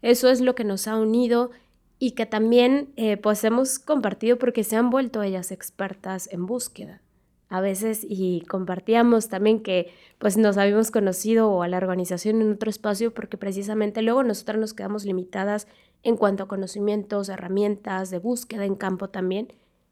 Eso 0.00 0.28
es 0.28 0.40
lo 0.40 0.54
que 0.54 0.64
nos 0.64 0.86
ha 0.86 0.96
unido 0.96 1.50
y 1.98 2.12
que 2.12 2.26
también 2.26 2.92
eh, 2.96 3.16
pues 3.16 3.42
hemos 3.44 3.78
compartido 3.78 4.38
porque 4.38 4.64
se 4.64 4.76
han 4.76 4.90
vuelto 4.90 5.22
ellas 5.22 5.50
expertas 5.50 6.28
en 6.32 6.46
búsqueda 6.46 7.02
a 7.48 7.60
veces 7.60 8.04
y 8.06 8.42
compartíamos 8.42 9.28
también 9.28 9.60
que 9.60 9.90
pues 10.18 10.36
nos 10.36 10.58
habíamos 10.58 10.90
conocido 10.90 11.50
o 11.50 11.62
a 11.62 11.68
la 11.68 11.78
organización 11.78 12.42
en 12.42 12.52
otro 12.52 12.68
espacio 12.68 13.14
porque 13.14 13.38
precisamente 13.38 14.02
luego 14.02 14.22
nosotras 14.22 14.58
nos 14.58 14.74
quedamos 14.74 15.04
limitadas 15.04 15.66
en 16.02 16.16
cuanto 16.16 16.44
a 16.44 16.48
conocimientos, 16.48 17.28
herramientas 17.28 18.10
de 18.10 18.18
búsqueda 18.18 18.64
en 18.64 18.74
campo 18.74 19.08
también 19.08 19.48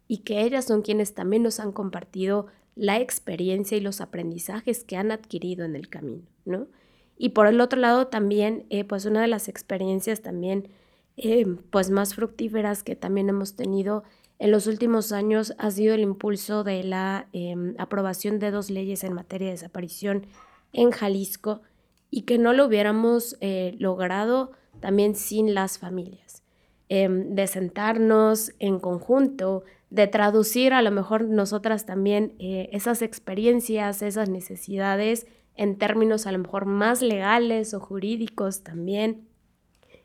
y 0.06 0.18
que 0.18 0.42
ellas 0.42 0.66
son 0.66 0.82
quienes 0.82 1.14
también 1.14 1.42
nos 1.42 1.58
han 1.58 1.72
compartido 1.72 2.46
la 2.74 3.00
experiencia 3.00 3.76
y 3.76 3.80
los 3.80 4.02
aprendizajes 4.02 4.84
que 4.84 4.96
han 4.96 5.10
adquirido 5.10 5.64
en 5.64 5.76
el 5.76 5.88
camino, 5.88 6.24
¿no? 6.44 6.68
Y 7.16 7.30
por 7.30 7.46
el 7.46 7.62
otro 7.62 7.80
lado 7.80 8.08
también, 8.08 8.66
eh, 8.68 8.84
pues 8.84 9.06
una 9.06 9.22
de 9.22 9.28
las 9.28 9.48
experiencias 9.48 10.20
también 10.20 10.68
eh, 11.16 11.46
pues 11.70 11.90
más 11.90 12.14
fructíferas 12.14 12.82
que 12.82 12.96
también 12.96 13.28
hemos 13.28 13.56
tenido 13.56 14.04
en 14.38 14.50
los 14.50 14.66
últimos 14.66 15.12
años 15.12 15.54
ha 15.58 15.70
sido 15.70 15.94
el 15.94 16.02
impulso 16.02 16.62
de 16.62 16.84
la 16.84 17.28
em, 17.32 17.74
aprobación 17.78 18.38
de 18.38 18.50
dos 18.50 18.68
leyes 18.70 19.02
en 19.02 19.14
materia 19.14 19.46
de 19.46 19.52
desaparición 19.52 20.26
en 20.72 20.90
Jalisco 20.90 21.62
y 22.10 22.22
que 22.22 22.38
no 22.38 22.52
lo 22.52 22.66
hubiéramos 22.66 23.36
eh, 23.40 23.74
logrado 23.78 24.52
también 24.80 25.14
sin 25.14 25.54
las 25.54 25.78
familias. 25.78 26.42
Em, 26.88 27.34
de 27.34 27.46
sentarnos 27.46 28.52
en 28.58 28.78
conjunto, 28.78 29.64
de 29.90 30.06
traducir 30.06 30.72
a 30.72 30.82
lo 30.82 30.90
mejor 30.90 31.24
nosotras 31.24 31.86
también 31.86 32.34
eh, 32.38 32.68
esas 32.72 33.02
experiencias, 33.02 34.02
esas 34.02 34.28
necesidades 34.28 35.26
en 35.56 35.78
términos 35.78 36.26
a 36.26 36.32
lo 36.32 36.38
mejor 36.38 36.66
más 36.66 37.02
legales 37.02 37.72
o 37.74 37.80
jurídicos 37.80 38.62
también, 38.62 39.25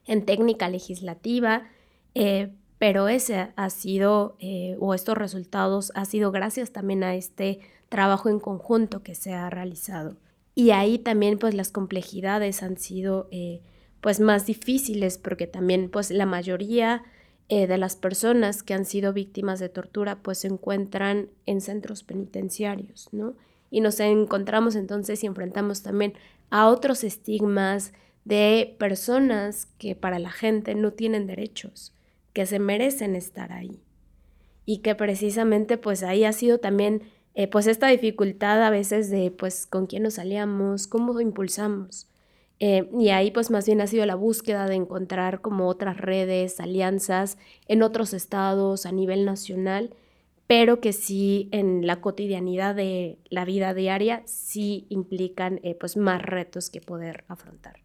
en 0.05 0.25
técnica 0.25 0.69
legislativa, 0.69 1.63
eh, 2.15 2.51
pero 2.77 3.07
ese 3.07 3.49
ha 3.55 3.69
sido, 3.69 4.35
eh, 4.39 4.75
o 4.79 4.93
estos 4.93 5.17
resultados, 5.17 5.91
ha 5.95 6.05
sido 6.05 6.31
gracias 6.31 6.71
también 6.71 7.03
a 7.03 7.15
este 7.15 7.59
trabajo 7.89 8.29
en 8.29 8.39
conjunto 8.39 9.03
que 9.03 9.15
se 9.15 9.33
ha 9.33 9.49
realizado. 9.49 10.17
Y 10.55 10.71
ahí 10.71 10.97
también 10.97 11.37
pues 11.37 11.53
las 11.53 11.71
complejidades 11.71 12.63
han 12.63 12.77
sido 12.77 13.27
eh, 13.31 13.61
pues 14.01 14.19
más 14.19 14.45
difíciles 14.45 15.17
porque 15.17 15.47
también 15.47 15.89
pues 15.89 16.11
la 16.11 16.25
mayoría 16.25 17.03
de 17.49 17.77
las 17.77 17.97
personas 17.97 18.63
que 18.63 18.73
han 18.73 18.85
sido 18.85 19.11
víctimas 19.11 19.59
de 19.59 19.67
tortura 19.67 20.19
pues 20.21 20.37
se 20.37 20.47
encuentran 20.47 21.27
en 21.45 21.59
centros 21.59 22.01
penitenciarios, 22.01 23.09
¿no? 23.11 23.33
Y 23.69 23.81
nos 23.81 23.99
encontramos 23.99 24.77
entonces 24.77 25.21
y 25.21 25.27
enfrentamos 25.27 25.83
también 25.83 26.13
a 26.49 26.69
otros 26.69 27.03
estigmas, 27.03 27.91
de 28.25 28.75
personas 28.77 29.67
que 29.77 29.95
para 29.95 30.19
la 30.19 30.31
gente 30.31 30.75
no 30.75 30.93
tienen 30.93 31.27
derechos, 31.27 31.93
que 32.33 32.45
se 32.45 32.59
merecen 32.59 33.15
estar 33.15 33.51
ahí. 33.51 33.81
Y 34.65 34.79
que 34.79 34.95
precisamente 34.95 35.77
pues 35.77 36.03
ahí 36.03 36.23
ha 36.23 36.33
sido 36.33 36.59
también 36.59 37.01
eh, 37.33 37.47
pues 37.47 37.67
esta 37.67 37.87
dificultad 37.87 38.63
a 38.63 38.69
veces 38.69 39.09
de 39.09 39.31
pues 39.31 39.65
con 39.65 39.87
quién 39.87 40.03
nos 40.03 40.15
salíamos, 40.15 40.87
cómo 40.87 41.19
impulsamos. 41.19 42.07
Eh, 42.59 42.89
y 42.99 43.09
ahí 43.09 43.31
pues 43.31 43.49
más 43.49 43.65
bien 43.65 43.81
ha 43.81 43.87
sido 43.87 44.05
la 44.05 44.15
búsqueda 44.15 44.67
de 44.67 44.75
encontrar 44.75 45.41
como 45.41 45.67
otras 45.67 45.97
redes, 45.97 46.59
alianzas 46.59 47.39
en 47.67 47.81
otros 47.81 48.13
estados 48.13 48.85
a 48.85 48.91
nivel 48.91 49.25
nacional, 49.25 49.95
pero 50.45 50.79
que 50.79 50.93
sí 50.93 51.49
en 51.51 51.87
la 51.87 52.01
cotidianidad 52.01 52.75
de 52.75 53.17
la 53.29 53.45
vida 53.45 53.73
diaria 53.73 54.21
sí 54.25 54.85
implican 54.89 55.59
eh, 55.63 55.73
pues 55.73 55.97
más 55.97 56.21
retos 56.21 56.69
que 56.69 56.81
poder 56.81 57.23
afrontar 57.27 57.81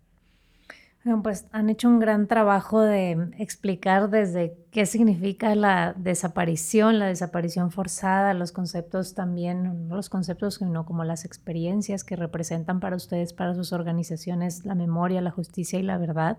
pues 1.23 1.47
han 1.53 1.71
hecho 1.71 1.89
un 1.89 2.01
gran 2.01 2.27
trabajo 2.27 2.81
de 2.81 3.31
explicar 3.39 4.11
desde 4.11 4.57
qué 4.71 4.87
significa 4.87 5.55
la 5.55 5.95
desaparición, 5.97 6.99
la 6.99 7.07
desaparición 7.07 7.71
forzada, 7.71 8.35
los 8.35 8.51
conceptos 8.51 9.15
también, 9.15 9.89
los 9.89 10.09
conceptos 10.09 10.57
sino 10.57 10.85
como 10.85 11.05
las 11.05 11.25
experiencias 11.25 12.03
que 12.03 12.17
representan 12.17 12.81
para 12.81 12.97
ustedes, 12.97 13.33
para 13.33 13.55
sus 13.55 13.73
organizaciones, 13.73 14.65
la 14.65 14.75
memoria, 14.75 15.21
la 15.21 15.31
justicia 15.31 15.79
y 15.79 15.83
la 15.83 15.97
verdad. 15.97 16.39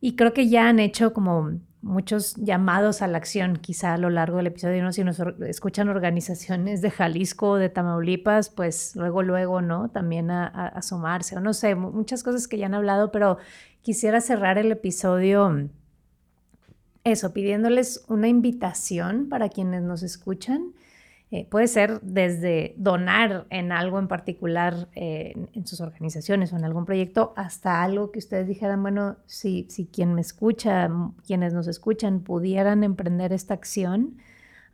Y 0.00 0.16
creo 0.16 0.32
que 0.32 0.48
ya 0.48 0.68
han 0.68 0.80
hecho 0.80 1.12
como 1.12 1.52
muchos 1.84 2.34
llamados 2.36 3.02
a 3.02 3.06
la 3.06 3.18
acción, 3.18 3.56
quizá 3.56 3.94
a 3.94 3.98
lo 3.98 4.10
largo 4.10 4.38
del 4.38 4.48
episodio, 4.48 4.82
¿no? 4.82 4.92
Si 4.92 5.04
nos 5.04 5.20
escuchan 5.46 5.88
organizaciones 5.88 6.80
de 6.82 6.90
Jalisco 6.90 7.56
de 7.56 7.68
Tamaulipas, 7.68 8.50
pues 8.50 8.96
luego, 8.96 9.22
luego, 9.22 9.60
¿no? 9.60 9.90
También 9.90 10.30
a, 10.30 10.46
a, 10.46 10.68
asomarse, 10.68 11.36
o 11.36 11.40
no 11.40 11.52
sé, 11.52 11.74
muchas 11.74 12.22
cosas 12.22 12.48
que 12.48 12.58
ya 12.58 12.66
han 12.66 12.74
hablado, 12.74 13.12
pero 13.12 13.38
quisiera 13.82 14.20
cerrar 14.20 14.58
el 14.58 14.72
episodio 14.72 15.68
eso, 17.04 17.34
pidiéndoles 17.34 18.04
una 18.08 18.28
invitación 18.28 19.28
para 19.28 19.50
quienes 19.50 19.82
nos 19.82 20.02
escuchan. 20.02 20.72
Eh, 21.34 21.48
puede 21.50 21.66
ser 21.66 22.00
desde 22.02 22.76
donar 22.78 23.48
en 23.50 23.72
algo 23.72 23.98
en 23.98 24.06
particular 24.06 24.88
eh, 24.94 25.48
en 25.52 25.66
sus 25.66 25.80
organizaciones 25.80 26.52
o 26.52 26.56
en 26.56 26.64
algún 26.64 26.84
proyecto 26.84 27.32
hasta 27.34 27.82
algo 27.82 28.12
que 28.12 28.20
ustedes 28.20 28.46
dijeran, 28.46 28.80
bueno, 28.82 29.16
si, 29.26 29.66
si 29.68 29.86
quien 29.86 30.14
me 30.14 30.20
escucha, 30.20 30.88
quienes 31.26 31.52
nos 31.52 31.66
escuchan 31.66 32.20
pudieran 32.20 32.84
emprender 32.84 33.32
esta 33.32 33.52
acción, 33.52 34.18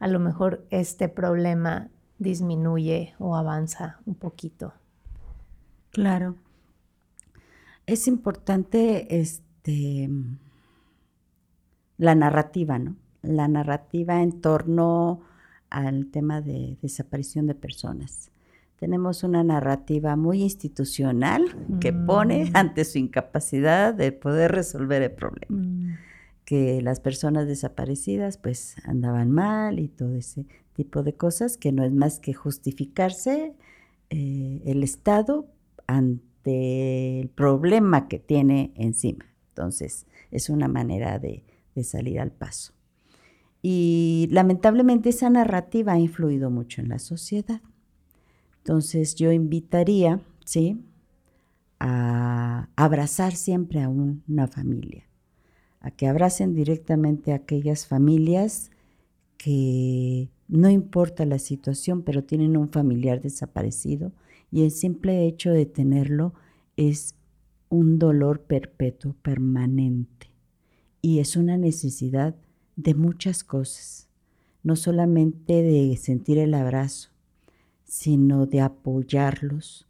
a 0.01 0.07
lo 0.07 0.21
mejor 0.21 0.67
este 0.69 1.09
problema 1.09 1.89
disminuye 2.19 3.15
o 3.19 3.37
avanza 3.37 4.01
un 4.05 4.17
poquito. 4.17 4.75
Claro. 5.93 6.37
Es 7.87 8.07
importante 8.07 9.19
este, 9.19 10.11
la 11.97 12.15
narrativa, 12.15 12.79
¿no? 12.79 12.97
La 13.23 13.49
narrativa 13.49 14.21
en 14.21 14.43
torno 14.43 15.23
al 15.71 16.07
tema 16.11 16.41
de 16.41 16.77
desaparición 16.83 17.47
de 17.47 17.55
personas. 17.55 18.31
Tenemos 18.79 19.25
una 19.25 19.45
narrativa 19.45 20.17
muy 20.17 20.43
institucional 20.43 21.45
que 21.81 21.93
pone 21.93 22.47
mm. 22.47 22.57
ante 22.57 22.85
su 22.85 22.99
incapacidad 22.99 23.93
de 23.93 24.11
poder 24.13 24.53
resolver 24.53 25.03
el 25.03 25.13
problema. 25.13 25.57
Mm. 25.57 25.99
Que 26.45 26.81
las 26.81 26.99
personas 26.99 27.47
desaparecidas 27.47 28.39
pues 28.39 28.77
andaban 28.85 29.31
mal 29.31 29.79
y 29.79 29.89
todo 29.89 30.15
ese 30.15 30.47
tipo 30.73 31.03
de 31.03 31.15
cosas 31.15 31.57
que 31.57 31.73
no 31.73 31.85
es 31.85 31.93
más 31.93 32.21
que 32.21 32.33
justificarse 32.33 33.55
eh, 34.09 34.63
el 34.65 34.83
Estado 34.83 35.47
ante 35.87 37.21
el 37.21 37.29
problema 37.29 38.09
que 38.09 38.19
tiene 38.19 38.73
encima. 38.77 39.27
Entonces, 39.51 40.07
es 40.31 40.49
una 40.49 40.69
manera 40.69 41.19
de, 41.19 41.45
salir 41.83 42.21
al 42.21 42.31
paso. 42.31 42.75
Y 43.63 44.29
lamentablemente 44.31 45.11
esa 45.11 45.31
narrativa 45.31 45.93
ha 45.93 45.99
influido 45.99 46.51
mucho 46.51 46.81
en 46.81 46.89
la 46.89 46.99
sociedad. 46.99 47.61
Entonces, 48.59 49.15
yo 49.15 49.33
invitaría, 49.33 50.21
¿sí? 50.45 50.83
A 51.79 52.69
abrazar 52.77 53.35
siempre 53.35 53.83
a 53.83 53.89
una 53.89 54.47
familia, 54.47 55.09
a 55.81 55.91
que 55.91 56.07
abracen 56.07 56.55
directamente 56.55 57.33
a 57.33 57.37
aquellas 57.37 57.87
familias 57.87 58.71
que 59.37 60.31
no 60.49 60.69
importa 60.69 61.25
la 61.25 61.39
situación, 61.39 62.03
pero 62.03 62.25
tienen 62.25 62.57
un 62.57 62.69
familiar 62.69 63.23
desaparecido 63.23 64.13
y 64.51 64.63
el 64.65 64.71
simple 64.71 65.27
hecho 65.27 65.51
de 65.51 65.65
tenerlo 65.65 66.35
es 66.77 67.15
un 67.69 67.99
dolor 67.99 68.43
perpetuo, 68.43 69.15
permanente. 69.23 70.29
Y 71.01 71.21
es 71.21 71.37
una 71.37 71.57
necesidad 71.57 72.35
de 72.83 72.95
muchas 72.95 73.45
cosas, 73.45 74.09
no 74.63 74.77
solamente 74.77 75.63
de 75.63 75.97
sentir 75.97 76.39
el 76.39 76.55
abrazo, 76.55 77.11
sino 77.85 78.47
de 78.47 78.61
apoyarlos. 78.61 79.87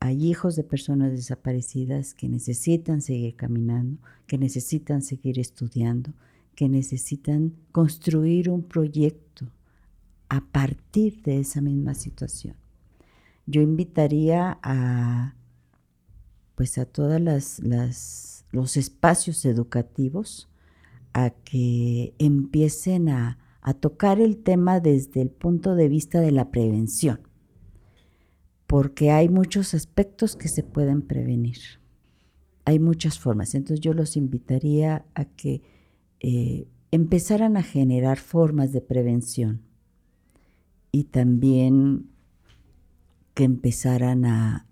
Hay 0.00 0.28
hijos 0.28 0.56
de 0.56 0.64
personas 0.64 1.12
desaparecidas 1.12 2.14
que 2.14 2.28
necesitan 2.28 3.02
seguir 3.02 3.36
caminando, 3.36 3.98
que 4.26 4.38
necesitan 4.38 5.02
seguir 5.02 5.38
estudiando, 5.38 6.12
que 6.54 6.68
necesitan 6.68 7.54
construir 7.72 8.50
un 8.50 8.62
proyecto 8.62 9.46
a 10.28 10.40
partir 10.40 11.22
de 11.22 11.40
esa 11.40 11.60
misma 11.60 11.94
situación 11.94 12.54
yo 13.46 13.60
invitaría 13.60 14.58
a 14.62 15.34
pues 16.54 16.78
a 16.78 16.84
todas 16.84 17.20
las, 17.20 17.60
los 18.52 18.76
espacios 18.76 19.44
educativos 19.44 20.48
a 21.14 21.30
que 21.30 22.14
empiecen 22.18 23.08
a, 23.08 23.38
a 23.62 23.72
tocar 23.72 24.20
el 24.20 24.42
tema 24.42 24.80
desde 24.80 25.22
el 25.22 25.30
punto 25.30 25.74
de 25.74 25.88
vista 25.88 26.20
de 26.20 26.32
la 26.32 26.50
prevención, 26.50 27.20
porque 28.66 29.10
hay 29.10 29.30
muchos 29.30 29.72
aspectos 29.72 30.36
que 30.36 30.48
se 30.48 30.62
pueden 30.62 31.00
prevenir. 31.00 31.58
Hay 32.66 32.78
muchas 32.78 33.18
formas. 33.18 33.54
Entonces 33.54 33.80
yo 33.80 33.94
los 33.94 34.16
invitaría 34.16 35.06
a 35.14 35.24
que 35.24 35.62
eh, 36.20 36.66
empezaran 36.90 37.56
a 37.56 37.62
generar 37.62 38.18
formas 38.18 38.72
de 38.72 38.80
prevención 38.80 39.62
y 40.92 41.04
también 41.04 42.10
que 43.34 43.44
empezaran 43.44 44.24
a, 44.24 44.68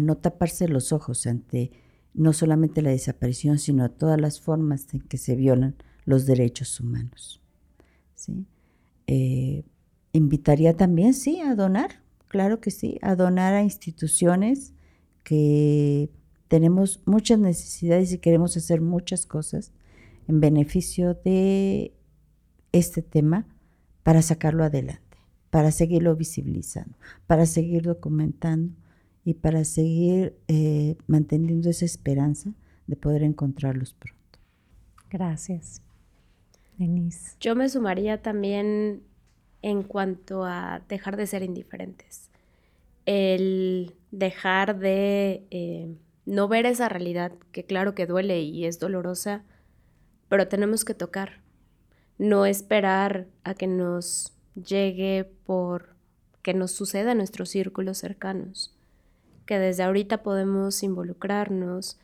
no 0.00 0.16
taparse 0.16 0.66
los 0.66 0.92
ojos 0.92 1.26
ante 1.26 1.72
no 2.14 2.32
solamente 2.32 2.82
la 2.82 2.90
desaparición, 2.90 3.58
sino 3.58 3.90
todas 3.90 4.20
las 4.20 4.40
formas 4.40 4.86
en 4.92 5.00
que 5.00 5.18
se 5.18 5.36
violan 5.36 5.76
los 6.04 6.26
derechos 6.26 6.80
humanos. 6.80 7.40
¿sí? 8.14 8.46
Eh, 9.06 9.64
invitaría 10.12 10.76
también, 10.76 11.14
sí, 11.14 11.40
a 11.40 11.54
donar, 11.54 12.02
claro 12.28 12.60
que 12.60 12.70
sí, 12.70 12.98
a 13.02 13.14
donar 13.14 13.54
a 13.54 13.62
instituciones 13.62 14.72
que 15.22 16.10
tenemos 16.48 17.00
muchas 17.04 17.38
necesidades 17.38 18.12
y 18.12 18.18
queremos 18.18 18.56
hacer 18.56 18.80
muchas 18.80 19.26
cosas 19.26 19.72
en 20.26 20.40
beneficio 20.40 21.14
de 21.14 21.92
este 22.72 23.02
tema 23.02 23.46
para 24.02 24.22
sacarlo 24.22 24.64
adelante 24.64 25.08
para 25.50 25.70
seguirlo 25.70 26.14
visibilizando, 26.16 26.96
para 27.26 27.46
seguir 27.46 27.82
documentando 27.82 28.74
y 29.24 29.34
para 29.34 29.64
seguir 29.64 30.36
eh, 30.48 30.96
manteniendo 31.06 31.68
esa 31.70 31.84
esperanza 31.84 32.54
de 32.86 32.96
poder 32.96 33.22
encontrarlos 33.22 33.94
pronto. 33.94 34.18
Gracias. 35.10 35.82
Denise. 36.76 37.36
Yo 37.40 37.56
me 37.56 37.68
sumaría 37.68 38.22
también 38.22 39.02
en 39.62 39.82
cuanto 39.82 40.44
a 40.44 40.82
dejar 40.88 41.16
de 41.16 41.26
ser 41.26 41.42
indiferentes. 41.42 42.30
El 43.04 43.94
dejar 44.10 44.78
de 44.78 45.46
eh, 45.50 45.94
no 46.24 46.48
ver 46.48 46.66
esa 46.66 46.88
realidad, 46.88 47.32
que 47.52 47.64
claro 47.64 47.94
que 47.94 48.06
duele 48.06 48.42
y 48.42 48.66
es 48.66 48.78
dolorosa, 48.78 49.44
pero 50.28 50.48
tenemos 50.48 50.84
que 50.84 50.94
tocar. 50.94 51.40
No 52.18 52.46
esperar 52.46 53.26
a 53.44 53.54
que 53.54 53.66
nos 53.66 54.32
llegue 54.54 55.24
por 55.44 55.96
que 56.42 56.54
nos 56.54 56.72
suceda 56.72 57.12
en 57.12 57.18
nuestros 57.18 57.50
círculos 57.50 57.98
cercanos, 57.98 58.77
que 59.48 59.58
desde 59.58 59.82
ahorita 59.82 60.22
podemos 60.22 60.82
involucrarnos 60.82 61.98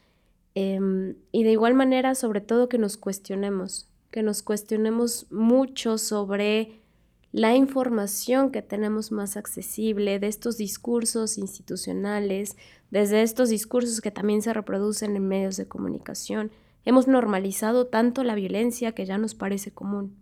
em, 0.55 1.15
y 1.31 1.45
de 1.45 1.53
igual 1.53 1.75
manera 1.75 2.15
sobre 2.15 2.41
todo 2.41 2.71
que 2.71 2.79
nos 2.79 2.97
cuestionemos, 2.97 3.87
que 4.11 4.23
nos 4.23 4.43
cuestionemos 4.43 5.31
mucho 5.31 5.99
sobre 5.99 6.81
la 7.33 7.55
información 7.55 8.51
que 8.51 8.63
tenemos 8.63 9.13
más 9.13 9.37
accesible 9.37 10.19
de 10.19 10.27
estos 10.27 10.57
discursos 10.57 11.37
institucionales, 11.37 12.57
desde 12.91 13.21
estos 13.21 13.51
discursos 13.51 14.01
que 14.01 14.11
también 14.11 14.41
se 14.41 14.55
reproducen 14.55 15.15
en 15.15 15.29
medios 15.29 15.59
de 15.59 15.69
comunicación. 15.69 16.51
Hemos 16.87 17.09
normalizado 17.09 17.89
tanto 17.89 18.25
la 18.25 18.35
violencia 18.35 18.93
que 18.93 19.05
ya 19.05 19.19
nos 19.19 19.35
parece 19.35 19.71
común. 19.71 20.17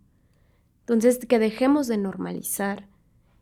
Entonces, 0.81 1.19
que 1.19 1.39
dejemos 1.39 1.87
de 1.87 1.99
normalizar 1.99 2.89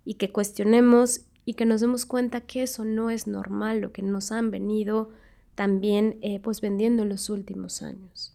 y 0.04 0.14
que 0.14 0.30
cuestionemos 0.30 1.22
y 1.44 1.54
que 1.54 1.66
nos 1.66 1.80
demos 1.80 2.06
cuenta 2.06 2.40
que 2.40 2.62
eso 2.62 2.84
no 2.84 3.10
es 3.10 3.26
normal, 3.26 3.80
lo 3.80 3.92
que 3.92 4.02
nos 4.02 4.32
han 4.32 4.50
venido 4.50 5.10
también 5.54 6.18
eh, 6.22 6.40
pues 6.40 6.60
vendiendo 6.60 7.02
en 7.02 7.08
los 7.08 7.28
últimos 7.28 7.82
años. 7.82 8.34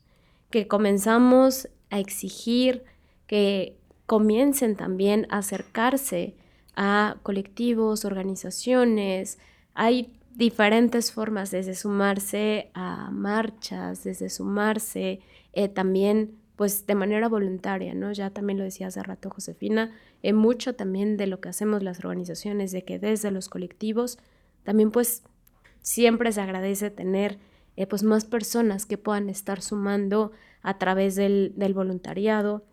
Que 0.50 0.68
comenzamos 0.68 1.70
a 1.90 2.00
exigir 2.00 2.84
que 3.28 3.78
comiencen 4.06 4.76
también 4.76 5.28
a 5.30 5.40
acercarse 5.40 6.36
a 6.76 7.18
colectivos, 7.24 8.06
organizaciones. 8.06 9.40
Hay 9.74 10.14
diferentes 10.36 11.12
formas 11.12 11.52
desde 11.52 11.76
sumarse 11.76 12.70
a 12.74 13.10
marchas, 13.12 14.04
desde 14.04 14.30
sumarse 14.30 15.22
eh, 15.54 15.70
también 15.70 16.36
pues 16.56 16.86
de 16.88 16.96
manera 16.96 17.28
voluntaria, 17.28 17.94
¿no? 17.94 18.12
Ya 18.12 18.30
también 18.30 18.58
lo 18.58 18.64
decía 18.64 18.88
hace 18.88 19.04
rato 19.04 19.30
Josefina, 19.30 19.92
en 20.26 20.36
mucho 20.36 20.74
también 20.74 21.18
de 21.18 21.28
lo 21.28 21.40
que 21.40 21.50
hacemos 21.50 21.84
las 21.84 22.00
organizaciones, 22.00 22.72
de 22.72 22.84
que 22.84 22.98
desde 22.98 23.30
los 23.30 23.48
colectivos 23.48 24.18
también 24.64 24.90
pues 24.90 25.22
siempre 25.82 26.32
se 26.32 26.42
agradece 26.42 26.90
tener 26.90 27.38
eh, 27.76 27.86
pues 27.86 28.02
más 28.02 28.26
personas 28.26 28.88
que 28.88 28.98
puedan 28.98 29.30
estar 29.30 29.62
sumando 29.62 30.32
a 30.64 30.80
través 30.80 31.14
del, 31.14 31.54
del 31.56 31.76
voluntariado, 31.76 32.66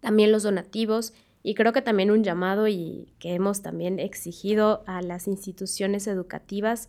también 0.00 0.32
los 0.32 0.42
donativos 0.42 1.12
y 1.44 1.54
creo 1.54 1.72
que 1.72 1.80
también 1.80 2.10
un 2.10 2.24
llamado 2.24 2.66
y 2.66 3.14
que 3.20 3.34
hemos 3.34 3.62
también 3.62 4.00
exigido 4.00 4.82
a 4.88 5.00
las 5.00 5.28
instituciones 5.28 6.08
educativas 6.08 6.88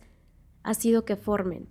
ha 0.64 0.74
sido 0.74 1.04
que 1.04 1.14
formen, 1.14 1.68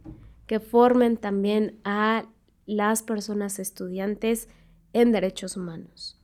que 0.48 0.62
formen 0.62 1.18
también 1.18 1.82
a 1.84 2.28
las 2.66 3.04
personas 3.04 3.60
estudiantes 3.60 4.48
en 4.94 5.12
derechos 5.12 5.58
humanos, 5.58 6.21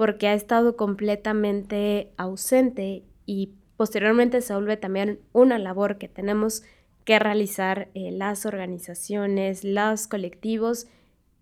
porque 0.00 0.28
ha 0.28 0.32
estado 0.32 0.76
completamente 0.76 2.10
ausente 2.16 3.04
y 3.26 3.52
posteriormente 3.76 4.40
se 4.40 4.54
vuelve 4.54 4.78
también 4.78 5.20
una 5.34 5.58
labor 5.58 5.98
que 5.98 6.08
tenemos 6.08 6.62
que 7.04 7.18
realizar 7.18 7.90
eh, 7.92 8.10
las 8.10 8.46
organizaciones, 8.46 9.62
los 9.62 10.06
colectivos, 10.06 10.86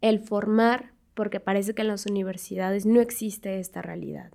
el 0.01 0.19
formar 0.19 0.91
porque 1.15 1.39
parece 1.39 1.73
que 1.73 1.83
en 1.83 1.87
las 1.87 2.07
universidades 2.07 2.85
no 2.85 3.01
existe 3.01 3.61
esta 3.61 3.81
realidad 3.81 4.33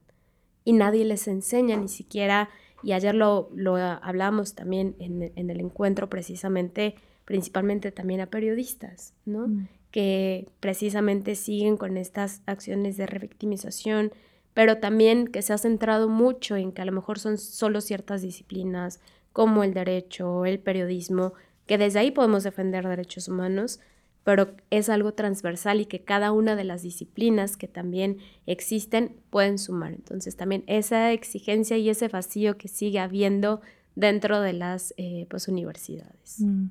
y 0.63 0.71
nadie 0.71 1.03
les 1.03 1.27
enseña 1.27 1.75
ni 1.75 1.89
siquiera, 1.89 2.47
y 2.81 2.93
ayer 2.93 3.15
lo, 3.15 3.49
lo 3.53 3.75
hablamos 3.75 4.55
también 4.55 4.95
en, 4.99 5.33
en, 5.35 5.49
el 5.49 5.59
encuentro 5.59 6.09
precisamente, 6.09 6.95
principalmente 7.25 7.91
también 7.91 8.21
a 8.21 8.27
periodistas, 8.27 9.15
¿no? 9.25 9.49
Mm. 9.49 9.67
Que 9.93 10.49
precisamente 10.59 11.35
siguen 11.35 11.77
con 11.77 11.95
estas 11.95 12.41
acciones 12.47 12.97
de 12.97 13.05
revictimización, 13.05 14.11
pero 14.53 14.79
también 14.79 15.27
que 15.27 15.41
se 15.41 15.53
ha 15.53 15.57
centrado 15.57 16.09
mucho 16.09 16.57
en 16.57 16.73
que 16.73 16.81
a 16.81 16.85
lo 16.85 16.91
mejor 16.91 17.19
son 17.19 17.37
solo 17.37 17.79
ciertas 17.79 18.21
disciplinas 18.21 18.99
como 19.31 19.63
el 19.63 19.73
derecho, 19.73 20.45
el 20.45 20.59
periodismo, 20.59 21.33
que 21.65 21.77
desde 21.77 21.99
ahí 21.99 22.11
podemos 22.11 22.43
defender 22.43 22.87
derechos 22.87 23.27
humanos, 23.27 23.79
pero 24.23 24.55
es 24.69 24.89
algo 24.89 25.13
transversal 25.13 25.81
y 25.81 25.85
que 25.85 26.03
cada 26.03 26.31
una 26.31 26.55
de 26.55 26.63
las 26.63 26.81
disciplinas 26.81 27.57
que 27.57 27.67
también 27.67 28.17
existen 28.45 29.15
pueden 29.29 29.57
sumar. 29.57 29.93
Entonces 29.93 30.35
también 30.35 30.63
esa 30.67 31.11
exigencia 31.11 31.77
y 31.77 31.89
ese 31.89 32.07
vacío 32.07 32.57
que 32.57 32.67
sigue 32.67 32.99
habiendo 32.99 33.61
dentro 33.95 34.41
de 34.41 34.53
las 34.53 34.93
eh, 34.97 35.27
pues, 35.29 35.47
universidades. 35.47 36.39
Mm. 36.39 36.67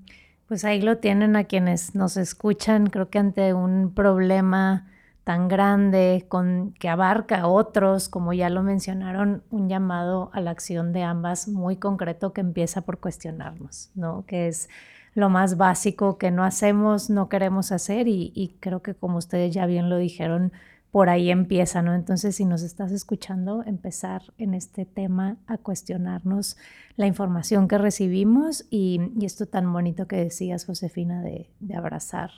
Pues 0.49 0.65
ahí 0.65 0.83
lo 0.83 0.99
tienen 0.99 1.37
a 1.37 1.45
quienes 1.45 1.95
nos 1.95 2.17
escuchan, 2.17 2.89
creo 2.89 3.09
que 3.09 3.19
ante 3.19 3.55
un 3.55 3.93
problema 3.95 4.89
tan 5.25 5.49
grande 5.49 6.27
con, 6.29 6.75
que 6.79 6.89
abarca 6.89 7.43
a 7.43 7.47
otros, 7.47 8.09
como 8.09 8.33
ya 8.33 8.51
lo 8.51 8.63
mencionaron, 8.63 9.45
un 9.51 9.69
llamado 9.69 10.31
a 10.33 10.41
la 10.41 10.51
acción 10.51 10.93
de 10.93 11.05
ambas 11.05 11.49
muy 11.49 11.77
concreto 11.77 12.33
que 12.33 12.41
empieza 12.41 12.83
por 12.83 12.99
cuestionarnos, 12.99 13.91
¿no? 13.95 14.25
Que 14.27 14.49
es 14.49 14.69
lo 15.15 15.29
más 15.29 15.57
básico 15.57 16.19
que 16.19 16.31
no 16.31 16.43
hacemos, 16.43 17.11
no 17.11 17.29
queremos 17.29 17.71
hacer 17.71 18.09
y, 18.09 18.57
creo 18.61 18.83
que 18.83 18.95
como 18.95 19.19
ustedes 19.19 19.55
ya 19.55 19.67
bien 19.67 19.91
lo 19.91 19.97
dijeron, 19.99 20.53
por 20.93 21.09
ahí 21.09 21.31
empieza, 21.31 21.81
¿no? 21.81 21.95
Entonces, 21.95 22.37
si 22.37 22.45
nos 22.45 22.63
estás 22.63 22.93
escuchando, 22.93 23.65
empezar 23.65 24.23
en 24.37 24.53
este 24.53 24.85
tema 24.85 25.39
a 25.47 25.57
cuestionarnos 25.57 26.59
la 26.97 27.07
información 27.07 27.67
que 27.67 27.79
recibimos 27.79 28.67
y, 28.69 29.01
esto 29.23 29.47
tan 29.47 29.73
bonito 29.73 30.07
que 30.07 30.17
decías, 30.17 30.67
Josefina, 30.67 31.23
de, 31.23 31.49
abrazar, 31.75 32.31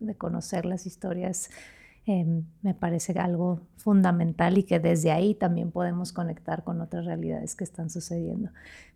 de 0.00 0.14
conocer 0.16 0.66
las 0.66 0.84
historias 0.84 1.48
Em, 2.06 2.44
me 2.60 2.74
parece 2.74 3.18
algo 3.18 3.62
fundamental 3.76 4.58
y 4.58 4.64
que 4.64 4.78
desde 4.78 5.10
ahí 5.10 5.34
también 5.34 5.70
podemos 5.70 6.12
conectar 6.12 6.62
con 6.62 6.82
otras 6.82 7.06
realidades 7.06 7.56
que 7.56 7.64
están 7.64 7.88
sucediendo. 7.88 8.50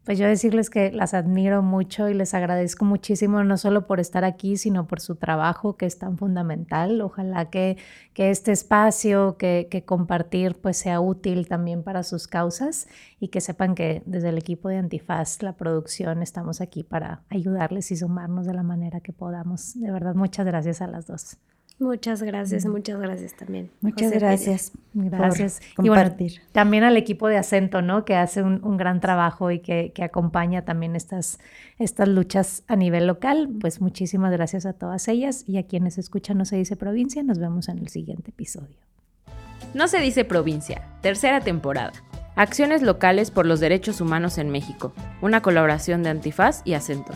Pues 0.04 0.18
yo 0.18 0.26
decirles 0.26 0.68
que 0.68 0.92
las 0.92 1.14
admiro 1.14 1.62
mucho 1.62 2.10
y 2.10 2.14
les 2.14 2.34
agradezco 2.34 2.84
muchísimo, 2.84 3.42
no 3.44 3.56
solo 3.56 3.86
por 3.86 3.98
estar 3.98 4.24
aquí, 4.24 4.58
sino 4.58 4.86
por 4.86 5.00
su 5.00 5.16
trabajo 5.16 5.78
que 5.78 5.86
es 5.86 5.98
tan 5.98 6.18
fundamental. 6.18 7.00
Ojalá 7.00 7.48
que, 7.48 7.78
que 8.12 8.28
este 8.28 8.52
espacio, 8.52 9.38
que, 9.38 9.68
que 9.70 9.86
compartir, 9.86 10.60
pues 10.60 10.76
sea 10.76 11.00
útil 11.00 11.48
también 11.48 11.82
para 11.82 12.02
sus 12.02 12.28
causas 12.28 12.88
y 13.20 13.28
que 13.28 13.40
sepan 13.40 13.74
que 13.74 14.02
desde 14.04 14.28
el 14.28 14.36
equipo 14.36 14.68
de 14.68 14.76
Antifaz, 14.76 15.42
la 15.42 15.56
producción, 15.56 16.22
estamos 16.22 16.60
aquí 16.60 16.84
para 16.84 17.22
ayudarles 17.30 17.90
y 17.90 17.96
sumarnos 17.96 18.44
de 18.44 18.52
la 18.52 18.62
manera 18.62 19.00
que 19.00 19.14
podamos. 19.14 19.80
De 19.80 19.90
verdad, 19.90 20.14
muchas 20.14 20.44
gracias 20.44 20.82
a 20.82 20.86
las 20.86 21.06
dos. 21.06 21.38
Muchas 21.80 22.22
gracias, 22.24 22.66
muchas 22.66 22.98
gracias 22.98 23.34
también. 23.34 23.70
Muchas 23.80 24.10
gracias. 24.10 24.72
Gracias. 24.94 25.60
compartir. 25.76 26.40
también 26.50 26.82
al 26.82 26.96
equipo 26.96 27.28
de 27.28 27.36
acento, 27.36 27.82
¿no? 27.82 28.04
Que 28.04 28.16
hace 28.16 28.42
un, 28.42 28.76
gran 28.76 29.00
trabajo 29.00 29.52
y 29.52 29.60
que, 29.60 29.92
que, 29.94 30.02
acompaña 30.02 30.64
también 30.64 30.96
estas, 30.96 31.38
estas 31.78 32.08
luchas 32.08 32.64
a 32.66 32.74
nivel 32.74 33.06
local. 33.06 33.48
Pues 33.60 33.80
muchísimas 33.80 34.32
gracias 34.32 34.66
a 34.66 34.72
todas 34.72 35.06
ellas 35.06 35.44
y 35.46 35.58
a 35.58 35.66
quienes 35.66 35.98
escuchan 35.98 36.38
No 36.38 36.44
se 36.44 36.56
dice 36.56 36.74
provincia. 36.74 37.22
Nos 37.22 37.38
vemos 37.38 37.68
en 37.68 37.78
el 37.78 37.88
siguiente 37.88 38.30
episodio. 38.30 38.76
No 39.72 39.86
se 39.86 40.00
dice 40.00 40.24
provincia, 40.24 40.82
tercera 41.00 41.40
temporada. 41.40 41.92
Acciones 42.34 42.82
locales 42.82 43.30
por 43.30 43.46
los 43.46 43.60
derechos 43.60 44.00
humanos 44.00 44.38
en 44.38 44.50
México. 44.50 44.92
Una 45.20 45.42
colaboración 45.42 46.02
de 46.02 46.10
Antifaz 46.10 46.62
y 46.64 46.74
Acento. 46.74 47.12